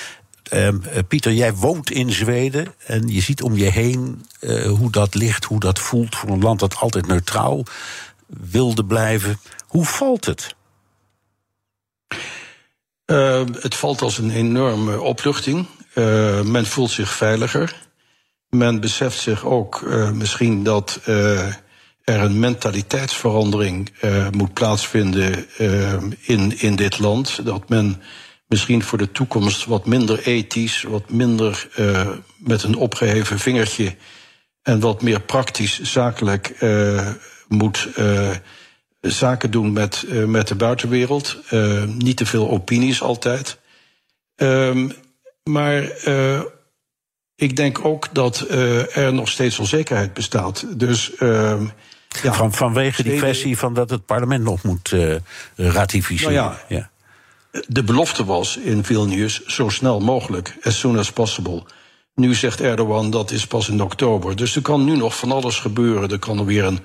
Um, 0.55 0.82
uh, 0.86 0.98
Pieter, 1.09 1.32
jij 1.32 1.55
woont 1.55 1.90
in 1.90 2.12
Zweden 2.12 2.74
en 2.86 3.09
je 3.09 3.20
ziet 3.20 3.42
om 3.42 3.57
je 3.57 3.70
heen 3.70 4.26
uh, 4.40 4.66
hoe 4.66 4.90
dat 4.90 5.14
ligt, 5.14 5.44
hoe 5.44 5.61
dat 5.61 5.78
voelt 5.78 6.16
voor 6.16 6.28
een 6.28 6.42
land 6.42 6.61
dat 6.61 6.76
altijd 6.76 7.07
neutraal 7.07 7.64
wilde 8.26 8.84
blijven. 8.84 9.40
Hoe 9.66 9.84
valt 9.84 10.24
het? 10.24 10.55
het 13.61 13.74
valt 13.74 14.02
als 14.02 14.18
een 14.18 14.30
enorme 14.30 15.00
opluchting. 15.00 15.66
men 16.44 16.66
voelt 16.66 16.90
zich 16.90 17.12
veiliger 17.12 17.76
men 18.48 18.80
beseft 18.80 19.18
zich 19.18 19.44
ook 19.44 19.80
uh, 19.80 20.11
misschien 20.11 20.62
dat 20.62 21.00
er 21.05 22.20
een 22.20 22.38
mentaliteitsverandering 22.38 23.92
moet 24.30 24.52
plaatsvinden 24.52 25.46
in, 26.20 26.59
in 26.61 26.76
dit 26.76 26.98
land. 26.98 27.44
Dat 27.44 27.68
men 27.68 28.02
misschien 28.55 28.82
voor 28.82 28.98
de 28.98 29.12
toekomst 29.12 29.64
wat 29.64 29.86
minder 29.86 30.26
ethisch, 30.26 30.82
wat 30.82 31.11
minder 31.11 31.68
met 32.36 32.62
een 32.62 32.74
opgeheven 32.74 33.38
vingertje 33.38 33.96
en 34.62 34.80
wat 34.80 35.02
meer 35.02 35.20
praktisch 35.20 35.80
zakelijk 35.82 36.64
moet 37.48 37.88
zaken 39.00 39.50
doen 39.50 39.72
met, 39.72 40.05
met 40.26 40.48
de 40.48 40.55
buitenwereld. 40.55 41.38
niet 41.86 42.16
te 42.16 42.26
veel 42.26 42.50
opinies 42.50 43.02
altijd. 43.02 43.59
Um, 44.36 44.92
maar 45.42 45.82
ik 47.36 47.57
denk 47.57 47.84
ook 47.84 48.09
dat 48.12 48.40
er 48.94 49.14
nog 49.14 49.28
steeds 49.28 49.59
onzekerheid 49.59 50.14
bestaat. 50.14 50.64
Dus. 50.78 51.12
Uh, 51.18 51.61
ja, 52.22 52.32
Van, 52.32 52.52
vanwege 52.52 53.02
die 53.02 53.16
kwestie 53.16 53.59
van 53.59 53.74
dat 53.74 53.90
het 53.90 54.07
parlement 54.07 54.44
nog 54.44 54.62
moet 54.62 54.94
ratificeren. 55.57 56.34
Nou 56.34 56.55
ja, 56.68 56.76
ja, 56.76 56.90
De 57.68 57.82
belofte 57.82 58.24
was 58.24 58.57
in 58.57 58.84
Vilnius 58.84 59.44
zo 59.44 59.68
snel 59.68 60.00
mogelijk, 60.00 60.57
as 60.62 60.78
soon 60.78 60.98
as 60.98 61.12
possible. 61.12 61.62
Nu 62.14 62.34
zegt 62.34 62.61
Erdogan 62.61 63.11
dat 63.11 63.30
is 63.30 63.46
pas 63.46 63.68
in 63.68 63.82
oktober. 63.82 64.36
Dus 64.36 64.57
er 64.57 64.62
kan 64.62 64.84
nu 64.84 64.96
nog 64.96 65.16
van 65.16 65.32
alles 65.32 65.59
gebeuren. 65.59 66.11
Er 66.11 66.18
kan 66.18 66.38
er 66.38 66.44
weer 66.44 66.64
een 66.64 66.78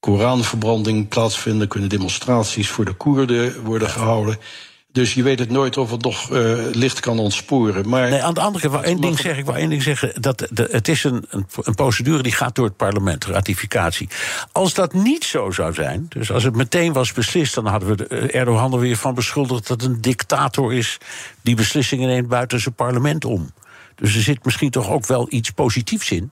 Koranverbranding 0.00 1.08
plaatsvinden. 1.08 1.68
Kunnen 1.68 1.88
demonstraties 1.88 2.68
voor 2.68 2.84
de 2.84 2.92
Koerden 2.92 3.64
worden 3.64 3.88
gehouden. 3.88 4.38
Dus 4.92 5.14
je 5.14 5.22
weet 5.22 5.38
het 5.38 5.50
nooit 5.50 5.76
of 5.76 5.90
het 5.90 6.02
nog 6.02 6.30
uh, 6.30 6.64
licht 6.72 7.00
kan 7.00 7.18
ontsporen. 7.18 7.88
Maar 7.88 8.10
nee, 8.10 8.22
aan 8.22 8.34
de 8.34 8.40
andere 8.40 8.70
kant, 8.70 8.84
één 8.84 9.00
ding 9.00 9.18
zeg 9.18 9.38
ik 9.38 9.44
wel 9.44 9.56
één 9.56 9.68
ding 9.68 9.82
zeggen. 9.82 10.20
Dat 10.20 10.48
de, 10.50 10.68
het 10.70 10.88
is 10.88 11.04
een, 11.04 11.24
een, 11.30 11.74
procedure 11.74 12.22
die 12.22 12.32
gaat 12.32 12.54
door 12.54 12.64
het 12.64 12.76
parlement, 12.76 13.24
ratificatie. 13.24 14.08
Als 14.52 14.74
dat 14.74 14.92
niet 14.92 15.24
zo 15.24 15.50
zou 15.50 15.74
zijn, 15.74 16.06
dus 16.08 16.32
als 16.32 16.42
het 16.42 16.56
meteen 16.56 16.92
was 16.92 17.12
beslist, 17.12 17.54
dan 17.54 17.66
hadden 17.66 17.88
we 17.88 17.96
de, 17.96 18.06
Erdogan 18.06 18.72
er 18.72 18.78
weer 18.78 18.96
van 18.96 19.14
beschuldigd 19.14 19.66
dat 19.66 19.80
het 19.80 19.90
een 19.90 20.00
dictator 20.00 20.74
is 20.74 20.98
die 21.42 21.54
beslissingen 21.54 22.08
neemt 22.08 22.28
buiten 22.28 22.60
zijn 22.60 22.74
parlement 22.74 23.24
om. 23.24 23.52
Dus 23.94 24.14
er 24.14 24.22
zit 24.22 24.44
misschien 24.44 24.70
toch 24.70 24.90
ook 24.90 25.06
wel 25.06 25.26
iets 25.28 25.50
positiefs 25.50 26.10
in. 26.10 26.30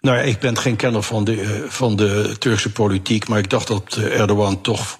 Nou 0.00 0.16
ja, 0.16 0.22
ik 0.22 0.38
ben 0.38 0.58
geen 0.58 0.76
kenner 0.76 1.02
van 1.02 1.24
de, 1.24 1.66
van 1.68 1.96
de 1.96 2.36
Turkse 2.38 2.72
politiek, 2.72 3.28
maar 3.28 3.38
ik 3.38 3.50
dacht 3.50 3.66
dat 3.66 3.96
Erdogan 3.96 4.60
toch 4.60 4.98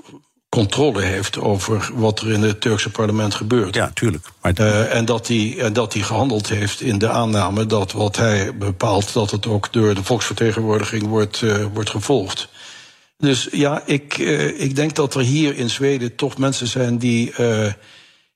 controle 0.49 1.03
heeft 1.03 1.38
over 1.38 1.90
wat 1.94 2.20
er 2.20 2.32
in 2.32 2.42
het 2.42 2.61
Turkse 2.61 2.90
parlement 2.90 3.34
gebeurt. 3.34 3.74
Ja, 3.74 3.90
tuurlijk. 3.94 4.26
Maar... 4.42 4.61
Uh, 4.61 4.94
en 4.94 5.05
dat 5.05 5.28
hij 5.28 5.59
en 5.59 5.72
dat 5.72 5.92
hij 5.92 6.03
gehandeld 6.03 6.49
heeft 6.49 6.80
in 6.80 6.99
de 6.99 7.09
aanname 7.09 7.66
dat 7.66 7.92
wat 7.92 8.16
hij 8.16 8.57
bepaalt, 8.57 9.12
dat 9.12 9.30
het 9.30 9.46
ook 9.46 9.72
door 9.72 9.94
de 9.94 10.05
volksvertegenwoordiging 10.05 11.07
wordt, 11.07 11.40
uh, 11.40 11.64
wordt 11.72 11.90
gevolgd. 11.90 12.49
Dus 13.18 13.49
ja, 13.51 13.82
ik, 13.86 14.18
uh, 14.18 14.61
ik 14.61 14.76
denk 14.76 14.94
dat 14.94 15.14
er 15.14 15.20
hier 15.20 15.57
in 15.57 15.70
Zweden 15.70 16.14
toch 16.14 16.38
mensen 16.38 16.66
zijn 16.66 16.99
die, 16.99 17.34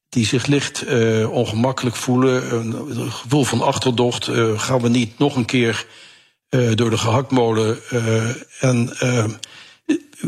die 0.09 0.27
zich 0.27 0.47
licht 0.47 0.85
ongemakkelijk 1.27 1.97
voelen. 1.97 2.55
Een 2.55 3.13
gevoel 3.13 3.45
van 3.45 3.63
achterdocht. 3.63 4.29
gaan 4.57 4.81
we 4.81 4.89
niet 4.89 5.19
nog 5.19 5.37
een 5.37 5.45
keer 5.45 5.87
door 6.75 6.91
de 6.91 6.99
gehaktmolen 6.99 7.79
en 8.61 8.93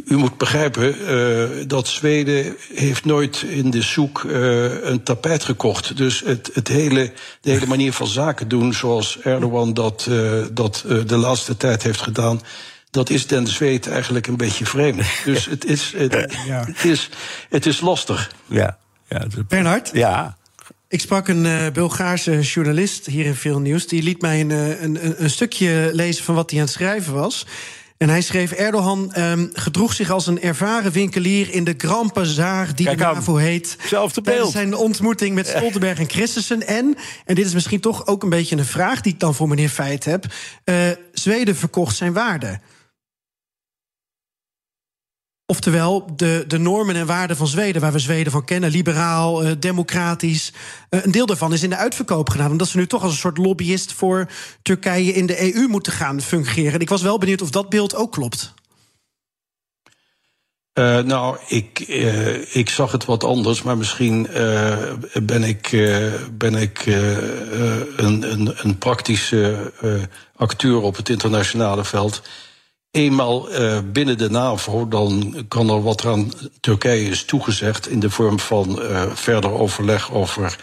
u 0.05 0.17
moet 0.17 0.39
begrijpen 0.39 0.97
uh, 1.01 1.65
dat 1.67 1.89
Zweden 1.89 2.57
heeft 2.75 3.05
nooit 3.05 3.43
in 3.49 3.71
de 3.71 3.83
zoek 3.83 4.23
uh, 4.23 4.85
een 4.85 5.03
tapijt 5.03 5.45
gekocht. 5.45 5.97
Dus 5.97 6.21
het, 6.21 6.51
het 6.53 6.69
hele, 6.69 7.12
de 7.41 7.51
hele 7.51 7.67
manier 7.67 7.93
van 7.93 8.07
zaken 8.07 8.49
doen, 8.49 8.75
zoals 8.75 9.21
Erdogan 9.21 9.75
dat, 9.75 10.07
uh, 10.09 10.45
dat 10.53 10.85
de 11.07 11.17
laatste 11.17 11.57
tijd 11.57 11.83
heeft 11.83 12.01
gedaan. 12.01 12.41
Dat 12.91 13.11
is 13.11 13.27
den 13.27 13.47
Zweed 13.47 13.89
eigenlijk 13.89 14.27
een 14.27 14.37
beetje 14.37 14.67
vreemd. 14.67 15.03
Dus 15.25 15.47
het 15.47 15.65
is, 15.65 15.93
het, 15.97 16.37
ja. 16.47 16.65
het 16.67 16.85
is, 16.85 17.11
het 17.49 17.67
is 17.67 17.81
lastig. 17.81 18.33
Ja. 18.47 18.79
ja 19.09 19.27
Bernhard? 19.49 19.91
Ja. 19.93 20.37
Ik 20.89 21.01
sprak 21.01 21.29
een 21.29 21.45
uh, 21.45 21.71
Bulgaarse 21.73 22.41
journalist 22.41 23.07
hier 23.07 23.25
in 23.25 23.35
Veel 23.35 23.59
Nieuws. 23.59 23.87
Die 23.87 24.03
liet 24.03 24.21
mij 24.21 24.41
een, 24.41 24.51
een, 24.51 25.23
een 25.23 25.31
stukje 25.31 25.91
lezen 25.93 26.25
van 26.25 26.35
wat 26.35 26.51
hij 26.51 26.59
aan 26.59 26.65
het 26.65 26.75
schrijven 26.75 27.12
was. 27.12 27.47
En 27.97 28.09
hij 28.09 28.20
schreef: 28.20 28.53
Erdogan 28.53 29.12
um, 29.18 29.51
gedroeg 29.53 29.92
zich 29.92 30.11
als 30.11 30.26
een 30.26 30.42
ervaren 30.42 30.92
winkelier 30.92 31.51
in 31.51 31.64
de 31.64 31.74
Grand 31.76 32.12
Bazaar, 32.12 32.74
die 32.74 32.86
Kijk 32.86 32.99
de 32.99 33.05
NAVO 33.05 33.36
heet. 33.36 33.76
Zelfde 33.86 34.20
beeld. 34.20 34.53
zijn 34.53 34.74
ontmoeting 34.74 35.34
met 35.34 35.47
Stoltenberg 35.47 35.99
en 35.99 36.09
Christensen. 36.09 36.66
En, 36.66 36.97
en 37.24 37.34
dit 37.34 37.47
is 37.47 37.55
misschien 37.55 37.80
toch 37.80 38.07
ook 38.07 38.22
een 38.22 38.28
beetje 38.28 38.57
een 38.57 38.64
vraag 38.64 39.01
die 39.01 39.12
ik 39.12 39.20
dan 39.20 39.34
voor 39.34 39.49
meneer 39.49 39.68
Feit 39.68 40.05
heb: 40.05 40.24
uh, 40.64 40.76
Zweden 41.12 41.57
verkocht 41.57 41.97
zijn 41.97 42.12
waarde. 42.12 42.61
Oftewel, 45.47 46.07
de, 46.16 46.45
de 46.47 46.59
normen 46.59 46.97
en 46.97 47.07
waarden 47.07 47.36
van 47.36 47.47
Zweden, 47.47 47.80
waar 47.80 47.92
we 47.92 47.99
Zweden 47.99 48.32
van 48.32 48.45
kennen, 48.45 48.70
liberaal, 48.70 49.45
uh, 49.45 49.51
democratisch. 49.59 50.53
Uh, 50.90 51.05
een 51.05 51.11
deel 51.11 51.26
daarvan 51.26 51.53
is 51.53 51.62
in 51.62 51.70
de 51.70 51.76
uitverkoop 51.76 52.30
gedaan. 52.30 52.51
Omdat 52.51 52.68
ze 52.68 52.76
nu 52.76 52.86
toch 52.86 53.03
als 53.03 53.12
een 53.12 53.18
soort 53.18 53.38
lobbyist 53.38 53.92
voor 53.92 54.28
Turkije 54.62 55.12
in 55.12 55.26
de 55.26 55.55
EU 55.55 55.66
moeten 55.68 55.92
gaan 55.92 56.20
fungeren. 56.20 56.72
En 56.72 56.80
ik 56.80 56.88
was 56.88 57.03
wel 57.03 57.18
benieuwd 57.18 57.42
of 57.42 57.51
dat 57.51 57.68
beeld 57.68 57.95
ook 57.95 58.12
klopt. 58.12 58.55
Uh, 60.78 60.99
nou, 60.99 61.36
ik, 61.49 61.78
ik 62.53 62.68
zag 62.68 62.92
het 62.92 63.05
wat 63.05 63.24
anders, 63.24 63.62
maar 63.62 63.76
misschien 63.76 64.28
ben 65.22 65.42
ik, 65.42 65.70
ben 66.32 66.55
ik 66.55 66.86
een, 67.97 68.32
een, 68.32 68.55
een 68.57 68.78
praktische 68.78 69.72
acteur 70.36 70.80
op 70.80 70.97
het 70.97 71.09
internationale 71.09 71.84
veld 71.84 72.22
eenmaal 72.95 73.53
uh, 73.53 73.78
binnen 73.92 74.18
de 74.18 74.30
NAVO, 74.30 74.88
dan 74.88 75.34
kan 75.49 75.70
er 75.70 75.82
wat 75.82 76.03
er 76.03 76.11
aan 76.11 76.32
Turkije 76.61 77.11
is 77.11 77.24
toegezegd 77.24 77.88
in 77.88 78.01
de 78.01 78.11
vorm 78.11 78.38
van 78.38 78.82
uh, 78.82 79.03
verder 79.14 79.51
overleg 79.51 80.12
over 80.12 80.57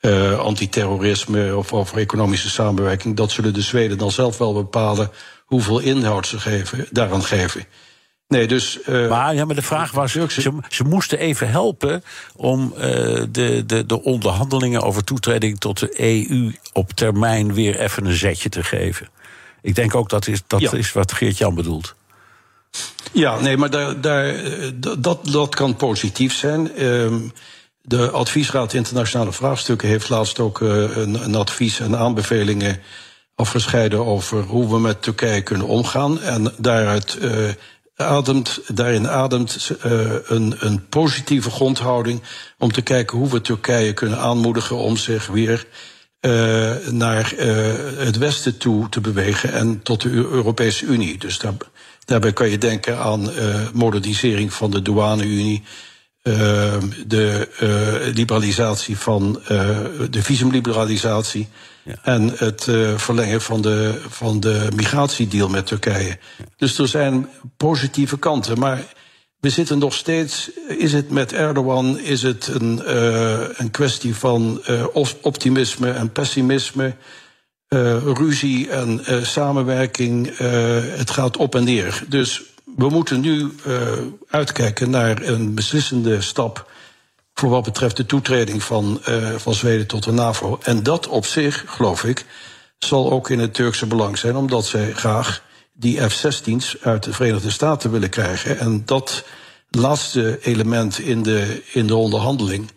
uh, 0.00 0.38
antiterrorisme 0.38 1.56
of 1.56 1.72
over 1.72 1.98
economische 1.98 2.50
samenwerking. 2.50 3.16
Dat 3.16 3.30
zullen 3.30 3.54
de 3.54 3.60
Zweden 3.60 3.98
dan 3.98 4.10
zelf 4.10 4.38
wel 4.38 4.52
bepalen 4.52 5.10
hoeveel 5.44 5.78
inhoud 5.78 6.26
ze 6.26 6.38
geven, 6.38 6.86
daaraan 6.90 7.24
geven. 7.24 7.64
Nee, 8.28 8.46
dus, 8.46 8.78
uh, 8.88 9.08
maar, 9.08 9.34
ja, 9.34 9.44
maar 9.44 9.54
de 9.54 9.62
vraag 9.62 9.90
was, 9.90 10.12
ze, 10.12 10.52
ze 10.68 10.84
moesten 10.84 11.18
even 11.18 11.50
helpen 11.50 12.02
om 12.36 12.72
uh, 12.76 12.80
de, 13.30 13.62
de, 13.66 13.86
de 13.86 14.02
onderhandelingen 14.02 14.82
over 14.82 15.04
toetreding 15.04 15.58
tot 15.58 15.78
de 15.78 16.00
EU 16.00 16.52
op 16.72 16.92
termijn 16.92 17.54
weer 17.54 17.80
even 17.80 18.06
een 18.06 18.16
zetje 18.16 18.48
te 18.48 18.62
geven. 18.62 19.08
Ik 19.66 19.74
denk 19.74 19.94
ook 19.94 20.08
dat 20.08 20.26
is, 20.26 20.42
dat 20.46 20.72
is 20.72 20.92
wat 20.92 21.12
Geert-Jan 21.12 21.54
bedoelt. 21.54 21.94
Ja, 23.12 23.40
nee, 23.40 23.56
maar 23.56 23.70
daar, 23.70 24.00
daar, 24.00 24.34
dat, 24.98 25.26
dat 25.26 25.54
kan 25.54 25.76
positief 25.76 26.34
zijn. 26.34 26.84
Um, 26.84 27.32
de 27.82 28.10
Adviesraad 28.10 28.72
Internationale 28.72 29.32
Vraagstukken 29.32 29.88
heeft 29.88 30.08
laatst 30.08 30.38
ook 30.38 30.60
uh, 30.60 30.96
een, 30.96 31.24
een, 31.24 31.34
advies 31.34 31.80
en 31.80 31.96
aanbevelingen 31.96 32.80
afgescheiden 33.34 34.06
over 34.06 34.42
hoe 34.42 34.68
we 34.68 34.78
met 34.78 35.02
Turkije 35.02 35.42
kunnen 35.42 35.66
omgaan. 35.66 36.20
En 36.20 36.52
daaruit 36.58 37.18
uh, 37.20 37.48
ademt, 37.96 38.60
daarin 38.66 39.08
ademt 39.08 39.70
uh, 39.86 40.14
een, 40.24 40.54
een 40.58 40.88
positieve 40.88 41.50
grondhouding 41.50 42.22
om 42.58 42.72
te 42.72 42.82
kijken 42.82 43.18
hoe 43.18 43.28
we 43.28 43.40
Turkije 43.40 43.92
kunnen 43.92 44.18
aanmoedigen 44.18 44.76
om 44.76 44.96
zich 44.96 45.26
weer 45.26 45.66
uh, 46.26 46.76
naar 46.90 47.34
uh, 47.38 47.74
het 47.96 48.18
Westen 48.18 48.56
toe 48.56 48.88
te 48.88 49.00
bewegen 49.00 49.52
en 49.52 49.82
tot 49.82 50.02
de 50.02 50.10
Europese 50.10 50.86
Unie. 50.86 51.18
Dus 51.18 51.38
daar, 51.38 51.52
daarbij 52.04 52.32
kan 52.32 52.50
je 52.50 52.58
denken 52.58 52.98
aan 52.98 53.30
uh, 53.30 53.68
modernisering 53.72 54.52
van 54.52 54.70
de 54.70 54.82
douane-Unie. 54.82 55.62
de 57.06 57.48
liberalisatie 58.14 58.98
van 58.98 59.40
de 60.10 60.22
visumliberalisatie. 60.22 61.48
Ja. 61.84 61.94
En 62.02 62.32
het 62.36 62.68
verlengen 62.96 63.40
van 63.40 63.60
de, 63.60 64.00
van 64.08 64.40
de 64.40 64.68
migratiedeal 64.74 65.48
met 65.48 65.66
Turkije. 65.66 66.18
Ja. 66.38 66.44
Dus 66.56 66.78
er 66.78 66.88
zijn 66.88 67.28
positieve 67.56 68.18
kanten. 68.18 68.58
Maar 68.58 68.84
we 69.46 69.52
zitten 69.52 69.78
nog 69.78 69.94
steeds. 69.94 70.50
Is 70.68 70.92
het 70.92 71.10
met 71.10 71.32
Erdogan 71.32 71.98
is 71.98 72.22
het 72.22 72.46
een, 72.46 72.82
uh, 72.86 73.40
een 73.52 73.70
kwestie 73.70 74.14
van 74.14 74.62
uh, 74.68 74.86
optimisme 75.20 75.90
en 75.90 76.12
pessimisme, 76.12 76.94
uh, 77.68 77.96
ruzie 78.02 78.70
en 78.70 79.00
samenwerking? 79.26 80.36
het 80.96 81.10
gaat 81.10 81.36
op 81.36 81.54
en 81.54 81.64
neer. 81.64 82.02
Dus 82.08 82.42
we 82.76 82.88
moeten 82.88 83.20
nu 83.20 83.52
uitkijken 84.30 84.90
naar 84.90 85.22
een 85.22 85.54
beslissende 85.54 86.20
stap 86.20 86.70
voor 87.34 87.50
wat 87.50 87.64
betreft 87.64 87.96
de 87.96 88.06
toetreding 88.06 88.62
van, 88.62 89.00
van 89.36 89.54
Zweden 89.54 89.86
tot 89.86 90.04
de 90.04 90.12
NAVO. 90.12 90.58
En 90.62 90.82
dat 90.82 91.08
op 91.08 91.26
zich, 91.26 91.64
geloof 91.66 92.04
ik, 92.04 92.24
zal 92.78 93.10
ook 93.10 93.30
in 93.30 93.38
het 93.38 93.54
Turkse 93.54 93.86
belang 93.86 94.18
zijn, 94.18 94.36
omdat 94.36 94.66
zij 94.66 94.92
graag 94.92 95.42
die 95.78 96.10
F-16's 96.10 96.76
uit 96.80 97.02
de 97.02 97.12
Verenigde 97.12 97.50
Staten 97.50 97.90
willen 97.90 98.10
krijgen. 98.10 98.58
En 98.58 98.82
dat 98.84 99.24
laatste 99.70 100.38
element 100.42 100.98
in 100.98 101.22
de, 101.22 101.62
in 101.72 101.86
de 101.86 101.96
onderhandeling. 101.96 102.70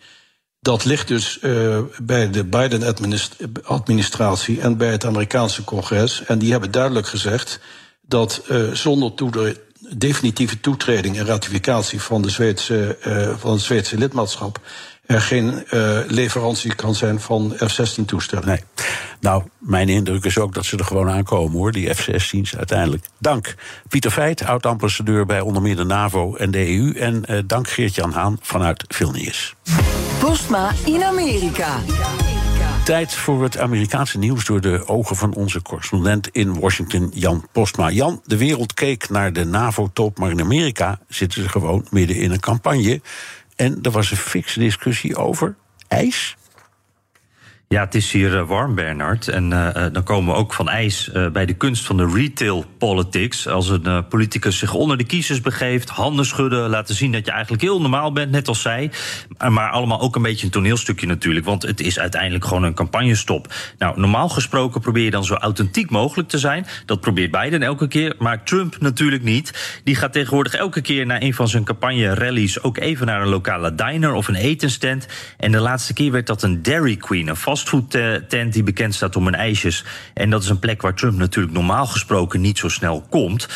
Dat 0.61 0.85
ligt 0.85 1.07
dus 1.07 1.39
uh, 1.41 1.79
bij 2.01 2.29
de 2.29 2.43
Biden-administratie 2.43 4.61
en 4.61 4.77
bij 4.77 4.91
het 4.91 5.05
Amerikaanse 5.05 5.63
congres. 5.63 6.23
En 6.25 6.39
die 6.39 6.51
hebben 6.51 6.71
duidelijk 6.71 7.07
gezegd 7.07 7.59
dat 8.01 8.41
uh, 8.51 8.71
zonder 8.71 9.13
definitieve 9.97 10.59
toetreding 10.59 11.17
en 11.17 11.25
ratificatie 11.25 12.01
van, 12.01 12.21
de 12.21 12.29
Zweedse, 12.29 12.97
uh, 13.07 13.37
van 13.37 13.51
het 13.51 13.61
Zweedse 13.61 13.97
lidmaatschap 13.97 14.59
er 15.09 15.21
geen 15.21 15.63
uh, 15.73 15.99
leverantie 16.07 16.75
kan 16.75 16.95
zijn 16.95 17.19
van 17.19 17.53
F-16-toestellen. 17.57 18.45
Nee. 18.45 18.63
Nou, 19.19 19.43
mijn 19.57 19.89
indruk 19.89 20.25
is 20.25 20.37
ook 20.37 20.53
dat 20.53 20.65
ze 20.65 20.77
er 20.77 20.85
gewoon 20.85 21.09
aankomen, 21.09 21.57
hoor, 21.57 21.71
die 21.71 21.93
F-16's 21.93 22.55
uiteindelijk. 22.55 23.05
Dank 23.17 23.55
Pieter 23.87 24.11
Feit, 24.11 24.45
oud-ambassadeur 24.45 25.25
bij 25.25 25.41
onder 25.41 25.61
meer 25.61 25.75
de 25.75 25.83
NAVO 25.83 26.35
en 26.35 26.51
de 26.51 26.77
EU. 26.77 26.91
En 26.91 27.23
uh, 27.29 27.39
dank 27.45 27.69
Geert-Jan 27.69 28.11
Haan 28.11 28.37
vanuit 28.41 28.85
Vilnius. 28.87 29.55
Postma 30.19 30.71
in 30.85 31.03
Amerika. 31.03 31.77
Tijd 32.83 33.13
voor 33.13 33.43
het 33.43 33.57
Amerikaanse 33.57 34.17
nieuws 34.17 34.45
door 34.45 34.61
de 34.61 34.87
ogen 34.87 35.15
van 35.15 35.33
onze 35.33 35.61
correspondent 35.61 36.27
in 36.27 36.59
Washington, 36.59 37.11
Jan 37.13 37.47
Postma. 37.51 37.89
Jan, 37.89 38.21
de 38.25 38.37
wereld 38.37 38.73
keek 38.73 39.09
naar 39.09 39.33
de 39.33 39.45
NAVO-top, 39.45 40.17
maar 40.17 40.31
in 40.31 40.41
Amerika 40.41 40.99
zitten 41.07 41.41
ze 41.41 41.49
gewoon 41.49 41.85
midden 41.89 42.15
in 42.15 42.31
een 42.31 42.39
campagne. 42.39 43.01
En 43.59 43.79
er 43.81 43.91
was 43.91 44.11
een 44.11 44.17
fikse 44.17 44.59
discussie 44.59 45.15
over 45.15 45.55
ijs. 45.87 46.37
Ja, 47.73 47.83
het 47.83 47.95
is 47.95 48.11
hier 48.11 48.33
uh, 48.33 48.47
warm, 48.47 48.75
Bernard. 48.75 49.27
En 49.27 49.51
uh, 49.51 49.85
dan 49.91 50.03
komen 50.03 50.33
we 50.33 50.39
ook 50.39 50.53
van 50.53 50.69
ijs 50.69 51.11
bij 51.33 51.45
de 51.45 51.53
kunst 51.53 51.85
van 51.85 51.97
de 51.97 52.11
retail 52.13 52.65
politics. 52.77 53.47
Als 53.47 53.69
een 53.69 54.07
politicus 54.07 54.57
zich 54.57 54.73
onder 54.73 54.97
de 54.97 55.03
kiezers 55.03 55.41
begeeft, 55.41 55.89
handen 55.89 56.25
schudden, 56.25 56.69
laten 56.69 56.95
zien 56.95 57.11
dat 57.11 57.25
je 57.25 57.31
eigenlijk 57.31 57.61
heel 57.61 57.81
normaal 57.81 58.11
bent, 58.11 58.31
net 58.31 58.47
als 58.47 58.61
zij. 58.61 58.91
Maar 59.49 59.69
allemaal 59.69 59.99
ook 60.01 60.15
een 60.15 60.21
beetje 60.21 60.45
een 60.45 60.51
toneelstukje 60.51 61.07
natuurlijk, 61.07 61.45
want 61.45 61.61
het 61.61 61.79
is 61.81 61.99
uiteindelijk 61.99 62.45
gewoon 62.45 62.63
een 62.63 62.73
campagnestop. 62.73 63.53
Nou, 63.77 63.99
normaal 63.99 64.29
gesproken 64.29 64.81
probeer 64.81 65.03
je 65.03 65.11
dan 65.11 65.25
zo 65.25 65.33
authentiek 65.33 65.89
mogelijk 65.89 66.29
te 66.29 66.37
zijn. 66.37 66.65
Dat 66.85 66.99
probeert 67.01 67.31
Biden 67.31 67.61
elke 67.61 67.87
keer, 67.87 68.15
maar 68.17 68.43
Trump 68.43 68.79
natuurlijk 68.79 69.23
niet. 69.23 69.81
Die 69.83 69.95
gaat 69.95 70.13
tegenwoordig 70.13 70.53
elke 70.53 70.81
keer 70.81 71.05
na 71.05 71.21
een 71.21 71.33
van 71.33 71.47
zijn 71.47 71.63
campagne-rallies 71.63 72.61
ook 72.61 72.77
even 72.77 73.05
naar 73.05 73.21
een 73.21 73.27
lokale 73.27 73.75
diner 73.75 74.13
of 74.13 74.27
een 74.27 74.35
etensstand. 74.35 75.07
En 75.37 75.51
de 75.51 75.59
laatste 75.59 75.93
keer 75.93 76.11
werd 76.11 76.27
dat 76.27 76.43
een 76.43 76.61
Dairy 76.61 76.95
Queen, 76.95 77.27
een 77.27 77.35
fastfood-tent 77.59 78.53
die 78.53 78.63
bekend 78.63 78.95
staat 78.95 79.15
om 79.15 79.25
hun 79.25 79.35
ijsjes. 79.35 79.85
En 80.13 80.29
dat 80.29 80.43
is 80.43 80.49
een 80.49 80.59
plek 80.59 80.81
waar 80.81 80.93
Trump 80.93 81.17
natuurlijk 81.17 81.53
normaal 81.53 81.85
gesproken 81.85 82.41
niet 82.41 82.57
zo 82.57 82.69
snel 82.69 83.05
komt. 83.09 83.47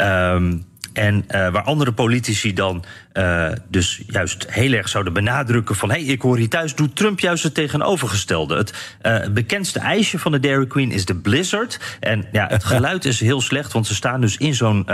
Um, 0.00 0.64
en 0.92 1.14
uh, 1.14 1.48
waar 1.48 1.62
andere 1.62 1.92
politici 1.92 2.52
dan 2.52 2.84
uh, 3.12 3.48
dus 3.68 4.02
juist 4.06 4.46
heel 4.50 4.72
erg 4.72 4.88
zouden 4.88 5.12
benadrukken 5.12 5.76
van... 5.76 5.90
hé, 5.90 6.04
hey, 6.04 6.04
ik 6.04 6.22
hoor 6.22 6.36
hier 6.36 6.48
thuis, 6.48 6.74
doet 6.74 6.96
Trump 6.96 7.20
juist 7.20 7.42
het 7.42 7.54
tegenovergestelde. 7.54 8.56
Het 8.56 8.72
uh, 9.02 9.26
bekendste 9.28 9.78
ijsje 9.78 10.18
van 10.18 10.32
de 10.32 10.40
Dairy 10.40 10.66
Queen 10.66 10.90
is 10.90 11.04
de 11.04 11.14
Blizzard. 11.14 11.80
En 12.00 12.26
ja, 12.32 12.46
het 12.46 12.64
geluid 12.74 13.04
is 13.04 13.20
heel 13.20 13.40
slecht, 13.40 13.72
want 13.72 13.86
ze 13.86 13.94
staan 13.94 14.20
dus 14.20 14.36
in 14.36 14.54
zo'n 14.54 14.86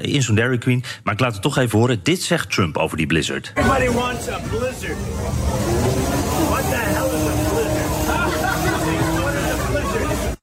in 0.00 0.22
zo'n 0.22 0.34
Dairy 0.34 0.58
Queen. 0.58 0.84
Maar 1.02 1.14
ik 1.14 1.20
laat 1.20 1.32
het 1.32 1.42
toch 1.42 1.58
even 1.58 1.78
horen. 1.78 2.00
Dit 2.02 2.22
zegt 2.22 2.50
Trump 2.50 2.76
over 2.76 2.96
die 2.96 3.06
Blizzard. 3.06 3.52
Everybody 3.54 3.90
wants 3.90 4.28
a 4.28 4.40
Blizzard. 4.50 5.79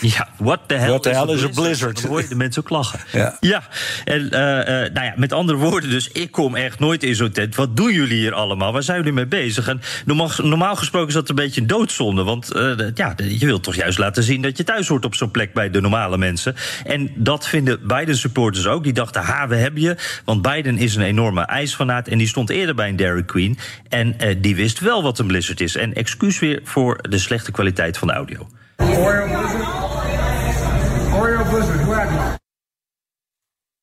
Ja, 0.00 0.28
what 0.38 0.60
the 0.66 0.74
hell, 0.74 0.88
What 0.88 1.02
the 1.02 1.10
is, 1.10 1.16
hell 1.16 1.28
a 1.28 1.32
is 1.32 1.44
a 1.44 1.48
blizzard? 1.48 1.54
blizzard? 1.54 2.00
Dan 2.02 2.10
hoor 2.10 2.20
je 2.20 2.28
de 2.28 2.34
mensen 2.34 2.62
ook 2.62 2.68
lachen. 2.70 3.00
Ja. 3.12 3.36
Ja, 3.40 3.62
en 4.04 4.20
uh, 4.20 4.28
uh, 4.30 4.66
nou 4.66 5.04
ja, 5.04 5.12
met 5.16 5.32
andere 5.32 5.58
woorden 5.58 5.90
dus, 5.90 6.08
ik 6.08 6.30
kom 6.30 6.54
echt 6.54 6.78
nooit 6.78 7.02
in 7.02 7.14
zo'n 7.14 7.30
tent. 7.30 7.54
Wat 7.54 7.76
doen 7.76 7.92
jullie 7.92 8.16
hier 8.18 8.32
allemaal? 8.32 8.72
Waar 8.72 8.82
zijn 8.82 8.98
jullie 8.98 9.12
mee 9.12 9.26
bezig? 9.26 9.68
En 9.68 9.80
normaal, 10.04 10.30
normaal 10.42 10.76
gesproken 10.76 11.08
is 11.08 11.14
dat 11.14 11.28
een 11.28 11.34
beetje 11.34 11.60
een 11.60 11.66
doodzonde. 11.66 12.22
Want 12.22 12.56
uh, 12.56 12.72
ja, 12.94 13.14
je 13.16 13.46
wilt 13.46 13.62
toch 13.62 13.74
juist 13.74 13.98
laten 13.98 14.22
zien 14.22 14.42
dat 14.42 14.56
je 14.56 14.64
thuis 14.64 14.88
hoort 14.88 15.04
op 15.04 15.14
zo'n 15.14 15.30
plek 15.30 15.52
bij 15.52 15.70
de 15.70 15.80
normale 15.80 16.18
mensen. 16.18 16.54
En 16.84 17.10
dat 17.14 17.48
vinden 17.48 17.86
Biden 17.86 18.16
supporters 18.16 18.66
ook. 18.66 18.84
Die 18.84 18.92
dachten, 18.92 19.22
ha, 19.22 19.48
we 19.48 19.56
hebben 19.56 19.80
je. 19.82 19.96
Want 20.24 20.42
Biden 20.42 20.78
is 20.78 20.94
een 20.94 21.02
enorme 21.02 21.42
ijsfanaat. 21.46 22.08
En 22.08 22.18
die 22.18 22.28
stond 22.28 22.50
eerder 22.50 22.74
bij 22.74 22.88
een 22.88 22.96
Dairy 22.96 23.24
Queen. 23.24 23.58
En 23.88 24.16
die 24.40 24.56
wist 24.56 24.80
wel 24.80 25.02
wat 25.02 25.18
een 25.18 25.26
blizzard 25.26 25.60
is. 25.60 25.76
En 25.76 25.94
excuus 25.94 26.38
weer 26.38 26.60
voor 26.64 26.98
de 27.08 27.18
slechte 27.18 27.50
kwaliteit 27.50 27.98
van 27.98 28.08
de 28.08 28.14
audio. 28.14 28.48
Oreo 28.78 29.28
Blizzard. 29.28 29.66
Oreo 31.14 31.50
Blizzard, 31.50 31.80
who 31.80 31.92
had 31.92 32.16
one? 32.16 32.43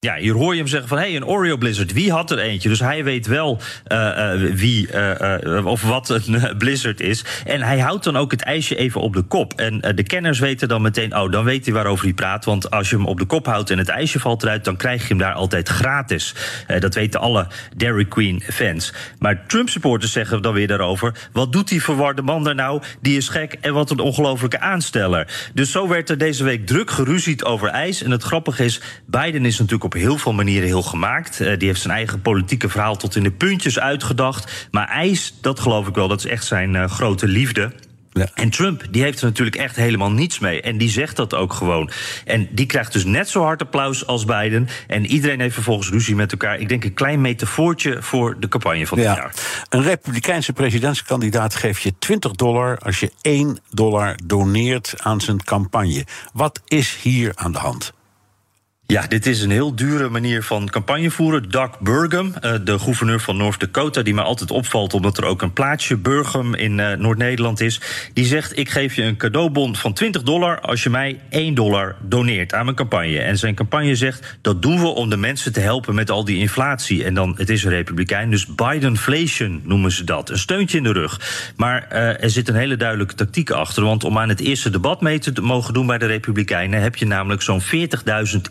Ja, 0.06 0.16
hier 0.16 0.34
hoor 0.34 0.52
je 0.52 0.60
hem 0.60 0.68
zeggen 0.68 0.89
van 0.89 0.97
hé, 0.97 1.04
hey, 1.04 1.16
een 1.16 1.26
Oreo 1.26 1.58
Blizzard. 1.58 1.93
Wie 1.93 2.12
had 2.12 2.32
er 2.32 2.39
eentje? 2.39 2.70
Dus 2.70 2.80
hij 2.80 3.04
weet 3.04 3.28
wel 3.28 3.60
uh, 3.88 3.97
uh, 3.97 4.54
wie 4.54 4.88
uh, 4.93 5.66
of 5.66 5.82
wat 5.82 6.10
een 6.10 6.58
Blizzard 6.58 6.99
is. 6.99 7.26
En 7.45 7.62
hij 7.62 7.80
houdt 7.80 8.04
dan 8.04 8.18
ook 8.18 8.32
het 8.32 8.41
ijsje 8.41 8.76
even 8.76 9.02
op 9.02 9.14
de 9.14 9.22
kop. 9.22 9.54
En 9.54 9.80
de 9.95 10.04
kenners 10.04 10.39
weten 10.39 10.68
dan 10.68 10.82
meteen, 10.82 11.18
oh, 11.18 11.32
dan 11.32 11.43
weet 11.43 11.66
hij 11.66 11.74
waarover 11.74 12.06
hij 12.06 12.14
praat. 12.14 12.45
Want 12.45 12.72
als 12.72 12.89
je 12.89 12.95
hem 12.95 13.06
op 13.06 13.20
de 13.20 13.26
kop 13.26 13.45
houdt 13.45 13.70
en 13.70 13.78
het 13.78 13.89
ijsje 13.89 14.20
valt 14.20 14.43
eruit, 14.43 14.66
dan 14.66 14.76
krijg 14.76 15.02
je 15.02 15.08
hem 15.08 15.18
daar 15.18 15.34
altijd 15.34 15.70
gratis. 15.70 16.36
dat 16.80 16.95
weten 16.95 17.20
alle 17.20 17.47
Dairy 17.78 18.06
Queen 18.06 18.41
fans. 18.41 18.93
Maar 19.20 19.45
Trump 19.47 19.70
supporters 19.70 20.12
zeggen 20.12 20.41
dan 20.41 20.54
weer 20.54 20.68
daarover: 20.68 21.30
wat 21.32 21.52
doet 21.52 21.68
die 21.68 21.84
verwarde 21.84 22.22
man 22.22 22.43
daar 22.43 22.56
nou? 22.56 22.82
Die 23.02 23.18
is 23.18 23.30
gek 23.30 23.58
en 23.62 23.74
wat 23.74 23.89
een 23.89 23.99
ongelofelijke 23.99 24.60
aansteller. 24.60 25.49
Dus 25.54 25.72
zo 25.72 25.88
werd 25.88 26.10
er 26.10 26.18
deze 26.18 26.43
week 26.43 26.68
druk 26.68 26.91
geruzied 26.91 27.43
over 27.43 27.68
ijs. 27.68 28.04
En 28.04 28.12
het 28.12 28.24
grappige 28.24 28.64
is, 28.64 28.82
Biden 29.06 29.45
is 29.45 29.58
natuurlijk 29.58 29.84
op 29.84 29.89
op 29.93 30.01
heel 30.01 30.17
veel 30.17 30.33
manieren 30.33 30.67
heel 30.67 30.83
gemaakt. 30.83 31.39
Uh, 31.39 31.57
die 31.57 31.67
heeft 31.67 31.81
zijn 31.81 31.93
eigen 31.93 32.21
politieke 32.21 32.69
verhaal 32.69 32.95
tot 32.97 33.15
in 33.15 33.23
de 33.23 33.31
puntjes 33.31 33.79
uitgedacht. 33.79 34.67
Maar 34.71 34.87
ijs, 34.87 35.33
dat 35.41 35.59
geloof 35.59 35.87
ik 35.87 35.95
wel, 35.95 36.07
dat 36.07 36.19
is 36.19 36.31
echt 36.31 36.45
zijn 36.45 36.73
uh, 36.73 36.85
grote 36.85 37.27
liefde. 37.27 37.71
Ja. 38.13 38.27
En 38.33 38.49
Trump, 38.49 38.83
die 38.89 39.01
heeft 39.01 39.19
er 39.19 39.25
natuurlijk 39.25 39.55
echt 39.55 39.75
helemaal 39.75 40.11
niets 40.11 40.39
mee. 40.39 40.61
En 40.61 40.77
die 40.77 40.89
zegt 40.89 41.15
dat 41.15 41.33
ook 41.33 41.53
gewoon. 41.53 41.89
En 42.25 42.47
die 42.51 42.65
krijgt 42.65 42.93
dus 42.93 43.05
net 43.05 43.29
zo 43.29 43.43
hard 43.43 43.61
applaus 43.61 44.07
als 44.07 44.25
Biden. 44.25 44.67
En 44.87 45.05
iedereen 45.05 45.39
heeft 45.39 45.53
vervolgens 45.53 45.89
ruzie 45.89 46.15
met 46.15 46.31
elkaar. 46.31 46.59
Ik 46.59 46.69
denk 46.69 46.83
een 46.83 46.93
klein 46.93 47.21
metafoortje 47.21 48.01
voor 48.01 48.39
de 48.39 48.47
campagne 48.47 48.87
van 48.87 48.97
dit 48.97 49.07
Ja. 49.07 49.15
jaar. 49.15 49.33
Een 49.69 49.83
republikeinse 49.83 50.53
presidentskandidaat 50.53 51.55
geeft 51.55 51.81
je 51.81 51.93
20 51.99 52.31
dollar 52.31 52.77
als 52.77 52.99
je 52.99 53.11
1 53.21 53.59
dollar 53.69 54.15
doneert 54.25 54.93
aan 54.97 55.21
zijn 55.21 55.43
campagne. 55.43 56.05
Wat 56.33 56.61
is 56.65 56.97
hier 57.01 57.31
aan 57.35 57.51
de 57.51 57.57
hand? 57.59 57.93
Ja, 58.91 59.07
dit 59.07 59.25
is 59.25 59.41
een 59.41 59.51
heel 59.51 59.75
dure 59.75 60.09
manier 60.09 60.43
van 60.43 60.69
campagne 60.69 61.11
voeren. 61.11 61.49
Doug 61.49 61.79
Burgum, 61.79 62.33
eh, 62.35 62.53
de 62.63 62.79
gouverneur 62.79 63.19
van 63.19 63.37
North 63.37 63.59
Dakota, 63.59 64.01
die 64.01 64.13
mij 64.13 64.23
altijd 64.23 64.51
opvalt 64.51 64.93
omdat 64.93 65.17
er 65.17 65.25
ook 65.25 65.41
een 65.41 65.53
plaatsje 65.53 65.97
Burgum 65.97 66.55
in 66.55 66.77
uh, 66.77 66.93
Noord-Nederland 66.93 67.61
is, 67.61 67.81
die 68.13 68.25
zegt: 68.25 68.57
Ik 68.57 68.69
geef 68.69 68.95
je 68.95 69.03
een 69.03 69.17
cadeaubon 69.17 69.75
van 69.75 69.93
20 69.93 70.23
dollar 70.23 70.59
als 70.59 70.83
je 70.83 70.89
mij 70.89 71.19
1 71.29 71.53
dollar 71.53 71.95
doneert 72.01 72.53
aan 72.53 72.63
mijn 72.63 72.75
campagne. 72.75 73.19
En 73.19 73.37
zijn 73.37 73.55
campagne 73.55 73.95
zegt: 73.95 74.37
Dat 74.41 74.61
doen 74.61 74.79
we 74.79 74.87
om 74.87 75.09
de 75.09 75.17
mensen 75.17 75.53
te 75.53 75.59
helpen 75.59 75.95
met 75.95 76.09
al 76.09 76.25
die 76.25 76.37
inflatie. 76.37 77.03
En 77.03 77.13
dan, 77.13 77.33
het 77.37 77.49
is 77.49 77.63
een 77.63 77.71
republikein, 77.71 78.29
dus 78.29 78.45
Bidenflation 78.45 79.61
noemen 79.63 79.91
ze 79.91 80.03
dat. 80.03 80.29
Een 80.29 80.39
steuntje 80.39 80.77
in 80.77 80.83
de 80.83 80.93
rug. 80.93 81.51
Maar 81.55 81.87
uh, 81.91 82.23
er 82.23 82.29
zit 82.29 82.47
een 82.47 82.55
hele 82.55 82.77
duidelijke 82.77 83.15
tactiek 83.15 83.49
achter. 83.49 83.83
Want 83.83 84.03
om 84.03 84.17
aan 84.17 84.29
het 84.29 84.39
eerste 84.39 84.69
debat 84.69 85.01
mee 85.01 85.19
te 85.19 85.41
mogen 85.41 85.73
doen 85.73 85.85
bij 85.85 85.97
de 85.97 86.05
Republikeinen, 86.05 86.81
heb 86.81 86.95
je 86.95 87.05
namelijk 87.05 87.41
zo'n 87.41 87.61
40.000 87.61 87.67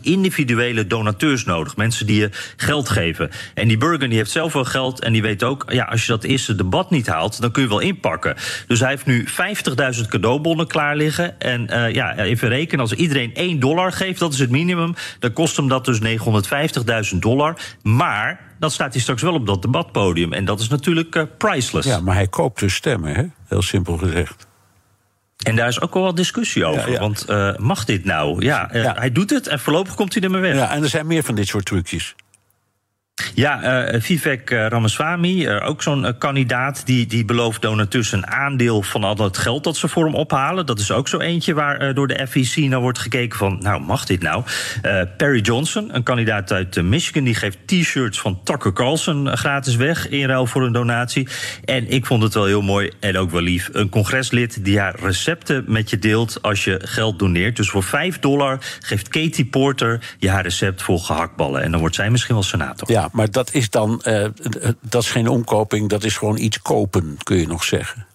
individuen 0.01 0.29
individuele 0.37 0.87
donateurs 0.87 1.45
nodig. 1.45 1.75
Mensen 1.75 2.05
die 2.05 2.19
je 2.19 2.29
geld 2.55 2.89
geven. 2.89 3.29
En 3.53 3.67
die 3.67 3.77
Burger 3.77 4.09
die 4.09 4.17
heeft 4.17 4.31
zelf 4.31 4.53
wel 4.53 4.65
geld. 4.65 4.99
En 5.01 5.13
die 5.13 5.21
weet 5.21 5.43
ook, 5.43 5.65
ja, 5.67 5.83
als 5.83 6.05
je 6.05 6.11
dat 6.11 6.23
eerste 6.23 6.55
debat 6.55 6.89
niet 6.89 7.07
haalt, 7.07 7.41
dan 7.41 7.51
kun 7.51 7.63
je 7.63 7.69
wel 7.69 7.79
inpakken. 7.79 8.35
Dus 8.67 8.79
hij 8.79 8.89
heeft 8.89 9.05
nu 9.05 9.27
50.000 9.97 10.07
cadeaubonnen 10.07 10.67
klaar 10.67 10.95
liggen. 10.95 11.39
En 11.39 11.67
uh, 11.69 11.93
ja, 11.93 12.17
even 12.17 12.49
rekenen, 12.49 12.79
als 12.79 12.93
iedereen 12.93 13.33
1 13.33 13.59
dollar 13.59 13.91
geeft, 13.91 14.19
dat 14.19 14.33
is 14.33 14.39
het 14.39 14.49
minimum. 14.49 14.93
Dan 15.19 15.33
kost 15.33 15.57
hem 15.57 15.67
dat 15.67 15.85
dus 15.85 15.99
950.000 17.13 17.17
dollar. 17.19 17.57
Maar 17.81 18.39
dan 18.59 18.71
staat 18.71 18.93
hij 18.93 19.01
straks 19.01 19.21
wel 19.21 19.33
op 19.33 19.45
dat 19.45 19.61
debatpodium. 19.61 20.33
En 20.33 20.45
dat 20.45 20.59
is 20.59 20.67
natuurlijk 20.67 21.15
uh, 21.15 21.23
priceless. 21.37 21.87
Ja, 21.87 21.99
maar 21.99 22.15
hij 22.15 22.27
koopt 22.27 22.59
dus 22.59 22.75
stemmen, 22.75 23.15
hè? 23.15 23.23
heel 23.47 23.61
simpel 23.61 23.97
gezegd. 23.97 24.49
En 25.41 25.55
daar 25.55 25.67
is 25.67 25.81
ook 25.81 25.93
wel 25.93 26.03
wat 26.03 26.15
discussie 26.15 26.65
over. 26.65 26.87
Ja, 26.87 26.93
ja. 26.93 26.99
Want 26.99 27.25
uh, 27.29 27.55
mag 27.57 27.85
dit 27.85 28.05
nou? 28.05 28.45
Ja, 28.45 28.73
uh, 28.73 28.83
Ja. 28.83 28.95
hij 28.97 29.11
doet 29.11 29.29
het 29.29 29.47
en 29.47 29.59
voorlopig 29.59 29.95
komt 29.95 30.13
hij 30.13 30.23
er 30.23 30.31
maar 30.31 30.41
weg. 30.41 30.55
Ja, 30.55 30.71
en 30.71 30.83
er 30.83 30.89
zijn 30.89 31.07
meer 31.07 31.23
van 31.23 31.35
dit 31.35 31.47
soort 31.47 31.65
trucjes. 31.65 32.15
Ja, 33.33 33.91
uh, 33.93 34.01
Vivek 34.01 34.51
uh, 34.51 34.67
Ramaswamy, 34.67 35.45
uh, 35.45 35.67
ook 35.67 35.81
zo'n 35.81 36.15
kandidaat, 36.17 36.85
die, 36.85 37.05
die 37.05 37.25
belooft 37.25 37.61
donateurs 37.61 38.11
een 38.11 38.27
aandeel 38.27 38.81
van 38.81 39.03
al 39.03 39.17
het 39.17 39.37
geld 39.37 39.63
dat 39.63 39.77
ze 39.77 39.87
voor 39.87 40.05
hem 40.05 40.15
ophalen. 40.15 40.65
Dat 40.65 40.79
is 40.79 40.91
ook 40.91 41.07
zo 41.07 41.19
eentje 41.19 41.53
waar 41.53 41.93
door 41.93 42.07
de 42.07 42.27
FEC 42.27 42.55
naar 42.69 42.79
wordt 42.79 42.99
gekeken 42.99 43.37
van, 43.37 43.57
nou, 43.61 43.81
mag 43.81 44.05
dit 44.05 44.21
nou? 44.21 44.43
Perry 45.17 45.41
Johnson, 45.41 45.95
een 45.95 46.03
kandidaat 46.03 46.51
uit 46.51 46.81
Michigan, 46.81 47.23
die 47.23 47.35
geeft 47.35 47.57
t-shirts 47.65 48.19
van 48.19 48.39
Tucker 48.43 48.73
Carlson 48.73 49.37
gratis 49.37 49.75
weg 49.75 50.09
in 50.09 50.27
ruil 50.27 50.45
voor 50.45 50.63
een 50.63 50.73
donatie. 50.73 51.27
En 51.65 51.91
ik 51.91 52.05
vond 52.05 52.23
het 52.23 52.33
wel 52.33 52.45
heel 52.45 52.61
mooi 52.61 52.91
en 52.99 53.17
ook 53.17 53.31
wel 53.31 53.41
lief. 53.41 53.69
Een 53.71 53.89
congreslid 53.89 54.65
die 54.65 54.79
haar 54.79 54.95
recepten 54.99 55.63
met 55.67 55.89
je 55.89 55.99
deelt 55.99 56.41
als 56.41 56.63
je 56.63 56.79
geld 56.83 57.19
doneert. 57.19 57.55
Dus 57.55 57.69
voor 57.69 57.83
5 57.83 58.19
dollar 58.19 58.57
geeft 58.79 59.07
Katie 59.07 59.45
Porter 59.45 60.15
je 60.19 60.29
haar 60.29 60.43
recept 60.43 60.81
voor 60.81 60.99
gehaktballen. 60.99 61.61
En 61.61 61.71
dan 61.71 61.79
wordt 61.79 61.95
zij 61.95 62.09
misschien 62.09 62.35
wel 62.35 62.43
senator. 62.43 62.91
Ja, 62.91 63.09
maar 63.11 63.31
dat 63.31 63.53
is 63.53 63.69
dan, 63.69 64.01
uh, 64.07 64.25
dat 64.81 65.03
is 65.03 65.11
geen 65.11 65.27
omkoping, 65.27 65.89
dat 65.89 66.03
is 66.03 66.17
gewoon 66.17 66.37
iets 66.37 66.61
kopen, 66.61 67.17
kun 67.23 67.37
je 67.37 67.47
nog 67.47 67.63
zeggen. 67.63 68.05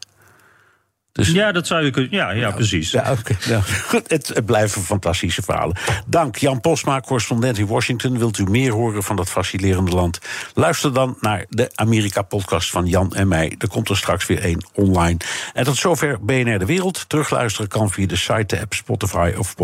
Dus, 1.17 1.31
ja, 1.31 1.53
dat 1.53 1.67
zou 1.67 1.85
je 1.85 1.91
kunnen. 1.91 2.13
Ja, 2.13 2.31
ja, 2.31 2.51
precies. 2.51 2.91
Ja, 2.91 3.13
okay, 3.19 3.61
goed, 3.89 4.11
het, 4.11 4.29
het, 4.29 4.47
blijven 4.47 4.83
fantastische 4.83 5.43
verhalen. 5.43 5.77
Dank, 6.07 6.37
Jan 6.37 6.61
Postma, 6.61 7.01
correspondent 7.01 7.59
in 7.59 7.67
Washington. 7.67 8.19
Wilt 8.19 8.39
u 8.39 8.45
meer 8.45 8.73
horen 8.73 9.03
van 9.03 9.17
dat 9.17 9.31
fascinerende 9.31 9.91
land? 9.91 10.19
Luister 10.55 10.93
dan 10.93 11.17
naar 11.21 11.45
de 11.49 11.71
Amerika-podcast 11.75 12.71
van 12.71 12.87
Jan 12.87 13.15
en 13.15 13.29
mij. 13.29 13.55
Er 13.59 13.69
komt 13.69 13.89
er 13.89 13.97
straks 13.97 14.27
weer 14.27 14.41
één 14.41 14.67
online. 14.73 15.19
En 15.53 15.65
tot 15.65 15.77
zover 15.77 16.25
BNR 16.25 16.59
De 16.59 16.67
Wereld. 16.67 17.09
Terugluisteren 17.09 17.69
kan 17.69 17.91
via 17.91 18.07
de 18.07 18.17
site, 18.17 18.47
de 18.47 18.61
app 18.61 18.75
Spotify 18.75 19.33
of 19.39 19.55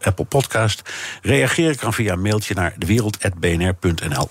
Apple 0.00 0.24
Podcast. 0.24 0.82
Reageren 1.22 1.76
kan 1.76 1.94
via 1.94 2.12
een 2.12 2.22
mailtje 2.22 2.54
naar 2.54 2.74
dewereld.bnr.nl. 2.78 4.30